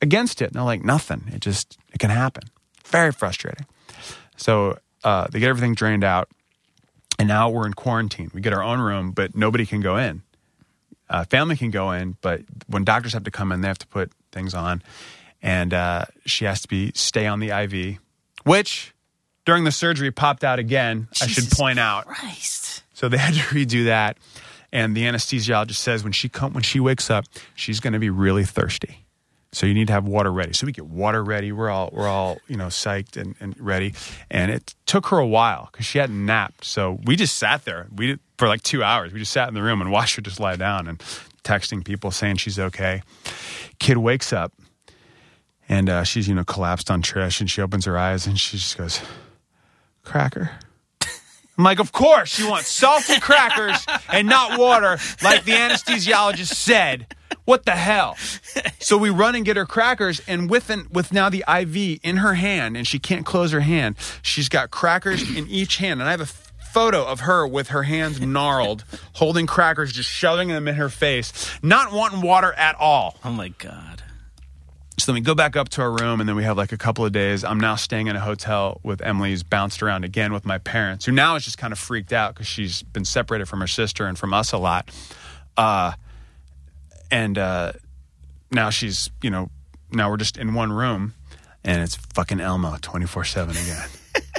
against 0.00 0.42
it. 0.42 0.46
And 0.46 0.54
they're 0.54 0.62
like, 0.62 0.84
nothing. 0.84 1.24
It 1.32 1.40
just, 1.40 1.78
it 1.92 1.98
can 1.98 2.10
happen. 2.10 2.44
Very 2.88 3.12
frustrating. 3.12 3.66
So 4.36 4.78
uh, 5.04 5.26
they 5.30 5.40
get 5.40 5.48
everything 5.48 5.74
drained 5.74 6.04
out. 6.04 6.28
And 7.18 7.26
now 7.26 7.50
we're 7.50 7.66
in 7.66 7.74
quarantine. 7.74 8.30
We 8.32 8.40
get 8.40 8.52
our 8.52 8.62
own 8.62 8.80
room, 8.80 9.10
but 9.10 9.34
nobody 9.34 9.66
can 9.66 9.80
go 9.80 9.96
in. 9.96 10.22
Uh, 11.10 11.24
family 11.24 11.56
can 11.56 11.70
go 11.70 11.90
in, 11.90 12.16
but 12.20 12.42
when 12.68 12.84
doctors 12.84 13.12
have 13.14 13.24
to 13.24 13.30
come 13.30 13.50
in, 13.50 13.60
they 13.60 13.68
have 13.68 13.78
to 13.78 13.86
put 13.86 14.12
things 14.30 14.54
on. 14.54 14.82
And 15.42 15.72
uh, 15.72 16.04
she 16.26 16.44
has 16.44 16.60
to 16.62 16.68
be 16.68 16.92
stay 16.94 17.26
on 17.26 17.40
the 17.40 17.50
IV, 17.50 17.98
which 18.44 18.94
during 19.44 19.64
the 19.64 19.72
surgery 19.72 20.10
popped 20.10 20.44
out 20.44 20.58
again. 20.58 21.08
I 21.22 21.26
should 21.26 21.50
point 21.50 21.78
out. 21.78 22.06
Christ. 22.06 22.82
So 22.92 23.08
they 23.08 23.16
had 23.16 23.34
to 23.34 23.40
redo 23.54 23.86
that. 23.86 24.18
And 24.70 24.94
the 24.94 25.04
anesthesiologist 25.04 25.76
says 25.76 26.04
when 26.04 26.12
she 26.12 26.28
come 26.28 26.52
when 26.52 26.62
she 26.62 26.78
wakes 26.78 27.10
up, 27.10 27.24
she's 27.54 27.80
going 27.80 27.94
to 27.94 27.98
be 27.98 28.10
really 28.10 28.44
thirsty. 28.44 29.06
So 29.52 29.66
you 29.66 29.72
need 29.72 29.86
to 29.86 29.94
have 29.94 30.06
water 30.06 30.30
ready. 30.30 30.52
So 30.52 30.66
we 30.66 30.72
get 30.72 30.86
water 30.86 31.24
ready. 31.24 31.52
We're 31.52 31.70
all 31.70 31.90
we're 31.92 32.08
all 32.08 32.38
you 32.48 32.56
know 32.56 32.66
psyched 32.66 33.16
and, 33.16 33.34
and 33.40 33.58
ready. 33.58 33.94
And 34.30 34.50
it 34.50 34.74
took 34.86 35.06
her 35.06 35.18
a 35.18 35.26
while 35.26 35.68
because 35.72 35.86
she 35.86 35.98
hadn't 35.98 36.24
napped. 36.24 36.64
So 36.64 36.98
we 37.04 37.16
just 37.16 37.36
sat 37.36 37.64
there. 37.64 37.86
We 37.94 38.18
for 38.36 38.46
like 38.46 38.62
two 38.62 38.82
hours. 38.82 39.12
We 39.12 39.20
just 39.20 39.32
sat 39.32 39.48
in 39.48 39.54
the 39.54 39.62
room 39.62 39.80
and 39.80 39.90
watched 39.98 40.16
her 40.16 40.22
just 40.22 40.38
lie 40.40 40.56
down 40.56 40.86
and 40.86 40.98
texting 41.44 41.84
people 41.84 42.10
saying 42.10 42.36
she's 42.36 42.58
okay. 42.58 43.02
Kid 43.78 43.96
wakes 43.96 44.32
up 44.32 44.52
and 45.68 45.88
uh, 45.88 46.04
she's 46.04 46.28
you 46.28 46.34
know 46.34 46.44
collapsed 46.44 46.90
on 46.90 47.02
Trish 47.02 47.40
and 47.40 47.50
she 47.50 47.62
opens 47.62 47.86
her 47.86 47.96
eyes 47.96 48.26
and 48.26 48.38
she 48.38 48.58
just 48.58 48.76
goes, 48.76 49.00
"Cracker." 50.04 50.50
I'm 51.56 51.64
like, 51.64 51.80
of 51.80 51.90
course 51.90 52.38
you 52.38 52.48
want 52.48 52.64
salty 52.66 53.18
crackers 53.18 53.84
and 54.08 54.28
not 54.28 54.60
water, 54.60 54.98
like 55.24 55.44
the 55.44 55.52
anesthesiologist 55.52 56.54
said. 56.54 57.12
What 57.48 57.64
the 57.64 57.76
hell? 57.76 58.14
So 58.78 58.98
we 58.98 59.08
run 59.08 59.34
and 59.34 59.42
get 59.42 59.56
her 59.56 59.64
crackers, 59.64 60.20
and 60.28 60.50
with 60.50 60.68
an, 60.68 60.86
with 60.92 61.12
now 61.12 61.30
the 61.30 61.44
IV 61.48 62.00
in 62.02 62.18
her 62.18 62.34
hand, 62.34 62.76
and 62.76 62.86
she 62.86 62.98
can't 62.98 63.24
close 63.24 63.52
her 63.52 63.60
hand. 63.60 63.96
She's 64.20 64.50
got 64.50 64.70
crackers 64.70 65.34
in 65.34 65.48
each 65.48 65.78
hand, 65.78 66.00
and 66.00 66.08
I 66.08 66.10
have 66.10 66.20
a 66.20 66.26
photo 66.26 67.04
of 67.06 67.20
her 67.20 67.46
with 67.46 67.68
her 67.68 67.84
hands 67.84 68.20
gnarled, 68.20 68.84
holding 69.14 69.46
crackers, 69.46 69.92
just 69.92 70.10
shoving 70.10 70.48
them 70.48 70.68
in 70.68 70.74
her 70.74 70.90
face, 70.90 71.50
not 71.62 71.90
wanting 71.90 72.20
water 72.20 72.52
at 72.52 72.76
all. 72.76 73.16
Oh 73.24 73.32
my 73.32 73.48
God. 73.48 74.02
So 74.98 75.10
then 75.10 75.14
we 75.14 75.22
go 75.22 75.34
back 75.34 75.56
up 75.56 75.70
to 75.70 75.82
our 75.82 75.90
room, 75.90 76.20
and 76.20 76.28
then 76.28 76.36
we 76.36 76.44
have 76.44 76.58
like 76.58 76.72
a 76.72 76.78
couple 76.78 77.06
of 77.06 77.12
days. 77.12 77.44
I'm 77.44 77.60
now 77.60 77.76
staying 77.76 78.08
in 78.08 78.16
a 78.16 78.20
hotel 78.20 78.78
with 78.82 79.00
Emily, 79.00 79.30
who's 79.30 79.42
bounced 79.42 79.82
around 79.82 80.04
again 80.04 80.34
with 80.34 80.44
my 80.44 80.58
parents, 80.58 81.06
who 81.06 81.12
now 81.12 81.34
is 81.36 81.44
just 81.44 81.56
kind 81.56 81.72
of 81.72 81.78
freaked 81.78 82.12
out 82.12 82.34
because 82.34 82.46
she's 82.46 82.82
been 82.82 83.06
separated 83.06 83.46
from 83.46 83.60
her 83.60 83.66
sister 83.66 84.06
and 84.06 84.18
from 84.18 84.34
us 84.34 84.52
a 84.52 84.58
lot. 84.58 84.90
Uh, 85.56 85.92
and 87.10 87.38
uh, 87.38 87.72
now 88.50 88.70
she's, 88.70 89.10
you 89.22 89.30
know, 89.30 89.50
now 89.92 90.10
we're 90.10 90.16
just 90.16 90.36
in 90.36 90.54
one 90.54 90.72
room, 90.72 91.14
and 91.64 91.82
it's 91.82 91.96
fucking 92.14 92.40
Elmo 92.40 92.76
24 92.80 93.24
7 93.24 93.56
again. 93.56 93.88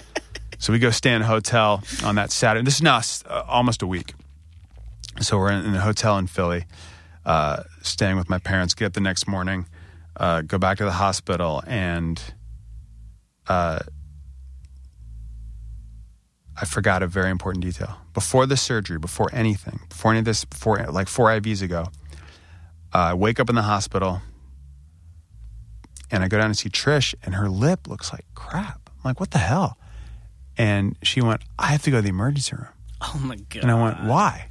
so 0.59 0.73
we 0.73 0.79
go 0.79 0.91
stay 0.91 1.13
in 1.13 1.21
a 1.21 1.25
hotel 1.25 1.83
on 2.03 2.15
that 2.15 2.31
Saturday. 2.31 2.63
This 2.63 2.75
is 2.75 2.81
now 2.81 3.01
uh, 3.27 3.43
almost 3.47 3.81
a 3.81 3.87
week. 3.87 4.13
So 5.21 5.37
we're 5.37 5.51
in, 5.51 5.65
in 5.65 5.75
a 5.75 5.81
hotel 5.81 6.17
in 6.17 6.27
Philly, 6.27 6.65
uh, 7.25 7.63
staying 7.81 8.17
with 8.17 8.29
my 8.29 8.37
parents. 8.37 8.73
Get 8.73 8.85
up 8.85 8.93
the 8.93 9.01
next 9.01 9.27
morning, 9.27 9.65
uh, 10.15 10.41
go 10.41 10.57
back 10.57 10.77
to 10.77 10.85
the 10.85 10.91
hospital, 10.91 11.63
and 11.67 12.21
uh, 13.47 13.79
I 16.61 16.65
forgot 16.65 17.03
a 17.03 17.07
very 17.07 17.31
important 17.31 17.63
detail. 17.63 17.97
Before 18.13 18.45
the 18.45 18.57
surgery, 18.57 18.99
before 18.99 19.29
anything, 19.33 19.79
before 19.89 20.11
any 20.11 20.19
of 20.19 20.25
this, 20.25 20.45
before 20.45 20.77
like 20.91 21.07
four 21.07 21.27
IVs 21.27 21.61
ago, 21.61 21.87
I 22.91 23.13
wake 23.13 23.39
up 23.39 23.49
in 23.49 23.55
the 23.55 23.61
hospital, 23.61 24.21
and 26.11 26.23
I 26.23 26.27
go 26.27 26.37
down 26.37 26.47
and 26.47 26.57
see 26.57 26.69
Trish, 26.69 27.13
and 27.23 27.35
her 27.35 27.49
lip 27.49 27.87
looks 27.87 28.11
like 28.11 28.25
crap. 28.35 28.89
I'm 28.89 29.01
like, 29.03 29.19
what 29.19 29.31
the 29.31 29.37
hell? 29.37 29.77
And 30.57 30.97
she 31.03 31.21
went, 31.21 31.41
I 31.57 31.67
have 31.67 31.83
to 31.83 31.91
go 31.91 31.97
to 31.97 32.01
the 32.01 32.09
emergency 32.09 32.55
room. 32.55 32.67
Oh 33.01 33.21
my 33.23 33.35
God. 33.35 33.63
And 33.63 33.71
I 33.71 33.81
went, 33.81 34.03
why? 34.03 34.49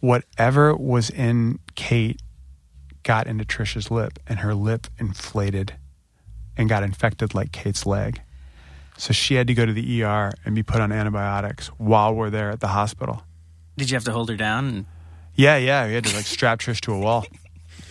Whatever 0.00 0.74
was 0.74 1.10
in 1.10 1.60
Kate 1.74 2.20
got 3.04 3.26
into 3.26 3.44
Trisha's 3.44 3.90
lip, 3.90 4.18
and 4.26 4.40
her 4.40 4.54
lip 4.54 4.86
inflated 4.98 5.74
and 6.56 6.68
got 6.68 6.82
infected 6.82 7.34
like 7.34 7.52
Kate's 7.52 7.86
leg. 7.86 8.20
So 8.96 9.12
she 9.12 9.34
had 9.34 9.46
to 9.46 9.54
go 9.54 9.64
to 9.64 9.72
the 9.72 10.02
ER 10.02 10.32
and 10.44 10.54
be 10.54 10.62
put 10.62 10.80
on 10.80 10.92
antibiotics 10.92 11.68
while 11.78 12.14
we're 12.14 12.30
there 12.30 12.50
at 12.50 12.60
the 12.60 12.68
hospital. 12.68 13.22
Did 13.76 13.90
you 13.90 13.96
have 13.96 14.04
to 14.04 14.12
hold 14.12 14.28
her 14.28 14.36
down? 14.36 14.86
Yeah, 15.34 15.56
yeah, 15.56 15.86
we 15.86 15.94
had 15.94 16.04
to 16.04 16.14
like 16.14 16.26
strap 16.26 16.58
Trish 16.58 16.80
to 16.82 16.92
a 16.92 16.98
wall. 16.98 17.26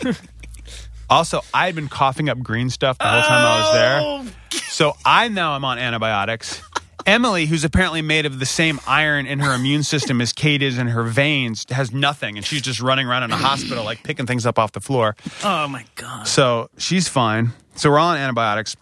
also, 1.09 1.41
I 1.53 1.65
had 1.65 1.75
been 1.75 1.89
coughing 1.89 2.29
up 2.29 2.39
green 2.39 2.69
stuff 2.69 2.97
the 2.97 3.05
whole 3.05 3.21
time 3.21 3.45
I 3.45 3.59
was 3.59 3.73
there. 3.73 4.61
So 4.69 4.95
I 5.05 5.27
now 5.27 5.55
am 5.55 5.65
on 5.65 5.77
antibiotics. 5.79 6.61
Emily, 7.05 7.45
who's 7.45 7.63
apparently 7.63 8.01
made 8.01 8.25
of 8.25 8.39
the 8.39 8.45
same 8.45 8.79
iron 8.87 9.25
in 9.25 9.39
her 9.39 9.53
immune 9.53 9.83
system 9.83 10.21
as 10.21 10.33
Kate 10.33 10.61
is 10.61 10.77
in 10.77 10.87
her 10.87 11.03
veins, 11.03 11.65
has 11.69 11.91
nothing, 11.91 12.37
and 12.37 12.45
she's 12.45 12.61
just 12.61 12.79
running 12.79 13.07
around 13.07 13.23
in 13.23 13.31
a 13.31 13.37
hospital, 13.37 13.83
like 13.83 14.03
picking 14.03 14.25
things 14.25 14.45
up 14.45 14.59
off 14.59 14.71
the 14.71 14.81
floor. 14.81 15.15
Oh 15.43 15.67
my 15.67 15.85
God. 15.95 16.27
So 16.27 16.69
she's 16.77 17.07
fine. 17.07 17.51
So 17.75 17.89
we're 17.89 17.99
all 17.99 18.09
on 18.09 18.17
antibiotics. 18.17 18.75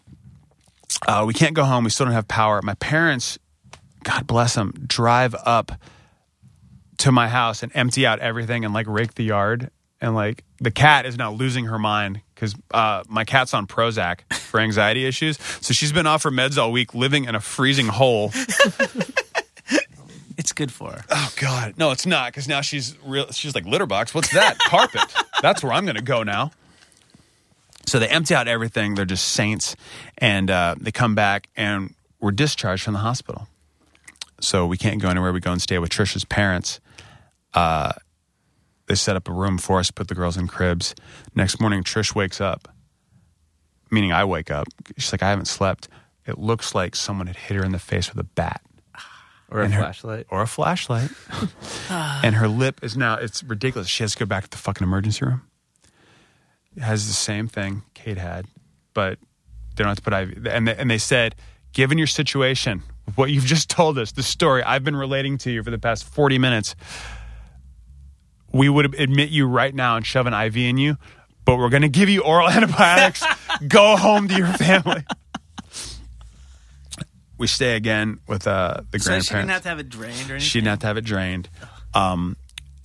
Uh, 1.08 1.24
we 1.26 1.34
can't 1.34 1.54
go 1.54 1.64
home. 1.64 1.84
We 1.84 1.90
still 1.90 2.06
don't 2.06 2.14
have 2.14 2.28
power. 2.28 2.62
My 2.62 2.74
parents, 2.76 3.40
God 4.04 4.28
bless 4.28 4.56
them, 4.56 4.74
drive 4.86 5.36
up 5.46 5.72
to 7.00 7.12
my 7.12 7.30
house 7.30 7.64
and 7.64 7.72
empty 7.76 8.06
out 8.06 8.20
everything 8.20 8.66
and 8.66 8.74
like 8.74 8.88
rake 8.88 9.16
the 9.16 9.24
yard. 9.24 9.72
And 10.02 10.16
like 10.16 10.44
the 10.60 10.72
cat 10.72 11.06
is 11.06 11.18
now 11.18 11.32
losing 11.32 11.66
her 11.66 11.78
mind 11.78 12.22
because 12.34 12.56
uh, 12.72 13.04
my 13.10 13.26
cat's 13.26 13.54
on 13.54 13.68
Prozac 13.68 14.22
for 14.34 14.60
anxiety 14.62 15.06
issues. 15.06 15.38
So 15.62 15.74
she's 15.74 15.92
been 15.92 16.08
off 16.08 16.24
her 16.24 16.32
meds 16.32 16.58
all 16.58 16.72
week, 16.72 16.94
living 16.94 17.26
in 17.26 17.36
a 17.36 17.42
freezing 17.42 17.88
hole. 17.88 18.32
It's 20.40 20.54
good 20.54 20.72
for 20.72 20.94
her. 20.94 21.04
Oh 21.10 21.34
God, 21.36 21.74
no, 21.78 21.92
it's 21.92 22.06
not 22.06 22.32
because 22.32 22.48
now 22.48 22.62
she's 22.62 22.98
real. 23.04 23.30
She's 23.34 23.54
like 23.54 23.66
litter 23.66 23.86
box. 23.86 24.16
What's 24.16 24.34
that? 24.34 24.58
Carpet. 24.68 25.02
That's 25.42 25.62
where 25.62 25.74
I'm 25.74 25.84
going 25.84 25.98
to 25.98 26.02
go 26.02 26.24
now. 26.24 26.52
So 27.86 28.00
they 28.00 28.08
empty 28.08 28.34
out 28.34 28.48
everything. 28.48 28.96
They're 28.96 29.04
just 29.04 29.28
saints, 29.28 29.76
and 30.18 30.50
uh, 30.50 30.76
they 30.80 30.94
come 30.94 31.14
back 31.14 31.50
and 31.58 31.94
we're 32.22 32.32
discharged 32.32 32.84
from 32.84 32.94
the 32.94 33.00
hospital. 33.00 33.50
So 34.40 34.66
we 34.66 34.78
can't 34.78 35.02
go 35.02 35.10
anywhere. 35.10 35.34
We 35.34 35.42
go 35.42 35.52
and 35.52 35.62
stay 35.62 35.78
with 35.78 35.90
Trisha's 35.90 36.24
parents. 36.24 36.80
Uh, 37.54 37.92
they 38.90 38.96
set 38.96 39.16
up 39.16 39.30
a 39.30 39.32
room 39.32 39.58
for 39.58 39.80
us, 39.80 39.90
put 39.92 40.10
the 40.10 40.16
girls 40.16 40.36
in 40.36 40.48
cribs. 40.48 40.94
Next 41.36 41.62
morning, 41.62 41.84
Trish 41.84 42.14
wakes 42.14 42.42
up, 42.42 42.68
meaning 43.90 44.12
I 44.12 44.26
wake 44.26 44.52
up. 44.52 44.68
She's 44.98 45.14
like, 45.14 45.24
I 45.24 45.30
haven't 45.30 45.46
slept. 45.46 45.88
It 46.26 46.38
looks 46.38 46.76
like 46.76 46.96
someone 46.96 47.28
had 47.28 47.38
hit 47.38 47.56
her 47.56 47.64
in 47.64 47.72
the 47.72 47.80
face 47.80 48.10
with 48.14 48.20
a 48.20 48.24
bat 48.28 48.62
Or 49.50 49.62
a 49.62 49.70
her- 49.70 49.80
flashlight. 49.80 50.26
or 50.30 50.42
a 50.42 50.48
flashlight. 50.48 51.10
and 51.90 52.36
her 52.36 52.48
lip 52.50 52.80
is 52.84 52.98
now, 52.98 53.16
it's 53.16 53.42
ridiculous. 53.44 53.88
She 53.88 54.04
has 54.04 54.14
to 54.14 54.20
go 54.20 54.26
back 54.26 54.44
to 54.44 54.50
the 54.50 54.58
fucking 54.58 54.84
emergency 54.86 55.24
room. 55.26 55.44
It 56.76 56.82
has 56.84 57.08
the 57.08 57.14
same 57.14 57.48
thing 57.48 57.84
Kate 57.94 58.18
had, 58.18 58.46
but 58.94 59.18
they 59.76 59.84
don't 59.84 59.88
have 59.88 59.98
to 59.98 60.04
put 60.04 60.14
IV. 60.14 60.46
And 60.48 60.68
they, 60.68 60.76
and 60.76 60.90
they 60.92 60.98
said, 61.00 61.36
given 61.74 61.98
your 61.98 62.08
situation, 62.08 62.84
what 63.16 63.32
you've 63.32 63.46
just 63.46 63.70
told 63.70 63.98
us, 63.98 64.12
the 64.12 64.24
story 64.24 64.62
I've 64.64 64.84
been 64.84 64.96
relating 64.96 65.38
to 65.40 65.52
you 65.52 65.64
for 65.64 65.72
the 65.72 65.80
past 65.80 66.04
40 66.06 66.38
minutes, 66.38 66.76
we 68.52 68.70
would 68.70 68.94
admit 69.00 69.30
you 69.30 69.46
right 69.48 69.74
now 69.74 69.96
and 69.98 70.06
shove 70.06 70.26
an 70.28 70.34
IV 70.34 70.58
in 70.58 70.78
you, 70.78 70.98
but 71.46 71.58
we're 71.58 71.70
going 71.70 71.82
to 71.84 71.90
give 71.90 72.10
you 72.10 72.22
oral 72.24 72.50
antibiotics. 72.52 73.24
go 73.68 73.96
home 73.96 74.28
to 74.28 74.36
your 74.38 74.48
family. 74.48 75.04
We 77.38 77.48
stay 77.48 77.76
again 77.78 78.20
with 78.28 78.48
uh, 78.48 78.82
the 78.92 79.00
So 79.00 79.06
grandparents. 79.12 79.28
she 79.30 79.34
didn't 79.36 79.50
have 79.50 79.62
to 79.64 79.70
have 79.70 79.80
it 79.80 79.90
drained 79.90 80.14
or 80.30 80.34
anything? 80.34 80.40
She 80.40 80.60
didn't 80.60 80.68
have 80.70 80.80
to 80.80 80.88
have 80.88 80.98
it 80.98 81.06
drained. 81.06 81.50
Um, 81.94 82.36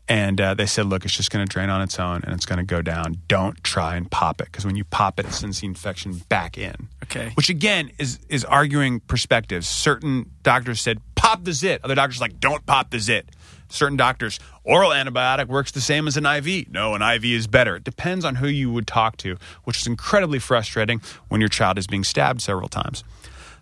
and 0.06 0.40
uh, 0.40 0.54
they 0.54 0.66
said, 0.66 0.86
look, 0.86 1.04
it's 1.04 1.16
just 1.16 1.30
going 1.32 1.44
to 1.44 1.50
drain 1.50 1.70
on 1.70 1.80
its 1.82 1.98
own 1.98 2.22
and 2.24 2.32
it's 2.34 2.46
going 2.46 2.58
to 2.58 2.64
go 2.64 2.80
down. 2.80 3.16
Don't 3.26 3.62
try 3.64 3.96
and 3.96 4.08
pop 4.08 4.40
it 4.40 4.44
because 4.46 4.64
when 4.64 4.76
you 4.76 4.84
pop 4.84 5.18
it, 5.18 5.26
it 5.26 5.32
sends 5.32 5.60
the 5.60 5.66
infection 5.66 6.18
back 6.28 6.56
in. 6.56 6.88
Okay. 7.04 7.30
Which 7.34 7.48
again 7.48 7.90
is 7.98 8.18
is 8.28 8.44
arguing 8.44 9.00
perspectives. 9.00 9.66
Certain 9.66 10.30
doctors 10.42 10.80
said 10.80 11.00
pop 11.16 11.42
the 11.44 11.52
zit. 11.52 11.80
Other 11.84 11.94
doctors 11.94 12.20
like 12.20 12.38
don't 12.38 12.64
pop 12.66 12.90
the 12.90 12.98
zit. 13.00 13.26
Certain 13.68 13.96
doctors 13.96 14.38
oral 14.62 14.90
antibiotic 14.90 15.48
works 15.48 15.72
the 15.72 15.80
same 15.80 16.06
as 16.06 16.16
an 16.16 16.26
IV. 16.26 16.70
No, 16.70 16.94
an 16.94 17.02
IV 17.02 17.24
is 17.24 17.46
better. 17.46 17.76
It 17.76 17.84
depends 17.84 18.24
on 18.24 18.36
who 18.36 18.46
you 18.46 18.70
would 18.72 18.86
talk 18.86 19.16
to, 19.18 19.36
which 19.64 19.80
is 19.80 19.86
incredibly 19.86 20.38
frustrating 20.38 21.00
when 21.28 21.40
your 21.40 21.48
child 21.48 21.78
is 21.78 21.86
being 21.86 22.04
stabbed 22.04 22.40
several 22.40 22.68
times. 22.68 23.04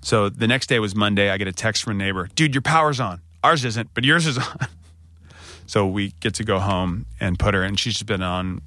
So 0.02 0.28
the 0.28 0.48
next 0.48 0.66
day 0.66 0.78
was 0.78 0.94
Monday. 0.94 1.30
I 1.30 1.38
get 1.38 1.48
a 1.48 1.52
text 1.52 1.84
from 1.84 1.92
a 1.92 2.04
neighbor. 2.04 2.28
Dude, 2.34 2.54
your 2.54 2.62
power's 2.62 3.00
on. 3.00 3.20
Ours 3.44 3.64
isn't, 3.64 3.90
but 3.94 4.04
yours 4.04 4.26
is 4.26 4.38
on. 4.38 4.66
So 5.66 5.86
we 5.86 6.12
get 6.20 6.34
to 6.34 6.44
go 6.44 6.58
home 6.58 7.06
and 7.20 7.38
put 7.38 7.54
her, 7.54 7.62
and 7.62 7.78
she's 7.78 7.94
just 7.94 8.06
been 8.06 8.22
on, 8.22 8.60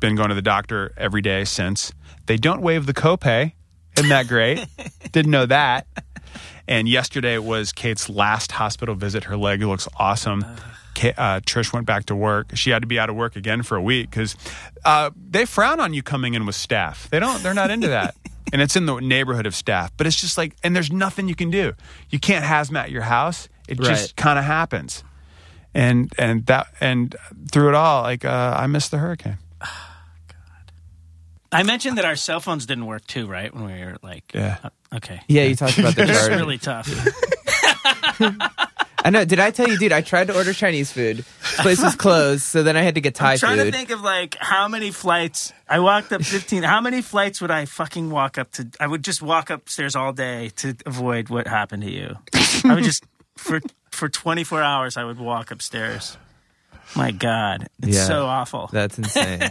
been 0.00 0.14
going 0.14 0.30
to 0.30 0.34
the 0.34 0.42
doctor 0.42 0.92
every 0.96 1.20
day 1.20 1.44
since. 1.44 1.92
They 2.26 2.36
don't 2.36 2.62
waive 2.62 2.86
the 2.86 2.94
copay. 2.94 3.52
Isn't 3.96 4.10
that 4.10 4.28
great? 4.28 4.64
Didn't 5.12 5.32
know 5.32 5.46
that. 5.46 5.86
And 6.66 6.88
yesterday 6.88 7.38
was 7.38 7.72
Kate's 7.72 8.08
last 8.08 8.52
hospital 8.52 8.94
visit. 8.94 9.24
Her 9.24 9.36
leg 9.36 9.62
looks 9.62 9.88
awesome. 9.96 10.44
Uh, 11.00 11.38
Trish 11.40 11.72
went 11.72 11.86
back 11.86 12.06
to 12.06 12.16
work. 12.16 12.48
She 12.56 12.70
had 12.70 12.82
to 12.82 12.88
be 12.88 12.98
out 12.98 13.08
of 13.08 13.14
work 13.14 13.36
again 13.36 13.62
for 13.62 13.76
a 13.76 13.82
week 13.82 14.10
because 14.10 14.34
uh, 14.84 15.10
they 15.30 15.44
frown 15.44 15.78
on 15.78 15.94
you 15.94 16.02
coming 16.02 16.34
in 16.34 16.44
with 16.44 16.56
staph. 16.56 17.08
They 17.10 17.20
don't. 17.20 17.40
They're 17.42 17.54
not 17.54 17.70
into 17.70 17.86
that. 17.88 18.16
and 18.52 18.60
it's 18.60 18.74
in 18.74 18.86
the 18.86 18.98
neighborhood 18.98 19.46
of 19.46 19.52
staph, 19.52 19.90
but 19.96 20.06
it's 20.08 20.20
just 20.20 20.36
like, 20.36 20.56
and 20.64 20.74
there's 20.74 20.90
nothing 20.90 21.28
you 21.28 21.36
can 21.36 21.50
do. 21.50 21.72
You 22.10 22.18
can't 22.18 22.44
hazmat 22.44 22.90
your 22.90 23.02
house. 23.02 23.48
It 23.68 23.78
Right. 23.78 23.88
just 23.90 24.16
kind 24.16 24.38
of 24.40 24.44
happens. 24.44 25.04
And 25.74 26.12
and 26.18 26.46
that 26.46 26.66
and 26.80 27.14
through 27.52 27.68
it 27.68 27.74
all, 27.74 28.02
like 28.02 28.24
uh, 28.24 28.54
I 28.58 28.66
missed 28.66 28.90
the 28.90 28.98
hurricane. 28.98 29.38
I 31.50 31.62
mentioned 31.62 31.96
that 31.98 32.04
our 32.04 32.16
cell 32.16 32.40
phones 32.40 32.66
didn't 32.66 32.86
work 32.86 33.06
too, 33.06 33.26
right? 33.26 33.54
When 33.54 33.64
we 33.64 33.84
were 33.84 33.96
like, 34.02 34.32
Yeah. 34.34 34.58
uh, 34.62 34.96
okay, 34.96 35.20
Yeah, 35.28 35.44
you 35.44 35.54
talked 35.56 35.78
about 35.78 35.94
the 35.96 36.02
it's 36.08 36.12
charger. 36.26 36.36
really 36.36 36.58
tough. 36.58 36.88
I 39.04 39.10
know. 39.10 39.24
Did 39.24 39.38
I 39.40 39.50
tell 39.52 39.68
you, 39.68 39.78
dude? 39.78 39.92
I 39.92 40.00
tried 40.02 40.26
to 40.26 40.36
order 40.36 40.52
Chinese 40.52 40.90
food. 40.92 41.18
This 41.18 41.60
place 41.60 41.82
was 41.82 41.94
closed, 41.94 42.42
so 42.42 42.62
then 42.62 42.76
I 42.76 42.82
had 42.82 42.96
to 42.96 43.00
get 43.00 43.14
Thai 43.14 43.32
I'm 43.32 43.38
trying 43.38 43.58
food. 43.58 43.64
to 43.66 43.72
think 43.72 43.90
of 43.90 44.00
like 44.02 44.36
how 44.40 44.68
many 44.68 44.90
flights 44.90 45.52
I 45.68 45.78
walked 45.78 46.12
up 46.12 46.22
15. 46.22 46.64
How 46.64 46.80
many 46.80 47.00
flights 47.00 47.40
would 47.40 47.50
I 47.50 47.64
fucking 47.64 48.10
walk 48.10 48.36
up 48.38 48.50
to? 48.52 48.68
I 48.80 48.86
would 48.86 49.04
just 49.04 49.22
walk 49.22 49.50
upstairs 49.50 49.94
all 49.96 50.12
day 50.12 50.50
to 50.56 50.74
avoid 50.84 51.28
what 51.30 51.46
happened 51.46 51.84
to 51.84 51.90
you. 51.90 52.16
I 52.64 52.74
would 52.74 52.84
just 52.84 53.04
for 53.36 53.60
for 53.90 54.08
24 54.08 54.62
hours 54.62 54.96
I 54.96 55.04
would 55.04 55.18
walk 55.18 55.52
upstairs. 55.52 56.18
My 56.96 57.12
God, 57.12 57.68
it's 57.82 57.96
Yeah. 57.96 58.04
so 58.04 58.26
awful. 58.26 58.68
That's 58.72 58.98
insane. 58.98 59.50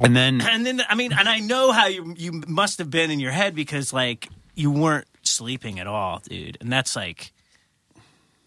And 0.00 0.16
then 0.16 0.40
and 0.48 0.66
then 0.66 0.82
I 0.88 0.94
mean, 0.94 1.12
and 1.12 1.28
I 1.28 1.38
know 1.38 1.72
how 1.72 1.86
you 1.86 2.14
you 2.16 2.42
must 2.46 2.78
have 2.78 2.90
been 2.90 3.10
in 3.10 3.20
your 3.20 3.32
head 3.32 3.54
because 3.54 3.92
like 3.92 4.28
you 4.54 4.70
weren't 4.70 5.06
sleeping 5.22 5.78
at 5.78 5.86
all, 5.86 6.20
dude. 6.28 6.58
And 6.60 6.72
that's 6.72 6.96
like, 6.96 7.32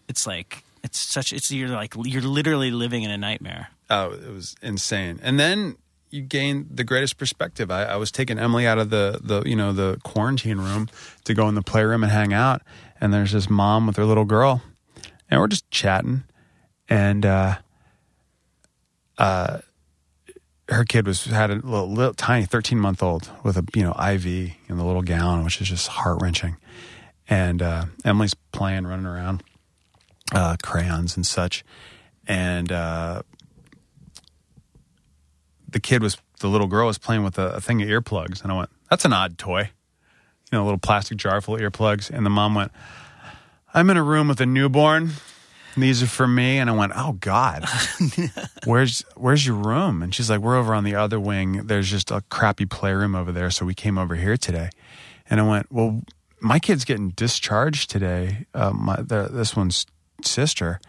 it's 0.08 0.26
like 0.26 0.64
it's 0.82 1.00
such 1.00 1.32
it's 1.32 1.50
you're 1.50 1.68
like 1.68 1.94
you're 2.04 2.22
literally 2.22 2.70
living 2.70 3.02
in 3.02 3.10
a 3.10 3.16
nightmare. 3.16 3.68
Oh, 3.88 4.12
it 4.12 4.32
was 4.32 4.54
insane. 4.62 5.20
And 5.22 5.38
then 5.38 5.76
you 6.10 6.20
gain 6.20 6.66
the 6.70 6.84
greatest 6.84 7.16
perspective. 7.16 7.70
I, 7.70 7.84
I 7.84 7.96
was 7.96 8.12
taking 8.12 8.38
Emily 8.38 8.66
out 8.66 8.78
of 8.78 8.90
the, 8.90 9.18
the 9.22 9.42
you 9.48 9.56
know 9.56 9.72
the 9.72 9.98
quarantine 10.04 10.58
room 10.58 10.88
to 11.24 11.34
go 11.34 11.48
in 11.48 11.54
the 11.54 11.62
playroom 11.62 12.02
and 12.02 12.12
hang 12.12 12.32
out, 12.32 12.62
and 13.00 13.12
there's 13.12 13.32
this 13.32 13.48
mom 13.48 13.86
with 13.86 13.96
her 13.96 14.04
little 14.04 14.26
girl, 14.26 14.62
and 15.30 15.40
we're 15.40 15.48
just 15.48 15.70
chatting, 15.70 16.24
and 16.88 17.24
uh, 17.24 17.56
uh, 19.18 19.58
her 20.72 20.84
kid 20.84 21.06
was 21.06 21.24
had 21.24 21.50
a 21.50 21.54
little, 21.54 21.90
little 21.90 22.14
tiny 22.14 22.46
thirteen 22.46 22.78
month 22.78 23.02
old 23.02 23.30
with 23.44 23.56
a 23.56 23.64
you 23.74 23.82
know 23.82 23.92
IV 23.92 24.26
in 24.26 24.76
the 24.76 24.84
little 24.84 25.02
gown, 25.02 25.44
which 25.44 25.60
is 25.60 25.68
just 25.68 25.88
heart 25.88 26.20
wrenching, 26.20 26.56
and 27.28 27.62
uh, 27.62 27.84
Emily's 28.04 28.34
playing, 28.52 28.86
running 28.86 29.06
around, 29.06 29.42
uh, 30.34 30.56
crayons 30.62 31.16
and 31.16 31.26
such, 31.26 31.64
and. 32.26 32.70
Uh, 32.72 33.22
the 35.72 35.80
kid 35.80 36.02
was 36.02 36.18
the 36.40 36.48
little 36.48 36.66
girl 36.66 36.86
was 36.86 36.98
playing 36.98 37.24
with 37.24 37.38
a, 37.38 37.54
a 37.54 37.60
thing 37.60 37.82
of 37.82 37.88
earplugs, 37.88 38.42
and 38.42 38.52
I 38.52 38.56
went, 38.58 38.70
"That's 38.90 39.04
an 39.04 39.12
odd 39.12 39.38
toy." 39.38 39.70
You 40.50 40.58
know, 40.58 40.62
a 40.62 40.66
little 40.66 40.78
plastic 40.78 41.16
jar 41.18 41.40
full 41.40 41.54
of 41.54 41.60
earplugs, 41.60 42.10
and 42.10 42.24
the 42.24 42.30
mom 42.30 42.54
went, 42.54 42.72
"I'm 43.74 43.90
in 43.90 43.96
a 43.96 44.02
room 44.02 44.28
with 44.28 44.40
a 44.40 44.46
newborn. 44.46 45.12
These 45.76 46.02
are 46.02 46.06
for 46.06 46.26
me." 46.28 46.58
And 46.58 46.68
I 46.70 46.72
went, 46.74 46.92
"Oh 46.94 47.12
God, 47.12 47.64
where's 48.64 49.04
where's 49.16 49.46
your 49.46 49.56
room?" 49.56 50.02
And 50.02 50.14
she's 50.14 50.28
like, 50.30 50.40
"We're 50.40 50.56
over 50.56 50.74
on 50.74 50.84
the 50.84 50.94
other 50.94 51.18
wing. 51.20 51.66
There's 51.66 51.90
just 51.90 52.10
a 52.10 52.22
crappy 52.28 52.66
playroom 52.66 53.14
over 53.14 53.32
there, 53.32 53.50
so 53.50 53.64
we 53.66 53.74
came 53.74 53.98
over 53.98 54.14
here 54.14 54.36
today." 54.36 54.70
And 55.30 55.40
I 55.40 55.44
went, 55.48 55.70
"Well, 55.72 56.02
my 56.40 56.58
kid's 56.58 56.84
getting 56.84 57.10
discharged 57.10 57.90
today. 57.90 58.46
Uh, 58.54 58.72
my 58.72 58.96
the, 58.96 59.28
this 59.30 59.56
one's 59.56 59.86
sister." 60.22 60.80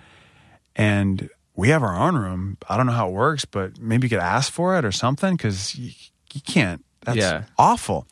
and 0.76 1.30
we 1.56 1.70
have 1.70 1.84
our 1.84 1.96
own 1.96 2.16
room. 2.16 2.58
I 2.68 2.78
don't 2.78 2.88
know 2.88 2.94
how 2.94 3.10
it 3.10 3.14
works, 3.14 3.46
but 3.46 3.78
maybe 3.80 4.08
you 4.08 4.10
could 4.10 4.18
ask 4.18 4.52
for 4.52 4.76
it 4.76 4.84
or 4.84 4.92
something 4.92 5.36
because 5.36 5.76
you, 5.76 5.92
you 6.34 6.42
can't. 6.42 6.84
That's 7.02 7.18
Yeah. 7.20 7.44
awful. 7.60 8.08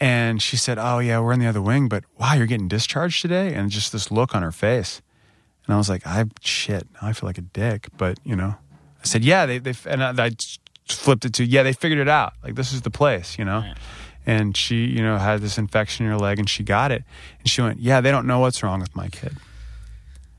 And 0.00 0.40
she 0.40 0.56
said, 0.56 0.78
"Oh 0.78 0.98
yeah, 0.98 1.20
we're 1.20 1.34
in 1.34 1.40
the 1.40 1.46
other 1.46 1.60
wing, 1.60 1.88
but 1.88 2.04
wow, 2.18 2.32
you're 2.32 2.46
getting 2.46 2.68
discharged 2.68 3.20
today." 3.20 3.52
And 3.52 3.70
just 3.70 3.92
this 3.92 4.10
look 4.10 4.34
on 4.34 4.42
her 4.42 4.50
face, 4.50 5.02
and 5.66 5.74
I 5.74 5.78
was 5.78 5.88
like, 5.88 6.06
"I 6.06 6.24
shit, 6.40 6.86
I 7.00 7.12
feel 7.12 7.28
like 7.28 7.38
a 7.38 7.42
dick." 7.42 7.88
But 7.96 8.18
you 8.24 8.36
know, 8.36 8.54
I 9.02 9.04
said, 9.04 9.24
"Yeah, 9.24 9.46
they 9.46 9.58
they," 9.58 9.74
and 9.86 10.02
I, 10.02 10.26
I 10.26 10.30
flipped 10.86 11.24
it 11.24 11.32
to, 11.34 11.44
"Yeah, 11.44 11.62
they 11.62 11.72
figured 11.72 12.00
it 12.00 12.08
out. 12.08 12.34
Like 12.42 12.54
this 12.54 12.72
is 12.72 12.82
the 12.82 12.90
place," 12.90 13.38
you 13.38 13.44
know. 13.44 13.60
Right. 13.60 13.76
And 14.26 14.56
she, 14.56 14.86
you 14.86 15.02
know, 15.02 15.18
had 15.18 15.42
this 15.42 15.58
infection 15.58 16.06
in 16.06 16.12
her 16.12 16.18
leg, 16.18 16.38
and 16.38 16.48
she 16.48 16.62
got 16.62 16.90
it. 16.90 17.04
And 17.38 17.48
she 17.48 17.60
went, 17.60 17.80
"Yeah, 17.80 18.00
they 18.00 18.10
don't 18.10 18.26
know 18.26 18.40
what's 18.40 18.62
wrong 18.62 18.80
with 18.80 18.94
my 18.96 19.08
kid." 19.08 19.36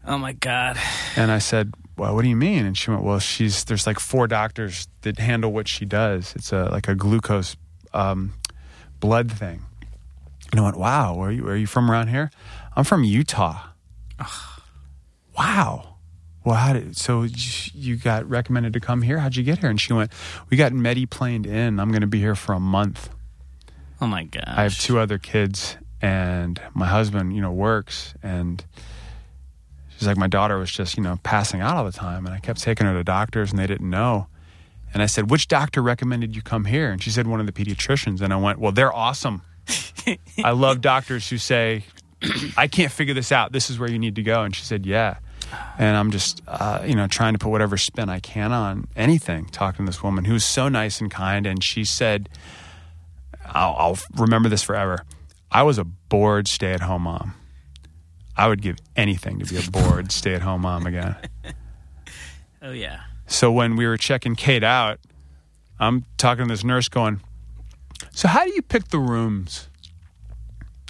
Oh 0.08 0.18
my 0.18 0.34
God. 0.34 0.78
And 1.16 1.32
I 1.32 1.40
said, 1.40 1.74
"Well, 1.98 2.14
what 2.16 2.22
do 2.24 2.30
you 2.30 2.36
mean?" 2.36 2.66
And 2.66 2.78
she 2.78 2.92
went, 2.92 3.04
"Well, 3.04 3.20
she's 3.20 3.64
there's 3.66 3.88
like 3.88 4.00
four 4.00 4.28
doctors 4.28 4.88
that 5.02 5.20
handle 5.20 5.52
what 5.52 5.68
she 5.68 5.86
does. 5.86 6.34
It's 6.36 6.52
a 6.52 6.66
like 6.66 6.88
a 6.88 6.96
glucose 6.96 7.56
um, 7.94 8.34
blood 9.00 9.32
thing." 9.32 9.62
And 10.52 10.60
I 10.60 10.64
went, 10.64 10.78
"Wow, 10.78 11.16
where 11.16 11.30
are 11.30 11.32
you? 11.32 11.48
Are 11.48 11.56
you 11.56 11.68
from 11.68 11.90
around 11.90 12.08
here?" 12.10 12.32
I'm 12.76 12.84
from 12.84 13.04
Utah. 13.04 13.70
Wow. 15.38 15.98
Well, 16.44 16.56
how 16.56 16.74
did 16.74 16.96
so 16.96 17.24
you- 17.24 17.96
got 17.98 18.30
recommended 18.30 18.74
to 18.74 18.80
come 18.80 19.02
here? 19.02 19.18
How'd 19.20 19.36
you 19.36 19.44
get 19.44 19.60
here? 19.60 19.70
And 19.70 19.82
she 19.82 19.94
went, 19.94 20.12
"We 20.50 20.58
got 20.58 20.72
Mediplaned 20.74 21.48
in. 21.48 21.80
I'm 21.80 21.90
going 21.90 22.02
to 22.02 22.08
be 22.08 22.20
here 22.20 22.36
for 22.36 22.54
a 22.54 22.60
month. 22.60 23.10
Oh 24.00 24.08
my 24.08 24.26
God. 24.26 24.44
I 24.48 24.64
have 24.64 24.78
two 24.78 25.00
other 25.00 25.18
kids, 25.18 25.78
and 26.02 26.62
my 26.74 26.88
husband, 26.88 27.36
you 27.36 27.42
know, 27.42 27.52
works 27.52 28.14
and." 28.22 28.64
She's 29.98 30.08
like, 30.08 30.18
my 30.18 30.28
daughter 30.28 30.58
was 30.58 30.70
just, 30.70 30.98
you 30.98 31.04
know, 31.04 31.18
passing 31.24 31.62
out 31.62 31.78
all 31.78 31.86
the 31.86 31.92
time. 31.94 32.26
And 32.26 32.36
I 32.36 32.40
kept 32.40 32.62
taking 32.62 32.86
her 32.86 32.94
to 32.94 33.04
doctors 33.06 33.52
and 33.52 33.58
they 33.58 33.66
didn't 33.66 33.90
know. 33.90 34.28
And 34.94 35.02
I 35.02 35.06
said, 35.06 35.32
which 35.32 35.48
doctor 35.48 35.82
recommended 35.82 36.36
you 36.36 36.42
come 36.42 36.66
here? 36.66 36.92
And 36.92 37.02
she 37.02 37.10
said, 37.12 37.28
one 37.28 37.40
of 37.40 37.46
the 37.46 37.54
pediatricians. 37.54 38.20
And 38.20 38.34
I 38.34 38.36
went, 38.36 38.60
well, 38.60 38.74
they're 38.74 38.94
awesome. 38.94 39.42
I 40.44 40.52
love 40.52 40.82
doctors 40.82 41.30
who 41.30 41.38
say, 41.38 41.86
I 42.58 42.68
can't 42.68 42.92
figure 42.92 43.14
this 43.14 43.32
out. 43.32 43.54
This 43.54 43.70
is 43.70 43.80
where 43.80 43.90
you 43.90 43.98
need 43.98 44.16
to 44.16 44.22
go. 44.22 44.44
And 44.44 44.54
she 44.54 44.64
said, 44.66 44.86
yeah. 44.86 45.16
And 45.78 45.96
I'm 45.98 46.12
just, 46.12 46.42
uh, 46.48 46.84
you 46.86 46.96
know, 46.96 47.08
trying 47.08 47.34
to 47.34 47.40
put 47.40 47.50
whatever 47.50 47.78
spin 47.78 48.10
I 48.10 48.20
can 48.20 48.52
on 48.52 48.88
anything, 48.96 49.46
talking 49.46 49.86
to 49.86 49.90
this 49.92 50.02
woman 50.02 50.26
who 50.26 50.34
was 50.34 50.46
so 50.46 50.70
nice 50.70 51.02
and 51.02 51.12
kind. 51.12 51.46
And 51.46 51.64
she 51.64 51.84
said, 51.84 52.30
I'll, 53.46 53.76
I'll 53.78 54.00
remember 54.16 54.50
this 54.50 54.64
forever. 54.64 55.06
I 55.52 55.64
was 55.64 55.78
a 55.78 55.84
bored 55.84 56.48
stay 56.48 56.72
at 56.72 56.82
home 56.82 57.04
mom. 57.04 57.34
I 58.38 58.48
would 58.48 58.62
give 58.62 58.78
anything 58.96 59.40
to 59.40 59.46
be 59.46 59.58
a 59.58 59.72
bored 59.72 60.12
stay 60.12 60.34
at 60.34 60.42
home 60.42 60.62
mom 60.62 60.86
again. 60.86 61.16
Oh 62.62 62.72
yeah. 62.72 63.02
So 63.28 63.52
when 63.52 63.76
we 63.76 63.88
were 63.88 63.98
checking 63.98 64.36
Kate 64.36 64.64
out, 64.64 65.00
I'm 65.80 66.06
talking 66.18 66.48
to 66.48 66.54
this 66.54 66.64
nurse 66.64 66.90
going, 66.90 67.22
So 68.12 68.28
how 68.28 68.46
do 68.46 68.52
you 68.54 68.62
pick 68.62 68.90
the 68.90 69.00
rooms? 69.00 69.70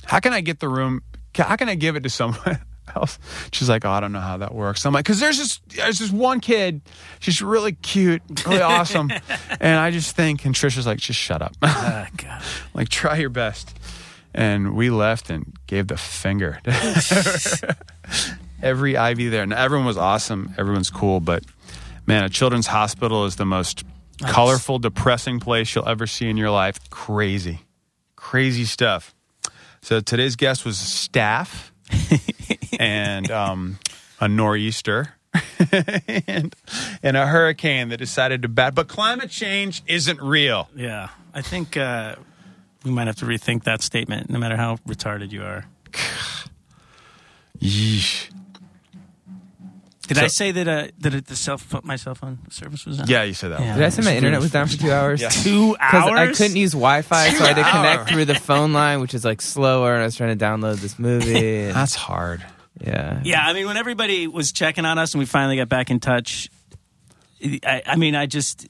How 0.06 0.20
can 0.20 0.34
I 0.34 0.42
get 0.42 0.60
the 0.60 0.70
room? 0.70 1.02
How 1.36 1.56
can 1.56 1.68
I 1.70 1.76
give 1.76 1.96
it 1.96 2.04
to 2.04 2.10
someone 2.10 2.60
else? 2.96 3.18
She's 3.52 3.70
like, 3.70 3.86
Oh, 3.86 3.92
I 3.92 4.00
don't 4.00 4.12
know 4.12 4.20
how 4.20 4.38
that 4.38 4.54
works. 4.54 4.86
I'm 4.86 4.94
like, 4.94 5.06
Because 5.06 5.20
there's 5.20 5.38
this, 5.38 5.60
there's 5.76 6.00
this 6.00 6.12
one 6.12 6.40
kid. 6.40 6.82
She's 7.20 7.42
really 7.42 7.74
cute, 7.74 8.22
really 8.46 8.62
awesome. 8.62 9.12
and 9.60 9.80
I 9.80 9.92
just 9.92 10.16
think, 10.16 10.46
and 10.46 10.54
Trisha's 10.54 10.86
like, 10.86 11.00
Just 11.00 11.20
shut 11.20 11.42
up. 11.42 11.56
Oh 11.62 12.06
God. 12.18 12.42
like, 12.74 12.90
try 12.90 13.18
your 13.18 13.30
best. 13.30 13.78
And 14.34 14.76
we 14.76 14.90
left 14.90 15.30
and 15.30 15.54
gave 15.66 15.88
the 15.88 15.96
finger. 15.96 16.60
Every 18.62 18.96
IV 18.96 19.32
there. 19.32 19.44
And 19.44 19.54
everyone 19.54 19.86
was 19.86 19.98
awesome. 19.98 20.54
Everyone's 20.58 20.90
cool. 20.90 21.22
But 21.22 21.46
man, 22.06 22.24
a 22.26 22.30
children's 22.30 22.68
hospital 22.68 23.26
is 23.26 23.38
the 23.38 23.46
most 23.46 23.86
colorful, 24.22 24.80
depressing 24.80 25.40
place 25.40 25.74
you'll 25.74 25.88
ever 25.88 26.06
see 26.06 26.30
in 26.30 26.36
your 26.36 26.52
life. 26.52 26.90
Crazy. 26.90 27.62
Crazy 28.16 28.66
stuff. 28.66 29.16
So 29.82 30.00
today's 30.00 30.36
guest 30.36 30.66
was 30.66 30.78
staph 30.78 31.72
and 32.80 33.30
um, 33.32 33.80
a 34.20 34.28
nor'easter. 34.28 35.16
and, 36.28 36.56
and 37.04 37.18
a 37.18 37.28
hurricane 37.28 37.90
that 37.90 37.98
decided 37.98 38.42
to 38.42 38.48
bat. 38.48 38.74
But 38.74 38.88
climate 38.88 39.30
change 39.30 39.84
isn't 39.86 40.22
real. 40.22 40.70
Yeah. 40.76 41.10
I 41.34 41.42
think 41.42 41.76
uh, 41.76 42.16
we 42.86 42.92
might 42.92 43.08
have 43.08 43.18
to 43.18 43.26
rethink 43.26 43.64
that 43.64 43.82
statement, 43.82 44.30
no 44.30 44.40
matter 44.40 44.56
how 44.56 44.78
retarded 44.88 45.32
you 45.32 45.44
are. 45.44 45.66
Yeesh. 47.60 48.30
Did 50.08 50.18
So- 50.18 50.24
I 50.24 50.28
say 50.28 50.52
that 50.52 50.68
uh, 50.68 50.88
that 51.00 51.14
it, 51.16 51.26
the 51.28 51.36
cell 51.36 51.58
phone, 51.58 51.82
my 51.84 51.96
cell 51.96 52.14
phone 52.16 52.38
service 52.52 52.86
was 52.86 52.98
down? 52.98 53.08
Yeah, 53.08 53.24
you 53.24 53.34
said 53.34 53.52
that. 53.52 53.60
Yeah. 53.60 53.76
Did 53.76 53.84
I 53.86 53.90
say 53.90 54.02
my 54.04 54.16
internet 54.16 54.40
was 54.40 54.52
down 54.52 54.68
for 54.68 54.78
two 54.78 54.92
hours? 54.92 55.22
Yeah. 55.22 55.30
Two 55.44 55.72
Because 55.74 55.94
hours. 56.10 56.20
I 56.20 56.32
couldn't 56.34 56.58
use 56.58 56.72
Wi-Fi, 56.74 57.30
so 57.30 57.44
I 57.44 57.48
had 57.48 57.56
to 57.56 57.64
connect 57.64 58.00
hours. 58.02 58.10
through 58.12 58.26
the 58.26 58.36
phone 58.36 58.74
line, 58.74 59.02
which 59.02 59.14
is 59.14 59.26
like 59.26 59.42
slower. 59.42 59.94
And 59.94 60.02
I 60.04 60.06
was 60.06 60.16
trying 60.16 60.38
to 60.38 60.46
download 60.46 60.76
this 60.78 61.00
movie. 61.00 61.64
and- 61.66 61.76
That's 61.76 61.96
hard. 61.96 62.46
yeah, 62.80 63.22
Yeah, 63.24 63.46
I 63.48 63.54
mean, 63.54 63.66
when 63.68 63.78
everybody 63.78 64.28
was 64.28 64.52
checking 64.52 64.86
on 64.86 64.98
us 65.00 65.14
and 65.14 65.20
we 65.20 65.26
finally 65.26 65.56
got 65.58 65.70
back 65.70 65.90
in 65.90 66.00
touch, 66.00 66.50
I, 67.64 67.82
I 67.86 67.96
mean, 67.96 68.16
I 68.16 68.26
just, 68.26 68.68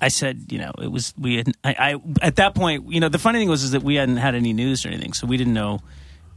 I 0.00 0.08
said, 0.08 0.50
you 0.50 0.58
know, 0.58 0.72
it 0.80 0.90
was 0.90 1.12
we 1.18 1.36
had, 1.36 1.52
I, 1.64 1.74
I 1.78 1.94
at 2.26 2.36
that 2.36 2.54
point, 2.54 2.90
you 2.92 3.00
know, 3.00 3.08
the 3.08 3.18
funny 3.18 3.38
thing 3.38 3.48
was 3.48 3.62
is 3.62 3.70
that 3.72 3.82
we 3.82 3.94
hadn't 3.96 4.16
had 4.16 4.34
any 4.34 4.52
news 4.52 4.84
or 4.84 4.88
anything, 4.88 5.12
so 5.12 5.26
we 5.26 5.36
didn't 5.36 5.54
know 5.54 5.80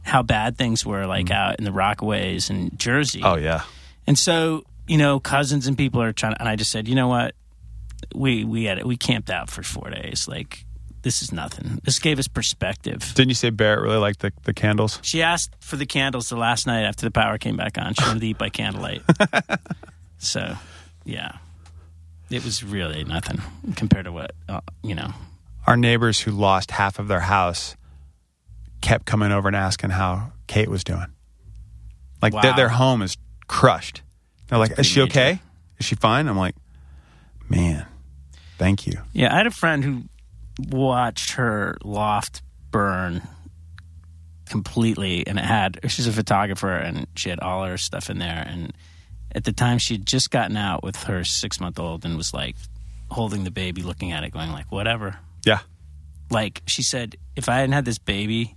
how 0.02 0.22
bad 0.22 0.56
things 0.56 0.86
were 0.86 1.04
like 1.06 1.30
out 1.32 1.56
in 1.58 1.64
the 1.64 1.70
Rockaways 1.72 2.48
and 2.50 2.78
Jersey. 2.78 3.20
Oh 3.24 3.36
yeah. 3.36 3.62
And 4.06 4.18
so 4.18 4.64
you 4.86 4.98
know, 4.98 5.20
cousins 5.20 5.66
and 5.66 5.76
people 5.76 6.00
are 6.02 6.12
trying. 6.12 6.34
To, 6.34 6.40
and 6.40 6.48
I 6.48 6.56
just 6.56 6.70
said, 6.70 6.88
you 6.88 6.94
know 6.94 7.08
what, 7.08 7.34
we 8.14 8.44
we 8.44 8.64
had 8.64 8.78
it. 8.78 8.86
we 8.86 8.96
camped 8.96 9.30
out 9.30 9.50
for 9.50 9.62
four 9.62 9.90
days. 9.90 10.28
Like 10.28 10.64
this 11.02 11.22
is 11.22 11.32
nothing. 11.32 11.80
This 11.84 11.98
gave 11.98 12.18
us 12.18 12.28
perspective. 12.28 13.12
Didn't 13.14 13.28
you 13.28 13.34
say 13.34 13.50
Barrett 13.50 13.82
really 13.82 13.98
liked 13.98 14.20
the, 14.20 14.32
the 14.44 14.54
candles? 14.54 14.98
She 15.02 15.22
asked 15.22 15.54
for 15.60 15.76
the 15.76 15.86
candles 15.86 16.28
the 16.28 16.36
last 16.36 16.66
night 16.66 16.82
after 16.82 17.06
the 17.06 17.10
power 17.10 17.38
came 17.38 17.56
back 17.56 17.78
on. 17.78 17.94
She 17.94 18.04
wanted 18.04 18.20
to 18.20 18.26
eat 18.26 18.38
by 18.38 18.48
candlelight. 18.48 19.02
so, 20.18 20.56
yeah, 21.04 21.36
it 22.30 22.44
was 22.44 22.64
really 22.64 23.04
nothing 23.04 23.40
compared 23.76 24.06
to 24.06 24.12
what 24.12 24.32
uh, 24.48 24.60
you 24.82 24.94
know. 24.94 25.12
Our 25.66 25.76
neighbors 25.76 26.20
who 26.20 26.30
lost 26.30 26.70
half 26.70 26.98
of 26.98 27.08
their 27.08 27.20
house 27.20 27.76
kept 28.80 29.04
coming 29.04 29.32
over 29.32 29.48
and 29.48 29.56
asking 29.56 29.90
how 29.90 30.32
Kate 30.46 30.68
was 30.68 30.84
doing. 30.84 31.06
Like 32.22 32.40
their, 32.40 32.54
their 32.54 32.68
home 32.68 33.02
is 33.02 33.16
crushed. 33.48 34.02
They're 34.48 34.58
like, 34.58 34.78
"Is 34.78 34.86
she 34.86 35.00
major. 35.00 35.10
okay? 35.10 35.40
Is 35.78 35.86
she 35.86 35.94
fine?" 35.96 36.28
I'm 36.28 36.36
like, 36.38 36.54
"Man, 37.48 37.86
thank 38.58 38.86
you." 38.86 39.00
Yeah, 39.12 39.32
I 39.34 39.38
had 39.38 39.46
a 39.46 39.50
friend 39.50 39.82
who 39.84 40.02
watched 40.70 41.32
her 41.32 41.76
loft 41.84 42.42
burn 42.70 43.22
completely, 44.48 45.26
and 45.26 45.38
it 45.38 45.44
had. 45.44 45.78
She's 45.88 46.06
a 46.06 46.12
photographer, 46.12 46.72
and 46.74 47.06
she 47.16 47.30
had 47.30 47.40
all 47.40 47.64
her 47.64 47.78
stuff 47.78 48.10
in 48.10 48.18
there. 48.18 48.44
And 48.46 48.72
at 49.32 49.44
the 49.44 49.52
time, 49.52 49.78
she 49.78 49.94
had 49.94 50.06
just 50.06 50.30
gotten 50.30 50.56
out 50.56 50.82
with 50.82 50.96
her 51.04 51.24
six 51.24 51.60
month 51.60 51.78
old, 51.78 52.04
and 52.04 52.16
was 52.16 52.32
like 52.32 52.56
holding 53.10 53.44
the 53.44 53.50
baby, 53.50 53.82
looking 53.82 54.12
at 54.12 54.24
it, 54.24 54.30
going 54.32 54.50
like, 54.52 54.70
"Whatever." 54.70 55.18
Yeah, 55.44 55.60
Like 56.30 56.62
she 56.66 56.82
said, 56.82 57.16
if 57.36 57.48
I 57.48 57.56
hadn't 57.56 57.72
had 57.72 57.84
this 57.84 57.98
baby, 57.98 58.56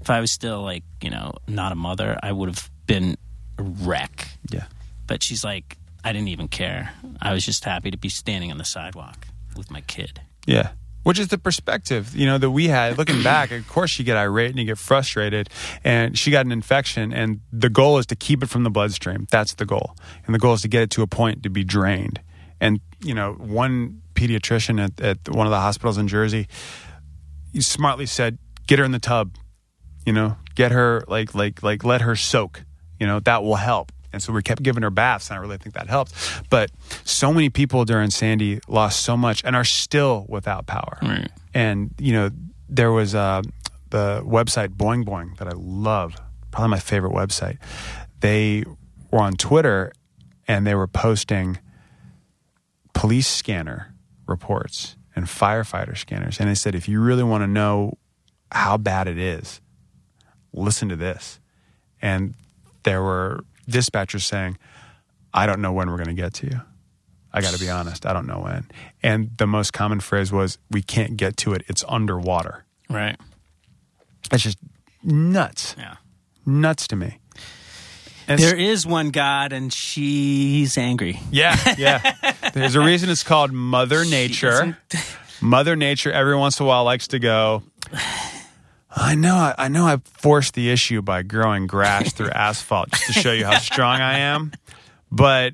if 0.00 0.08
I 0.08 0.20
was 0.20 0.32
still 0.32 0.62
like 0.62 0.84
you 1.02 1.10
know 1.10 1.32
not 1.46 1.72
a 1.72 1.74
mother, 1.74 2.18
I 2.22 2.32
would 2.32 2.48
have 2.48 2.70
been 2.86 3.16
a 3.58 3.62
wreck. 3.62 4.28
yeah. 4.50 4.64
But 5.06 5.22
she's 5.22 5.44
like, 5.44 5.76
I 6.02 6.12
didn't 6.12 6.28
even 6.28 6.48
care. 6.48 6.92
I 7.20 7.32
was 7.32 7.44
just 7.44 7.64
happy 7.64 7.90
to 7.90 7.98
be 7.98 8.08
standing 8.08 8.50
on 8.50 8.58
the 8.58 8.64
sidewalk 8.64 9.26
with 9.56 9.70
my 9.70 9.80
kid. 9.82 10.20
Yeah. 10.46 10.70
Which 11.02 11.18
is 11.18 11.28
the 11.28 11.36
perspective, 11.36 12.16
you 12.16 12.24
know, 12.24 12.38
that 12.38 12.50
we 12.50 12.68
had. 12.68 12.96
Looking 12.96 13.22
back, 13.24 13.50
of 13.50 13.68
course, 13.68 13.98
you 13.98 14.04
get 14.04 14.16
irate 14.16 14.50
and 14.50 14.58
you 14.58 14.64
get 14.64 14.78
frustrated. 14.78 15.50
And 15.84 16.16
she 16.18 16.30
got 16.30 16.46
an 16.46 16.52
infection, 16.52 17.12
and 17.12 17.40
the 17.52 17.68
goal 17.68 17.98
is 17.98 18.06
to 18.06 18.16
keep 18.16 18.42
it 18.42 18.48
from 18.48 18.64
the 18.64 18.70
bloodstream. 18.70 19.26
That's 19.30 19.54
the 19.54 19.66
goal. 19.66 19.96
And 20.24 20.34
the 20.34 20.38
goal 20.38 20.54
is 20.54 20.62
to 20.62 20.68
get 20.68 20.82
it 20.82 20.90
to 20.92 21.02
a 21.02 21.06
point 21.06 21.42
to 21.42 21.50
be 21.50 21.62
drained. 21.64 22.20
And, 22.60 22.80
you 23.02 23.14
know, 23.14 23.32
one 23.34 24.00
pediatrician 24.14 24.82
at, 24.82 25.00
at 25.00 25.28
one 25.28 25.46
of 25.46 25.50
the 25.50 25.60
hospitals 25.60 25.98
in 25.98 26.08
Jersey, 26.08 26.48
he 27.52 27.60
smartly 27.60 28.06
said, 28.06 28.38
get 28.66 28.78
her 28.78 28.84
in 28.84 28.92
the 28.92 28.98
tub, 28.98 29.36
you 30.06 30.12
know, 30.12 30.36
get 30.54 30.72
her, 30.72 31.04
like, 31.08 31.34
like, 31.34 31.62
like, 31.62 31.84
let 31.84 32.00
her 32.00 32.16
soak, 32.16 32.62
you 33.04 33.08
know, 33.08 33.20
that 33.20 33.42
will 33.42 33.56
help. 33.56 33.92
And 34.14 34.22
so 34.22 34.32
we 34.32 34.42
kept 34.42 34.62
giving 34.62 34.82
her 34.82 34.88
baths, 34.88 35.28
and 35.28 35.38
I 35.38 35.42
really 35.42 35.58
think 35.58 35.74
that 35.74 35.88
helped. 35.88 36.14
But 36.48 36.70
so 37.04 37.34
many 37.34 37.50
people 37.50 37.84
during 37.84 38.08
Sandy 38.08 38.60
lost 38.66 39.04
so 39.04 39.14
much 39.14 39.44
and 39.44 39.54
are 39.54 39.64
still 39.64 40.24
without 40.26 40.64
power. 40.66 40.98
Right. 41.02 41.30
And 41.52 41.90
you 41.98 42.14
know, 42.14 42.30
there 42.66 42.92
was 42.92 43.14
uh, 43.14 43.42
the 43.90 44.22
website 44.24 44.68
Boing 44.68 45.04
Boing 45.04 45.36
that 45.36 45.48
I 45.48 45.52
love, 45.54 46.16
probably 46.50 46.70
my 46.70 46.78
favorite 46.78 47.12
website. 47.12 47.58
They 48.20 48.64
were 49.10 49.20
on 49.20 49.34
Twitter 49.34 49.92
and 50.48 50.66
they 50.66 50.74
were 50.74 50.86
posting 50.86 51.58
police 52.94 53.28
scanner 53.28 53.94
reports 54.26 54.96
and 55.14 55.26
firefighter 55.26 55.94
scanners, 55.94 56.40
and 56.40 56.48
they 56.48 56.54
said 56.54 56.74
if 56.74 56.88
you 56.88 57.02
really 57.02 57.22
want 57.22 57.42
to 57.42 57.48
know 57.48 57.98
how 58.50 58.78
bad 58.78 59.08
it 59.08 59.18
is, 59.18 59.60
listen 60.54 60.88
to 60.88 60.96
this. 60.96 61.40
And 62.00 62.34
there 62.84 63.02
were 63.02 63.44
dispatchers 63.68 64.22
saying, 64.22 64.56
I 65.32 65.46
don't 65.46 65.60
know 65.60 65.72
when 65.72 65.90
we're 65.90 65.96
going 65.96 66.14
to 66.14 66.22
get 66.22 66.34
to 66.34 66.46
you. 66.46 66.60
I 67.32 67.40
got 67.40 67.52
to 67.52 67.58
be 67.58 67.68
honest, 67.68 68.06
I 68.06 68.12
don't 68.12 68.26
know 68.28 68.38
when. 68.40 68.68
And 69.02 69.30
the 69.36 69.46
most 69.48 69.72
common 69.72 69.98
phrase 70.00 70.30
was, 70.30 70.58
We 70.70 70.82
can't 70.82 71.16
get 71.16 71.36
to 71.38 71.52
it. 71.52 71.64
It's 71.66 71.82
underwater. 71.88 72.64
Right. 72.88 73.16
That's 74.30 74.42
just 74.44 74.58
nuts. 75.02 75.74
Yeah. 75.76 75.96
Nuts 76.46 76.86
to 76.88 76.96
me. 76.96 77.18
And 78.28 78.40
There 78.40 78.56
is 78.56 78.86
one 78.86 79.10
God, 79.10 79.52
and 79.52 79.72
she's 79.72 80.78
angry. 80.78 81.18
yeah, 81.30 81.74
yeah. 81.76 82.14
There's 82.54 82.74
a 82.74 82.80
reason 82.80 83.10
it's 83.10 83.22
called 83.24 83.52
Mother 83.52 84.04
Nature. 84.04 84.78
Mother 85.42 85.76
Nature 85.76 86.10
every 86.12 86.36
once 86.36 86.58
in 86.60 86.64
a 86.64 86.66
while 86.68 86.84
likes 86.84 87.08
to 87.08 87.18
go. 87.18 87.62
I 88.96 89.14
know, 89.16 89.34
I, 89.34 89.54
I 89.58 89.68
know. 89.68 89.86
I 89.86 89.96
forced 90.04 90.54
the 90.54 90.70
issue 90.70 91.02
by 91.02 91.22
growing 91.22 91.66
grass 91.66 92.12
through 92.12 92.30
asphalt 92.34 92.90
just 92.92 93.06
to 93.06 93.12
show 93.12 93.32
you 93.32 93.44
how 93.44 93.58
strong 93.58 94.00
I 94.00 94.18
am, 94.18 94.52
but 95.10 95.52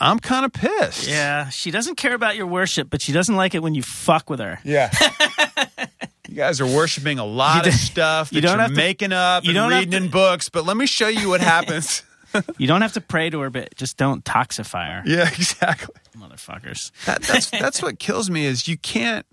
I'm 0.00 0.18
kind 0.18 0.44
of 0.46 0.52
pissed. 0.52 1.06
Yeah, 1.08 1.48
she 1.50 1.70
doesn't 1.70 1.96
care 1.96 2.14
about 2.14 2.36
your 2.36 2.46
worship, 2.46 2.88
but 2.90 3.02
she 3.02 3.12
doesn't 3.12 3.36
like 3.36 3.54
it 3.54 3.62
when 3.62 3.74
you 3.74 3.82
fuck 3.82 4.30
with 4.30 4.40
her. 4.40 4.58
yeah. 4.64 4.90
you 6.28 6.34
guys 6.34 6.60
are 6.60 6.66
worshiping 6.66 7.18
a 7.18 7.24
lot 7.24 7.66
of 7.66 7.72
stuff 7.74 8.30
that 8.30 8.36
you 8.36 8.40
don't 8.42 8.58
are 8.58 8.62
have 8.62 8.70
to- 8.70 8.76
making 8.76 9.12
up 9.12 9.44
you 9.44 9.52
don't 9.52 9.70
reading 9.70 9.90
to- 9.90 9.96
in 9.98 10.08
books, 10.08 10.48
but 10.48 10.64
let 10.64 10.76
me 10.76 10.86
show 10.86 11.08
you 11.08 11.28
what 11.28 11.40
happens. 11.40 12.02
You 12.58 12.66
don't 12.66 12.82
have 12.82 12.92
to 12.92 13.00
pray 13.00 13.30
to 13.30 13.40
her, 13.40 13.48
but 13.48 13.74
just 13.74 13.96
don't 13.96 14.22
toxify 14.22 15.02
her, 15.02 15.02
yeah, 15.10 15.26
exactly. 15.28 15.94
motherfuckers. 16.14 16.92
That, 17.06 17.22
that's 17.22 17.48
that's 17.48 17.80
what 17.82 17.98
kills 17.98 18.28
me 18.28 18.44
is 18.44 18.68
you 18.68 18.76
can't. 18.76 19.24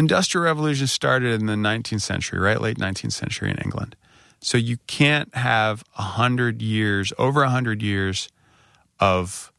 Industrial 0.00 0.46
revolution 0.46 0.86
started 0.86 1.38
in 1.38 1.44
the 1.44 1.52
19th 1.52 2.00
century, 2.00 2.40
right? 2.40 2.58
Late 2.58 2.78
19th 2.78 3.12
century 3.12 3.50
in 3.50 3.58
England. 3.58 3.96
So 4.40 4.56
you 4.56 4.78
can't 4.86 5.34
have 5.34 5.84
a 5.98 6.02
hundred 6.02 6.62
years, 6.62 7.12
over 7.18 7.42
a 7.42 7.50
hundred 7.50 7.82
years, 7.82 8.30
of 8.98 9.52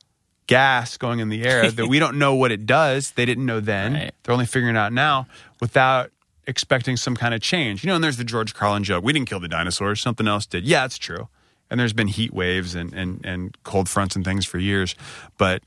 gas 0.47 0.97
going 0.97 1.19
in 1.19 1.29
the 1.29 1.43
air 1.43 1.69
that 1.69 1.85
we 1.85 1.99
don't 1.99 2.17
know 2.17 2.33
what 2.33 2.51
it 2.51 2.65
does. 2.65 3.11
They 3.11 3.23
didn't 3.23 3.45
know 3.45 3.59
then. 3.59 3.93
Right. 3.93 4.11
They're 4.23 4.33
only 4.33 4.47
figuring 4.47 4.75
it 4.75 4.79
out 4.79 4.91
now 4.91 5.27
without 5.59 6.09
expecting 6.47 6.97
some 6.97 7.15
kind 7.15 7.35
of 7.35 7.41
change. 7.41 7.83
You 7.83 7.89
know, 7.89 7.95
and 7.95 8.03
there's 8.03 8.17
the 8.17 8.23
George 8.23 8.55
Carlin 8.55 8.83
joke: 8.83 9.03
"We 9.03 9.13
didn't 9.13 9.29
kill 9.29 9.39
the 9.39 9.47
dinosaurs; 9.47 10.01
something 10.01 10.27
else 10.27 10.47
did." 10.47 10.63
Yeah, 10.63 10.85
it's 10.85 10.97
true. 10.97 11.27
And 11.69 11.79
there's 11.79 11.93
been 11.93 12.07
heat 12.07 12.33
waves 12.33 12.73
and 12.73 12.91
and 12.95 13.23
and 13.23 13.55
cold 13.63 13.87
fronts 13.87 14.15
and 14.15 14.25
things 14.25 14.43
for 14.43 14.57
years, 14.57 14.95
but 15.37 15.61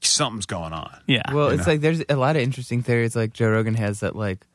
something's 0.00 0.46
going 0.46 0.72
on. 0.72 0.94
Yeah. 1.06 1.32
Well, 1.32 1.48
it's 1.48 1.66
know. 1.66 1.72
like 1.74 1.80
there's 1.80 2.02
a 2.08 2.16
lot 2.16 2.36
of 2.36 2.42
interesting 2.42 2.82
theories. 2.82 3.16
Like 3.16 3.32
Joe 3.32 3.50
Rogan 3.50 3.74
has 3.74 4.00
that 4.00 4.14
like 4.16 4.46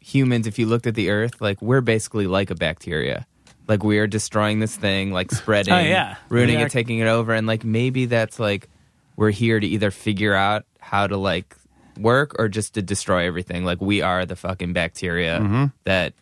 humans, 0.00 0.46
if 0.46 0.58
you 0.58 0.66
looked 0.66 0.86
at 0.86 0.94
the 0.94 1.10
Earth, 1.10 1.40
like 1.40 1.60
we're 1.62 1.80
basically 1.80 2.26
like 2.26 2.50
a 2.50 2.54
bacteria. 2.54 3.26
Like 3.66 3.82
we 3.84 3.98
are 3.98 4.06
destroying 4.06 4.60
this 4.60 4.74
thing, 4.74 5.12
like 5.12 5.30
spreading, 5.30 5.74
Oh, 5.74 5.78
yeah. 5.78 6.16
ruining 6.30 6.56
We 6.56 6.62
are- 6.62 6.66
it, 6.66 6.72
taking 6.72 6.98
it 7.00 7.06
over, 7.06 7.34
and 7.34 7.46
like 7.46 7.64
maybe 7.64 8.06
that's 8.06 8.38
like 8.40 8.68
we're 9.16 9.30
here 9.30 9.58
to 9.60 9.66
either 9.66 9.90
figure 9.90 10.34
out 10.34 10.64
how 10.80 11.06
to 11.06 11.16
like 11.16 11.54
work 11.98 12.36
or 12.38 12.48
just 12.48 12.74
to 12.74 12.82
destroy 12.82 13.26
everything. 13.26 13.64
Like 13.64 13.80
we 13.80 14.00
are 14.00 14.24
the 14.24 14.36
fucking 14.36 14.72
bacteria 14.72 15.38
Mm-hmm. 15.40 15.64
that 15.84 16.14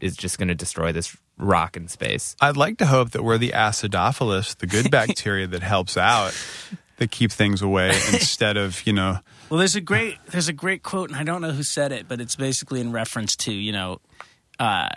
is 0.00 0.16
just 0.16 0.38
going 0.38 0.48
to 0.48 0.54
destroy 0.54 0.92
this 0.92 1.16
rock 1.38 1.76
in 1.76 1.88
space. 1.88 2.36
I'd 2.40 2.56
like 2.56 2.78
to 2.78 2.86
hope 2.86 3.12
that 3.12 3.22
we're 3.24 3.38
the 3.38 3.50
acidophilus, 3.52 4.56
the 4.58 4.66
good 4.66 4.90
bacteria 4.90 5.46
that 5.48 5.62
helps 5.62 5.96
out, 5.96 6.32
that 6.98 7.10
keep 7.10 7.32
things 7.32 7.62
away 7.62 7.88
instead 8.12 8.56
of 8.56 8.86
you 8.86 8.92
know. 8.92 9.18
Well, 9.50 9.58
there's 9.58 9.76
a 9.76 9.80
great 9.80 10.18
there's 10.30 10.48
a 10.48 10.52
great 10.52 10.82
quote, 10.82 11.10
and 11.10 11.18
I 11.18 11.24
don't 11.24 11.42
know 11.42 11.50
who 11.52 11.62
said 11.62 11.92
it, 11.92 12.08
but 12.08 12.20
it's 12.20 12.36
basically 12.36 12.80
in 12.80 12.92
reference 12.92 13.36
to 13.36 13.52
you 13.52 13.72
know, 13.72 14.00
uh, 14.58 14.88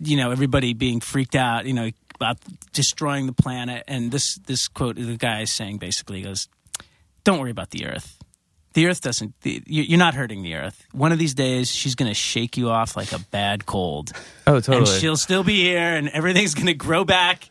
you 0.00 0.16
know, 0.16 0.30
everybody 0.30 0.74
being 0.74 1.00
freaked 1.00 1.34
out, 1.36 1.66
you 1.66 1.72
know, 1.72 1.90
about 2.16 2.38
destroying 2.72 3.26
the 3.26 3.32
planet. 3.32 3.84
And 3.88 4.10
this 4.10 4.36
this 4.46 4.68
quote, 4.68 4.96
the 4.96 5.16
guy 5.16 5.40
is 5.42 5.52
saying 5.52 5.78
basically 5.78 6.18
he 6.18 6.24
goes, 6.24 6.48
"Don't 7.24 7.38
worry 7.38 7.50
about 7.50 7.70
the 7.70 7.86
Earth. 7.86 8.18
The 8.74 8.88
Earth 8.88 9.00
doesn't. 9.00 9.40
The, 9.42 9.62
you- 9.66 9.84
you're 9.84 9.98
not 9.98 10.14
hurting 10.14 10.42
the 10.42 10.56
Earth. 10.56 10.84
One 10.92 11.12
of 11.12 11.18
these 11.18 11.32
days, 11.34 11.70
she's 11.70 11.94
going 11.94 12.10
to 12.10 12.14
shake 12.14 12.56
you 12.56 12.70
off 12.70 12.96
like 12.96 13.12
a 13.12 13.20
bad 13.20 13.66
cold, 13.66 14.10
Oh, 14.48 14.56
and 14.56 14.64
totally. 14.64 14.98
she'll 14.98 15.16
still 15.16 15.44
be 15.44 15.62
here, 15.62 15.94
and 15.94 16.08
everything's 16.08 16.54
going 16.54 16.66
to 16.66 16.74
grow 16.74 17.04
back." 17.04 17.48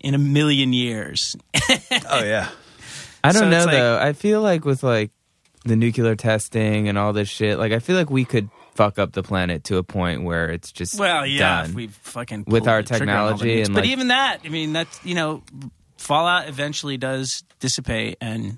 In 0.00 0.14
a 0.14 0.18
million 0.18 0.72
years, 0.72 1.36
Oh 2.08 2.24
yeah, 2.24 2.48
I 3.22 3.32
don't 3.32 3.42
So 3.42 3.48
know 3.50 3.64
like- 3.64 3.70
though. 3.72 3.98
I 4.00 4.12
feel 4.14 4.40
like 4.40 4.64
with 4.64 4.82
like 4.82 5.10
the 5.66 5.76
nuclear 5.76 6.16
testing 6.16 6.88
and 6.88 6.96
all 6.96 7.12
this 7.12 7.28
shit, 7.28 7.58
like 7.58 7.72
I 7.72 7.80
feel 7.80 7.96
like 7.96 8.08
we 8.10 8.24
could 8.24 8.48
fuck 8.74 8.98
up 8.98 9.12
the 9.12 9.22
planet 9.22 9.64
to 9.64 9.76
a 9.76 9.82
point 9.82 10.22
where 10.24 10.48
it's 10.50 10.72
just 10.72 10.98
Well, 10.98 11.26
yeah, 11.26 11.60
done. 11.62 11.70
if 11.70 11.74
we 11.74 11.86
fucking 11.88 12.44
With 12.46 12.66
our 12.66 12.80
the 12.82 12.96
trigger 12.96 13.10
on 13.12 13.16
all 13.18 13.26
the 13.28 13.44
technology 13.44 13.60
and, 13.62 13.74
but 13.74 13.82
like- 13.82 13.90
even 13.90 14.08
that, 14.08 14.38
I 14.44 14.48
mean, 14.48 14.72
that's 14.72 15.04
you 15.04 15.14
know, 15.14 15.42
Fallout 15.98 16.48
eventually 16.48 16.96
does 16.96 17.44
dissipate, 17.58 18.16
and 18.22 18.56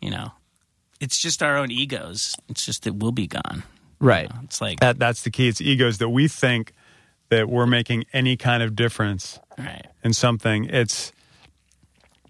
you 0.00 0.10
know, 0.10 0.30
it's 1.00 1.20
just 1.20 1.42
our 1.42 1.56
own 1.56 1.72
egos. 1.72 2.36
It's 2.48 2.64
just 2.64 2.84
that 2.84 2.94
we'll 2.94 3.10
be 3.10 3.26
gone. 3.26 3.64
right. 3.98 4.28
You 4.30 4.34
know, 4.36 4.40
It's 4.44 4.60
like 4.60 4.78
that 4.78 5.00
that's 5.00 5.22
the 5.22 5.30
key. 5.30 5.48
It's 5.48 5.60
egos 5.60 5.98
that 5.98 6.10
we 6.10 6.28
think 6.28 6.72
that 7.32 7.48
we're 7.48 7.66
making 7.66 8.04
any 8.12 8.36
kind 8.36 8.62
of 8.62 8.76
difference 8.76 9.40
right. 9.58 9.86
in 10.04 10.12
something. 10.12 10.66
It's 10.66 11.12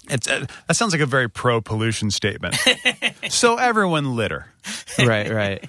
it's 0.09 0.29
uh, 0.29 0.47
that 0.69 0.75
sounds 0.77 0.93
like 0.93 1.03
a 1.03 1.07
very 1.07 1.29
pro 1.29 1.61
pollution 1.61 2.13
statement. 2.13 2.57
so 3.29 3.57
everyone 3.57 4.15
litter. 4.15 4.47
right, 5.01 5.29
right. 5.29 5.69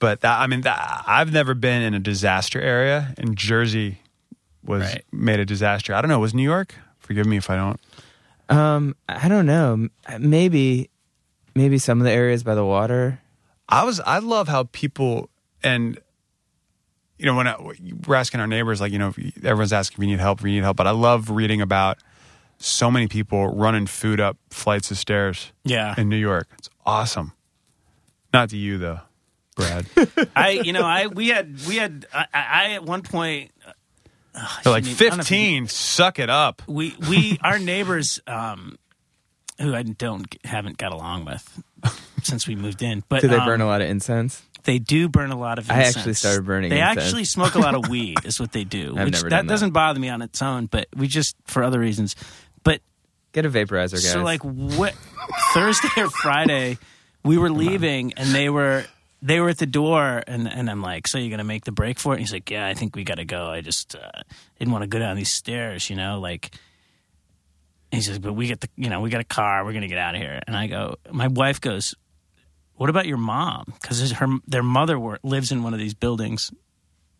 But 0.00 0.22
that, 0.22 0.40
I 0.40 0.48
mean, 0.48 0.62
that, 0.62 1.04
I've 1.06 1.32
never 1.32 1.54
been 1.54 1.80
in 1.82 1.94
a 1.94 2.00
disaster 2.00 2.60
area, 2.60 3.14
and 3.18 3.36
Jersey 3.36 4.00
was 4.64 4.82
Right. 4.82 5.04
made 5.12 5.38
a 5.38 5.44
disaster. 5.44 5.94
I 5.94 6.00
don't 6.00 6.08
know. 6.08 6.18
Was 6.18 6.34
New 6.34 6.42
York 6.42 6.74
Forgive 6.98 7.24
me 7.24 7.36
if 7.36 7.48
I 7.50 7.54
don't. 7.54 7.80
Um, 8.48 8.96
I 9.08 9.28
don't 9.28 9.46
know. 9.46 9.88
Maybe, 10.18 10.90
maybe 11.54 11.78
some 11.78 12.00
of 12.00 12.04
the 12.04 12.10
areas 12.10 12.42
by 12.42 12.56
the 12.56 12.64
water. 12.64 13.20
I 13.68 13.84
was 13.84 14.00
I 14.00 14.18
love 14.18 14.48
how 14.48 14.64
people 14.72 15.30
and 15.62 16.00
you 17.18 17.26
know 17.26 17.34
when 17.34 17.46
I, 17.48 17.56
we're 18.06 18.14
asking 18.16 18.40
our 18.40 18.46
neighbors 18.46 18.80
like 18.80 18.92
you 18.92 18.98
know 18.98 19.12
everyone's 19.42 19.72
asking 19.72 19.96
if 20.02 20.06
you 20.06 20.10
need 20.16 20.20
help 20.20 20.40
if 20.40 20.46
you 20.46 20.52
need 20.52 20.62
help 20.64 20.76
but 20.76 20.86
I 20.86 20.90
love 20.92 21.30
reading 21.30 21.60
about 21.60 21.98
so 22.58 22.90
many 22.90 23.06
people 23.08 23.48
running 23.48 23.86
food 23.86 24.20
up 24.20 24.36
flights 24.50 24.90
of 24.90 24.98
stairs 24.98 25.52
Yeah. 25.64 25.94
in 25.98 26.08
New 26.08 26.16
York. 26.16 26.48
It's 26.58 26.70
awesome. 26.86 27.32
Not 28.32 28.50
to 28.50 28.56
you 28.56 28.78
though, 28.78 29.00
Brad. 29.56 29.86
I, 30.36 30.50
you 30.50 30.72
know, 30.72 30.82
I 30.82 31.06
we 31.06 31.28
had 31.28 31.58
we 31.66 31.76
had 31.76 32.06
I, 32.14 32.26
I 32.32 32.72
at 32.72 32.84
one 32.84 33.02
point 33.02 33.50
They're 34.64 34.72
like 34.72 34.84
shouldn't 34.84 35.00
even- 35.00 35.06
I 35.06 35.08
don't 35.10 35.16
know 35.18 35.22
if 35.22 35.30
you- 35.30 35.36
fifteen. 35.36 35.68
Suck 35.68 36.18
it 36.18 36.30
up. 36.30 36.62
we 36.66 36.94
we 37.08 37.38
our 37.42 37.58
neighbors 37.58 38.20
um 38.26 38.78
who 39.58 39.74
I 39.74 39.82
don't 39.82 40.26
haven't 40.44 40.76
got 40.76 40.92
along 40.92 41.24
with 41.24 41.62
since 42.22 42.46
we 42.48 42.56
moved 42.56 42.82
in, 42.82 43.04
but 43.08 43.20
Do 43.22 43.28
they 43.28 43.36
um, 43.36 43.46
burn 43.46 43.60
a 43.60 43.66
lot 43.66 43.80
of 43.80 43.88
incense? 43.88 44.42
They 44.66 44.78
do 44.78 45.08
burn 45.08 45.30
a 45.30 45.38
lot 45.38 45.58
of 45.58 45.70
incense. 45.70 45.96
I 45.96 45.98
actually 46.00 46.14
started 46.14 46.44
burning 46.44 46.70
They 46.70 46.80
incense. 46.80 47.06
actually 47.06 47.24
smoke 47.24 47.54
a 47.54 47.58
lot 47.60 47.74
of 47.74 47.88
weed, 47.90 48.18
is 48.24 48.38
what 48.38 48.52
they 48.52 48.64
do. 48.64 48.94
I've 48.98 49.04
which 49.06 49.14
never 49.14 49.30
that 49.30 49.36
done 49.36 49.46
that. 49.46 49.52
doesn't 49.52 49.70
bother 49.70 49.98
me 49.98 50.08
on 50.10 50.20
its 50.22 50.42
own, 50.42 50.66
but 50.66 50.88
we 50.94 51.06
just 51.08 51.34
for 51.46 51.62
other 51.62 51.78
reasons. 51.80 52.14
But 52.62 52.82
Get 53.32 53.46
a 53.46 53.50
vaporizer, 53.50 53.92
guys. 53.92 54.10
so 54.12 54.22
like 54.22 54.42
what 54.42 54.94
Thursday 55.54 55.88
or 55.96 56.10
Friday, 56.10 56.78
we 57.24 57.38
were 57.38 57.50
leaving 57.50 58.12
and 58.14 58.28
they 58.30 58.48
were 58.50 58.84
they 59.22 59.40
were 59.40 59.48
at 59.48 59.58
the 59.58 59.66
door 59.66 60.22
and 60.26 60.46
and 60.48 60.68
I'm 60.70 60.82
like, 60.82 61.06
so 61.06 61.18
you're 61.18 61.30
gonna 61.30 61.44
make 61.44 61.64
the 61.64 61.72
break 61.72 61.98
for 61.98 62.12
it? 62.12 62.16
And 62.16 62.20
he's 62.20 62.32
like, 62.32 62.50
yeah, 62.50 62.66
I 62.66 62.74
think 62.74 62.96
we 62.96 63.04
gotta 63.04 63.24
go. 63.24 63.46
I 63.48 63.60
just 63.62 63.94
uh, 63.96 64.22
didn't 64.58 64.72
want 64.72 64.82
to 64.82 64.88
go 64.88 64.98
down 64.98 65.16
these 65.16 65.32
stairs, 65.32 65.88
you 65.88 65.96
know, 65.96 66.18
like. 66.20 66.50
He 67.92 68.00
says, 68.00 68.18
but 68.18 68.32
we 68.32 68.48
get 68.48 68.60
the, 68.60 68.68
you 68.76 68.90
know, 68.90 69.00
we 69.00 69.10
got 69.10 69.20
a 69.20 69.24
car. 69.24 69.64
We're 69.64 69.72
gonna 69.72 69.86
get 69.88 69.96
out 69.98 70.16
of 70.16 70.20
here. 70.20 70.40
And 70.46 70.56
I 70.56 70.66
go, 70.66 70.96
my 71.12 71.28
wife 71.28 71.60
goes, 71.60 71.94
what 72.76 72.90
about 72.90 73.06
your 73.06 73.16
mom? 73.16 73.64
Because 73.80 74.12
her 74.12 74.38
their 74.46 74.62
mother 74.62 74.98
wor- 74.98 75.18
lives 75.22 75.52
in 75.52 75.62
one 75.62 75.72
of 75.72 75.78
these 75.78 75.94
buildings, 75.94 76.50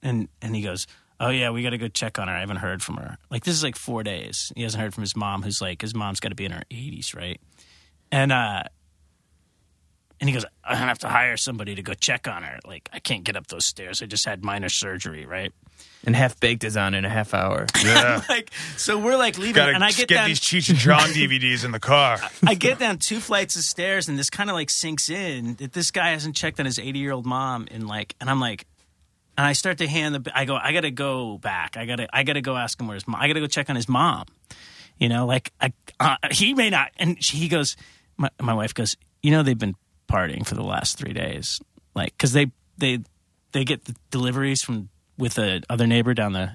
and 0.03 0.29
and 0.41 0.55
he 0.55 0.63
goes, 0.63 0.87
oh 1.21 1.31
yeah, 1.31 1.51
we 1.51 1.63
got 1.63 1.71
to 1.71 1.79
go 1.79 1.89
check 1.89 2.19
on 2.19 2.29
her. 2.29 2.35
I 2.35 2.41
haven't 2.41 2.59
heard 2.59 2.83
from 2.83 2.97
her. 2.97 3.19
Like 3.31 3.45
this 3.45 3.55
is 3.55 3.63
like 3.63 3.77
four 3.77 4.03
days. 4.03 4.53
He 4.55 4.63
hasn't 4.63 4.83
heard 4.83 4.95
from 4.95 5.03
his 5.03 5.17
mom, 5.17 5.43
who's 5.43 5.61
like 5.61 5.83
his 5.83 5.95
mom's 5.95 6.21
got 6.21 6.31
to 6.31 6.35
be 6.35 6.45
in 6.45 6.53
her 6.53 6.63
eighties, 6.71 7.15
right? 7.15 7.41
And 8.13 8.33
uh, 8.33 8.65
and 10.21 10.29
he 10.29 10.35
goes, 10.35 10.45
I 10.64 10.77
have 10.77 10.99
to 11.01 11.09
hire 11.09 11.37
somebody 11.37 11.75
to 11.75 11.83
go 11.83 11.95
check 11.95 12.27
on 12.29 12.43
her. 12.43 12.59
Like 12.67 12.89
I 12.93 12.99
can't 12.99 13.25
get 13.25 13.37
up 13.37 13.47
those 13.49 13.67
stairs. 13.67 14.03
I 14.03 14.07
just 14.07 14.25
had 14.25 14.45
minor 14.45 14.69
surgery, 14.69 15.27
right? 15.27 15.53
and 16.05 16.14
half 16.14 16.39
baked 16.39 16.62
is 16.64 16.77
on 16.77 16.95
in 16.95 17.05
a 17.05 17.09
half 17.09 17.35
hour. 17.35 17.67
Yeah. 17.85 18.23
Like 18.29 18.51
so, 18.77 18.99
we're 18.99 19.17
like 19.17 19.39
leaving, 19.39 19.55
Gotta 19.55 19.73
and 19.75 19.85
I 19.85 19.91
get 19.91 20.09
get 20.09 20.17
down. 20.17 20.29
these 20.29 20.41
Cheech 20.41 20.71
and 20.71 20.79
Chong 20.79 20.99
DVDs 21.12 21.64
in 21.64 21.71
the 21.73 21.79
car. 21.79 22.19
I 22.47 22.55
get 22.55 22.79
down 22.79 22.99
two 22.99 23.21
flights 23.21 23.55
of 23.57 23.62
stairs, 23.62 24.09
and 24.09 24.19
this 24.19 24.29
kind 24.31 24.51
of 24.51 24.55
like 24.55 24.71
sinks 24.71 25.09
in 25.09 25.55
that 25.57 25.73
this 25.73 25.91
guy 25.91 26.11
hasn't 26.11 26.35
checked 26.35 26.59
on 26.59 26.67
his 26.67 26.79
80 26.79 26.99
year 26.99 27.12
old 27.12 27.27
mom 27.27 27.69
in 27.71 27.87
like, 27.87 28.14
and 28.21 28.29
I'm 28.29 28.41
like, 28.41 28.67
and 29.39 29.47
I 29.47 29.53
start 29.53 29.79
to 29.79 29.87
hand 29.87 30.14
the, 30.17 30.33
I 30.35 30.47
go, 30.47 30.57
I 30.57 30.73
gotta 30.73 30.91
go 30.91 31.39
back. 31.39 31.77
I 31.77 31.87
gotta, 31.87 32.09
I 32.12 32.23
gotta 32.23 32.41
go 32.41 32.57
ask 32.57 32.81
him 32.81 32.89
where 32.89 32.95
his 32.95 33.07
mom. 33.07 33.21
I 33.21 33.29
gotta 33.29 33.41
go 33.41 33.47
check 33.47 33.71
on 33.71 33.77
his 33.77 33.89
mom. 33.89 34.25
You 34.99 35.09
know, 35.09 35.27
like 35.27 35.53
I, 35.61 35.73
uh, 36.01 36.17
he 36.31 36.55
may 36.55 36.71
not. 36.71 36.91
And 36.99 37.23
she, 37.23 37.37
he 37.37 37.49
goes, 37.49 37.77
my, 38.17 38.31
my 38.41 38.55
wife 38.55 38.75
goes, 38.75 38.97
you 39.23 39.31
know, 39.31 39.43
they've 39.43 39.59
been 39.59 39.77
partying 40.09 40.47
for 40.47 40.55
the 40.55 40.63
last 40.65 40.99
three 40.99 41.13
days, 41.13 41.61
like 41.95 42.13
because 42.17 42.33
they 42.33 42.51
they 42.79 43.01
they 43.53 43.65
get 43.65 43.85
the 43.85 43.95
deliveries 44.11 44.63
from 44.63 44.89
with 45.19 45.35
the 45.35 45.63
other 45.71 45.87
neighbor 45.87 46.15
down 46.15 46.33
the 46.33 46.53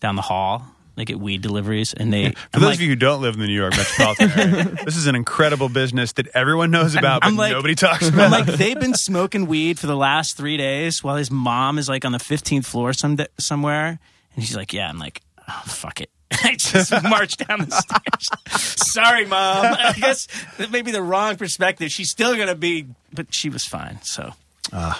down 0.00 0.16
the 0.16 0.22
hall. 0.22 0.64
They 0.94 1.04
get 1.04 1.20
weed 1.20 1.42
deliveries, 1.42 1.92
and 1.92 2.10
they. 2.10 2.30
For 2.30 2.38
I'm 2.54 2.60
those 2.62 2.68
like- 2.70 2.74
of 2.76 2.80
you 2.80 2.88
who 2.88 2.96
don't 2.96 3.20
live 3.20 3.34
in 3.34 3.40
the 3.40 3.46
New 3.46 3.52
York 3.54 3.76
metropolitan 3.76 4.30
area, 4.30 4.64
this 4.86 4.96
is 4.96 5.06
an 5.06 5.14
incredible 5.14 5.68
business 5.68 6.12
that 6.12 6.26
everyone 6.28 6.70
knows 6.70 6.94
about, 6.94 7.20
but 7.20 7.26
I'm 7.26 7.36
like- 7.36 7.52
nobody 7.52 7.74
talks 7.74 8.08
I'm 8.08 8.14
about. 8.14 8.30
like, 8.30 8.46
they've 8.46 8.80
been 8.80 8.94
smoking 8.94 9.44
weed 9.44 9.78
for 9.78 9.88
the 9.88 9.96
last 9.96 10.38
three 10.38 10.56
days 10.56 11.04
while 11.04 11.16
his 11.16 11.30
mom 11.30 11.76
is 11.76 11.86
like 11.86 12.06
on 12.06 12.12
the 12.12 12.18
15th 12.18 12.64
floor 12.64 12.94
some 12.94 13.18
somewhere. 13.38 13.98
And 14.34 14.42
she's 14.44 14.56
like, 14.56 14.72
yeah. 14.72 14.88
I'm 14.88 14.98
like, 14.98 15.20
oh, 15.46 15.62
fuck 15.66 16.00
it. 16.00 16.08
I 16.44 16.54
just 16.56 16.92
marched 17.02 17.46
down 17.46 17.60
the 17.60 17.70
stairs. 17.70 18.82
Sorry, 18.92 19.24
mom. 19.26 19.64
I 19.78 19.94
guess 19.96 20.26
that 20.58 20.70
may 20.70 20.82
be 20.82 20.90
the 20.90 21.02
wrong 21.02 21.36
perspective. 21.36 21.90
She's 21.90 22.10
still 22.10 22.34
going 22.36 22.48
to 22.48 22.54
be, 22.54 22.86
but 23.12 23.26
she 23.34 23.48
was 23.48 23.64
fine. 23.64 23.98
So 24.02 24.32
Uh, 24.72 24.94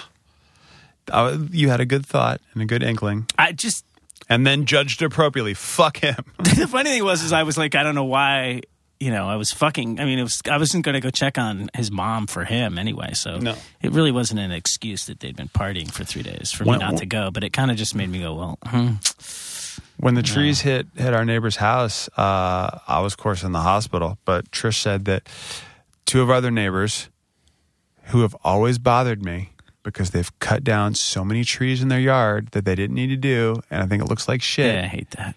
you 1.51 1.69
had 1.69 1.79
a 1.79 1.85
good 1.85 2.05
thought 2.05 2.41
and 2.53 2.61
a 2.61 2.65
good 2.65 2.83
inkling, 2.83 3.27
I 3.37 3.53
just, 3.53 3.85
and 4.29 4.45
then 4.45 4.65
judged 4.65 5.01
appropriately. 5.01 5.53
Fuck 5.53 5.97
him. 5.97 6.17
the 6.39 6.67
funny 6.67 6.89
thing 6.89 7.03
was, 7.05 7.23
is 7.23 7.31
I 7.31 7.43
was 7.43 7.57
like, 7.57 7.75
I 7.75 7.83
don't 7.83 7.95
know 7.95 8.03
why. 8.05 8.61
You 8.99 9.11
know, 9.11 9.27
I 9.29 9.35
was 9.35 9.51
fucking. 9.51 9.99
I 9.99 10.05
mean, 10.05 10.17
it 10.17 10.23
was. 10.23 10.41
I 10.49 10.57
wasn't 10.57 10.83
going 10.83 10.95
to 10.95 10.99
go 10.99 11.11
check 11.11 11.37
on 11.37 11.69
his 11.75 11.91
mom 11.91 12.25
for 12.25 12.43
him 12.45 12.79
anyway. 12.79 13.13
So 13.13 13.37
No. 13.37 13.55
it 13.81 13.91
really 13.91 14.11
wasn't 14.11 14.39
an 14.39 14.51
excuse 14.51 15.05
that 15.05 15.19
they'd 15.19 15.35
been 15.35 15.49
partying 15.49 15.89
for 15.91 16.03
three 16.03 16.23
days 16.23 16.51
for 16.51 16.63
When- 16.63 16.79
me 16.79 16.85
not 16.85 16.97
to 16.97 17.05
go. 17.05 17.29
But 17.29 17.43
it 17.43 17.53
kind 17.53 17.69
of 17.69 17.77
just 17.77 17.93
made 17.93 18.09
me 18.09 18.19
go, 18.21 18.33
well, 18.33 18.57
hmm. 18.65 18.93
When 19.99 20.13
the 20.13 20.21
trees 20.21 20.61
hit 20.61 20.87
hit 20.95 21.13
our 21.13 21.25
neighbor's 21.25 21.55
house, 21.57 22.07
uh, 22.17 22.79
I 22.87 22.99
was, 22.99 23.13
of 23.13 23.17
course, 23.17 23.43
in 23.43 23.51
the 23.51 23.61
hospital. 23.61 24.17
But 24.25 24.51
Trish 24.51 24.79
said 24.79 25.05
that 25.05 25.27
two 26.05 26.21
of 26.21 26.29
our 26.29 26.35
other 26.35 26.51
neighbors, 26.51 27.09
who 28.05 28.21
have 28.21 28.35
always 28.43 28.77
bothered 28.77 29.23
me 29.23 29.51
because 29.83 30.11
they've 30.11 30.37
cut 30.39 30.63
down 30.63 30.93
so 30.93 31.23
many 31.25 31.43
trees 31.43 31.81
in 31.81 31.87
their 31.87 31.99
yard 31.99 32.49
that 32.51 32.65
they 32.65 32.75
didn't 32.75 32.95
need 32.95 33.07
to 33.07 33.15
do, 33.17 33.61
and 33.71 33.81
I 33.81 33.87
think 33.87 34.03
it 34.03 34.09
looks 34.09 34.27
like 34.27 34.41
shit. 34.41 34.75
yeah, 34.75 34.81
I 34.83 34.87
hate 34.87 35.11
that. 35.11 35.35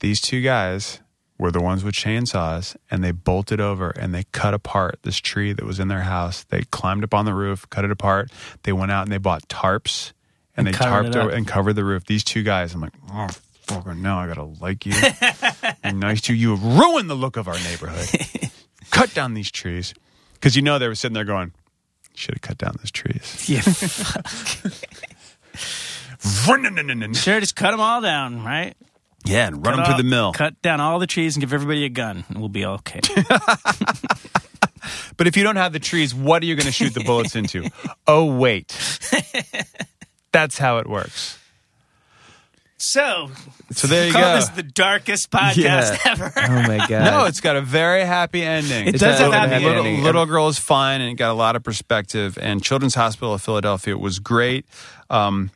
These 0.00 0.20
two 0.20 0.40
guys 0.40 1.00
were 1.38 1.50
the 1.50 1.60
ones 1.60 1.82
with 1.84 1.94
chainsaws, 1.94 2.76
and 2.90 3.02
they 3.02 3.10
bolted 3.10 3.60
over 3.60 3.90
and 3.90 4.14
they 4.14 4.24
cut 4.32 4.54
apart 4.54 4.98
this 5.02 5.18
tree 5.18 5.52
that 5.52 5.64
was 5.64 5.80
in 5.80 5.88
their 5.88 6.02
house. 6.02 6.44
They 6.44 6.62
climbed 6.70 7.04
up 7.04 7.12
on 7.12 7.24
the 7.24 7.34
roof, 7.34 7.68
cut 7.70 7.84
it 7.84 7.90
apart. 7.90 8.30
They 8.62 8.72
went 8.72 8.92
out 8.92 9.02
and 9.02 9.12
they 9.12 9.18
bought 9.18 9.48
tarps 9.48 10.12
and, 10.56 10.68
And 10.68 10.74
they 10.74 10.78
tarped 10.78 11.16
over 11.16 11.30
and 11.30 11.46
covered 11.46 11.72
the 11.74 11.84
roof. 11.84 12.04
These 12.06 12.22
two 12.22 12.42
guys, 12.44 12.74
I'm 12.74 12.80
like, 12.80 12.92
oh, 13.10 13.28
fucker, 13.66 13.96
now 13.96 14.18
I 14.18 14.26
gotta 14.26 14.44
like 14.44 14.86
you. 14.86 14.94
I'm 15.82 15.98
nice 15.98 16.20
to 16.22 16.34
you. 16.34 16.50
You 16.50 16.56
have 16.56 16.78
ruined 16.78 17.10
the 17.10 17.14
look 17.14 17.36
of 17.36 17.48
our 17.48 17.54
neighborhood. 17.54 18.50
cut 18.90 19.14
down 19.14 19.34
these 19.34 19.50
trees. 19.50 19.94
Because 20.34 20.56
you 20.56 20.62
know 20.62 20.78
they 20.78 20.88
were 20.88 20.94
sitting 20.94 21.14
there 21.14 21.24
going, 21.24 21.52
should 22.14 22.34
have 22.34 22.42
cut 22.42 22.58
down 22.58 22.74
those 22.78 22.90
trees. 22.90 23.48
Yeah, 23.48 23.60
sure. 27.14 27.40
Just 27.40 27.56
cut 27.56 27.72
them 27.72 27.80
all 27.80 28.00
down, 28.00 28.44
right? 28.44 28.74
Yeah, 29.24 29.46
and 29.46 29.66
run 29.66 29.76
Cut 29.76 29.76
them 29.76 29.84
through 29.86 30.02
the 30.02 30.08
mill. 30.08 30.32
Cut 30.32 30.60
down 30.60 30.80
all 30.80 30.98
the 30.98 31.06
trees 31.06 31.36
and 31.36 31.40
give 31.40 31.52
everybody 31.52 31.84
a 31.84 31.88
gun, 31.88 32.24
and 32.28 32.38
we'll 32.38 32.48
be 32.48 32.66
okay. 32.66 33.00
But 35.16 35.26
if 35.26 35.36
you 35.36 35.42
don't 35.42 35.56
have 35.56 35.72
the 35.72 35.78
trees, 35.78 36.14
what 36.14 36.42
are 36.42 36.46
you 36.46 36.56
going 36.56 36.66
to 36.66 36.72
shoot 36.72 36.94
the 36.94 37.04
bullets 37.04 37.36
into? 37.36 37.70
oh, 38.06 38.36
wait. 38.36 38.76
That's 40.32 40.58
how 40.58 40.78
it 40.78 40.88
works. 40.88 41.38
So, 42.84 43.30
So 43.72 43.86
there 43.88 44.06
you 44.06 44.12
call 44.12 44.22
go. 44.22 44.34
this 44.36 44.48
the 44.50 44.62
darkest 44.62 45.30
podcast 45.30 45.56
Yeah. 45.56 45.98
ever. 46.04 46.32
Oh 46.36 46.62
my 46.68 46.78
god! 46.88 47.04
No, 47.04 47.24
it's 47.24 47.40
got 47.40 47.56
a 47.56 47.60
very 47.62 48.04
happy 48.04 48.42
ending. 48.42 48.88
It 48.88 48.92
does 48.98 49.18
have 49.18 49.30
little, 49.30 49.32
a 49.32 49.36
happy 49.48 49.64
little, 49.64 49.84
ending. 49.86 50.02
Little 50.04 50.26
girl 50.26 50.48
is 50.48 50.58
fine, 50.58 51.00
and 51.00 51.16
got 51.16 51.30
a 51.30 51.34
lot 51.34 51.56
of 51.56 51.62
perspective. 51.62 52.38
And 52.40 52.62
Children's 52.62 52.94
Hospital 52.94 53.34
of 53.34 53.42
Philadelphia 53.42 53.96
was 53.96 54.18
great. 54.18 54.66
Um, 55.10 55.50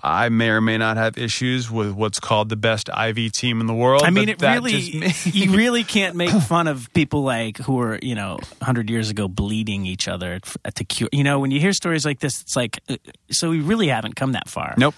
I 0.00 0.28
may 0.28 0.50
or 0.50 0.60
may 0.60 0.78
not 0.78 0.96
have 0.96 1.18
issues 1.18 1.68
with 1.72 1.90
what's 1.90 2.20
called 2.20 2.50
the 2.50 2.56
best 2.56 2.88
IV 2.88 3.32
team 3.32 3.60
in 3.60 3.66
the 3.66 3.74
world. 3.74 4.02
I 4.04 4.10
mean, 4.10 4.28
it 4.28 4.40
really 4.40 4.78
you 5.24 5.56
really 5.56 5.82
can't 5.82 6.14
make 6.14 6.30
fun 6.30 6.68
of 6.68 6.88
people 6.94 7.22
like 7.24 7.58
who 7.58 7.74
were, 7.74 7.98
you 8.00 8.14
know, 8.14 8.34
100 8.58 8.88
years 8.90 9.10
ago 9.10 9.26
bleeding 9.26 9.86
each 9.86 10.06
other 10.06 10.38
to 10.72 10.84
cure. 10.84 11.08
You 11.12 11.24
know, 11.24 11.40
when 11.40 11.50
you 11.50 11.58
hear 11.58 11.72
stories 11.72 12.04
like 12.06 12.20
this, 12.20 12.42
it's 12.42 12.54
like, 12.54 12.78
uh, 12.88 12.94
so 13.32 13.50
we 13.50 13.58
really 13.60 13.88
haven't 13.88 14.14
come 14.14 14.32
that 14.32 14.48
far. 14.48 14.74
nope. 14.78 14.94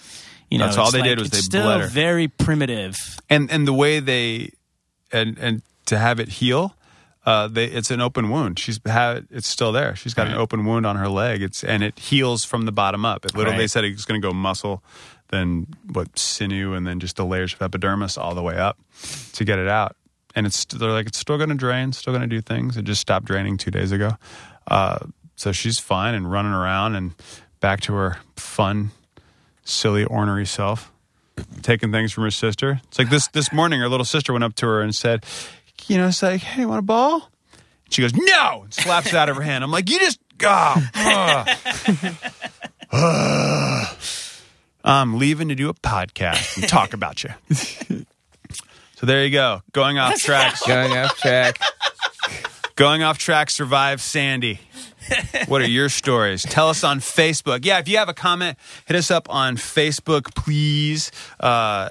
You 0.51 0.57
know, 0.59 0.65
That's 0.65 0.77
all 0.77 0.91
they 0.91 0.99
like- 0.99 1.09
did 1.09 1.19
was 1.19 1.29
they 1.31 1.39
still 1.39 1.63
bled 1.63 1.81
her. 1.81 1.87
very 1.87 2.27
primitive. 2.27 2.97
and 3.29 3.49
and 3.49 3.65
the 3.67 3.73
way 3.73 3.99
they 4.01 4.51
and 5.11 5.37
and 5.39 5.61
to 5.85 5.97
have 5.97 6.19
it 6.19 6.27
heal 6.29 6.75
uh 7.25 7.47
they 7.47 7.65
it's 7.65 7.89
an 7.91 8.01
open 8.01 8.29
wound. 8.29 8.59
She's 8.59 8.79
had 8.85 9.27
it's 9.31 9.47
still 9.47 9.71
there. 9.71 9.95
She's 9.95 10.13
got 10.13 10.27
an 10.27 10.33
open 10.33 10.65
wound 10.65 10.85
on 10.85 10.97
her 10.97 11.07
leg. 11.07 11.41
It's 11.41 11.63
and 11.63 11.83
it 11.83 11.97
heals 11.97 12.43
from 12.45 12.65
the 12.65 12.71
bottom 12.71 13.05
up. 13.05 13.25
It 13.25 13.33
literally 13.35 13.57
they 13.57 13.63
Right. 13.63 13.71
said 13.71 13.85
it's 13.85 14.05
going 14.05 14.21
to 14.21 14.27
go 14.27 14.33
muscle 14.33 14.83
then 15.29 15.67
what 15.93 16.19
sinew 16.19 16.73
and 16.73 16.85
then 16.85 16.99
just 16.99 17.15
the 17.15 17.25
layers 17.25 17.53
of 17.53 17.61
epidermis 17.61 18.17
all 18.17 18.35
the 18.35 18.41
way 18.43 18.57
up 18.57 18.77
to 19.33 19.45
get 19.45 19.57
it 19.59 19.69
out. 19.69 19.95
And 20.35 20.45
it's 20.45 20.65
they're 20.65 20.91
like 20.91 21.07
it's 21.07 21.17
still 21.17 21.37
going 21.37 21.49
to 21.49 21.55
drain 21.55 21.93
still 21.93 22.11
going 22.13 22.27
to 22.29 22.35
do 22.35 22.41
things. 22.41 22.75
It 22.75 22.83
just 22.83 22.99
stopped 23.01 23.25
draining 23.25 23.55
two 23.57 23.71
days 23.71 23.91
ago. 23.93 24.17
Uh 24.67 24.99
so 25.37 25.51
she's 25.53 25.79
fine 25.79 26.13
and 26.13 26.29
running 26.29 26.51
around 26.51 26.95
and 26.95 27.13
back 27.61 27.79
to 27.81 27.93
her 27.93 28.17
fun 28.35 28.91
silly 29.63 30.03
ornery 30.03 30.45
self 30.45 30.91
taking 31.61 31.91
things 31.91 32.11
from 32.11 32.23
her 32.23 32.31
sister. 32.31 32.81
It's 32.87 32.99
like 32.99 33.09
this 33.09 33.27
this 33.29 33.51
morning, 33.51 33.79
her 33.79 33.89
little 33.89 34.05
sister 34.05 34.33
went 34.33 34.43
up 34.43 34.55
to 34.55 34.65
her 34.65 34.81
and 34.81 34.93
said, 34.95 35.25
"You 35.87 35.97
know, 35.97 36.07
it's 36.07 36.21
like, 36.21 36.41
hey, 36.41 36.65
want 36.65 36.79
a 36.79 36.83
ball?" 36.83 37.29
She 37.89 38.01
goes, 38.01 38.13
"No!" 38.13 38.61
and 38.63 38.73
slaps 38.73 39.07
it 39.07 39.15
out 39.15 39.29
of 39.29 39.35
her 39.35 39.41
hand. 39.41 39.63
I'm 39.63 39.71
like, 39.71 39.89
"You 39.89 39.99
just 39.99 40.19
oh, 40.43 41.45
ugh. 42.91 43.97
I'm 44.83 45.19
leaving 45.19 45.49
to 45.49 45.55
do 45.55 45.69
a 45.69 45.73
podcast 45.73 46.57
and 46.57 46.67
talk 46.67 46.93
about 46.93 47.23
you." 47.23 47.29
So 49.01 49.07
there 49.07 49.25
you 49.25 49.31
go. 49.31 49.63
Going 49.71 49.97
off 49.97 50.17
track. 50.17 50.55
Going 50.67 50.95
off 50.95 51.17
track. 51.17 51.59
Going 52.75 53.03
off 53.03 53.17
track. 53.17 53.49
Survive 53.49 54.01
Sandy. 54.01 54.59
What 55.47 55.61
are 55.61 55.67
your 55.67 55.89
stories? 55.89 56.43
Tell 56.43 56.69
us 56.69 56.83
on 56.83 56.99
Facebook. 56.99 57.65
Yeah, 57.65 57.79
if 57.79 57.87
you 57.87 57.97
have 57.97 58.09
a 58.09 58.13
comment, 58.13 58.57
hit 58.85 58.95
us 58.95 59.11
up 59.11 59.27
on 59.29 59.57
Facebook, 59.57 60.33
please. 60.35 61.11
Uh, 61.39 61.89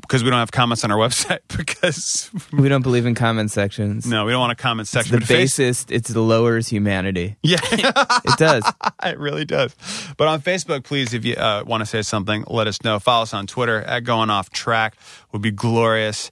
because 0.00 0.22
we 0.24 0.30
don't 0.30 0.38
have 0.38 0.52
comments 0.52 0.84
on 0.84 0.90
our 0.90 0.96
website. 1.08 1.40
Because 1.54 2.30
We 2.52 2.68
don't 2.68 2.82
believe 2.82 3.04
in 3.04 3.14
comment 3.14 3.50
sections. 3.50 4.06
no, 4.06 4.24
we 4.24 4.30
don't 4.32 4.40
want 4.40 4.52
a 4.52 4.56
comment 4.56 4.84
It's 4.84 4.90
section. 4.90 5.12
the 5.16 5.18
But 5.20 5.26
Face- 5.28 5.56
basest. 5.56 5.90
It's 5.90 6.08
the 6.08 6.20
lowers 6.20 6.68
humanity. 6.68 7.36
yeah, 7.42 7.58
It 7.72 8.38
does. 8.38 8.64
it 9.04 9.18
really 9.18 9.44
does. 9.44 9.74
But 10.16 10.28
on 10.28 10.40
Facebook, 10.40 10.84
please, 10.84 11.12
if 11.14 11.24
you 11.24 11.34
uh, 11.34 11.64
want 11.66 11.82
to 11.82 11.86
say 11.86 12.02
something, 12.02 12.44
let 12.48 12.66
us 12.66 12.82
know. 12.82 12.98
Follow 12.98 13.24
us 13.24 13.34
on 13.34 13.46
Twitter 13.46 13.82
at 13.82 14.04
Going 14.04 14.30
Off 14.30 14.50
Track. 14.50 14.96
Would 15.32 15.42
be 15.42 15.50
glorious. 15.50 16.30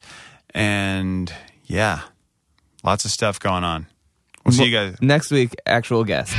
And 0.55 1.31
yeah, 1.67 2.01
lots 2.87 3.05
of 3.05 3.11
stuff 3.11 3.39
going 3.39 3.65
on. 3.65 3.87
We'll 4.45 4.53
see 4.53 4.67
you 4.67 4.73
guys. 4.73 4.97
Next 5.03 5.31
week, 5.31 5.55
actual 5.67 6.05
guest. 6.05 6.35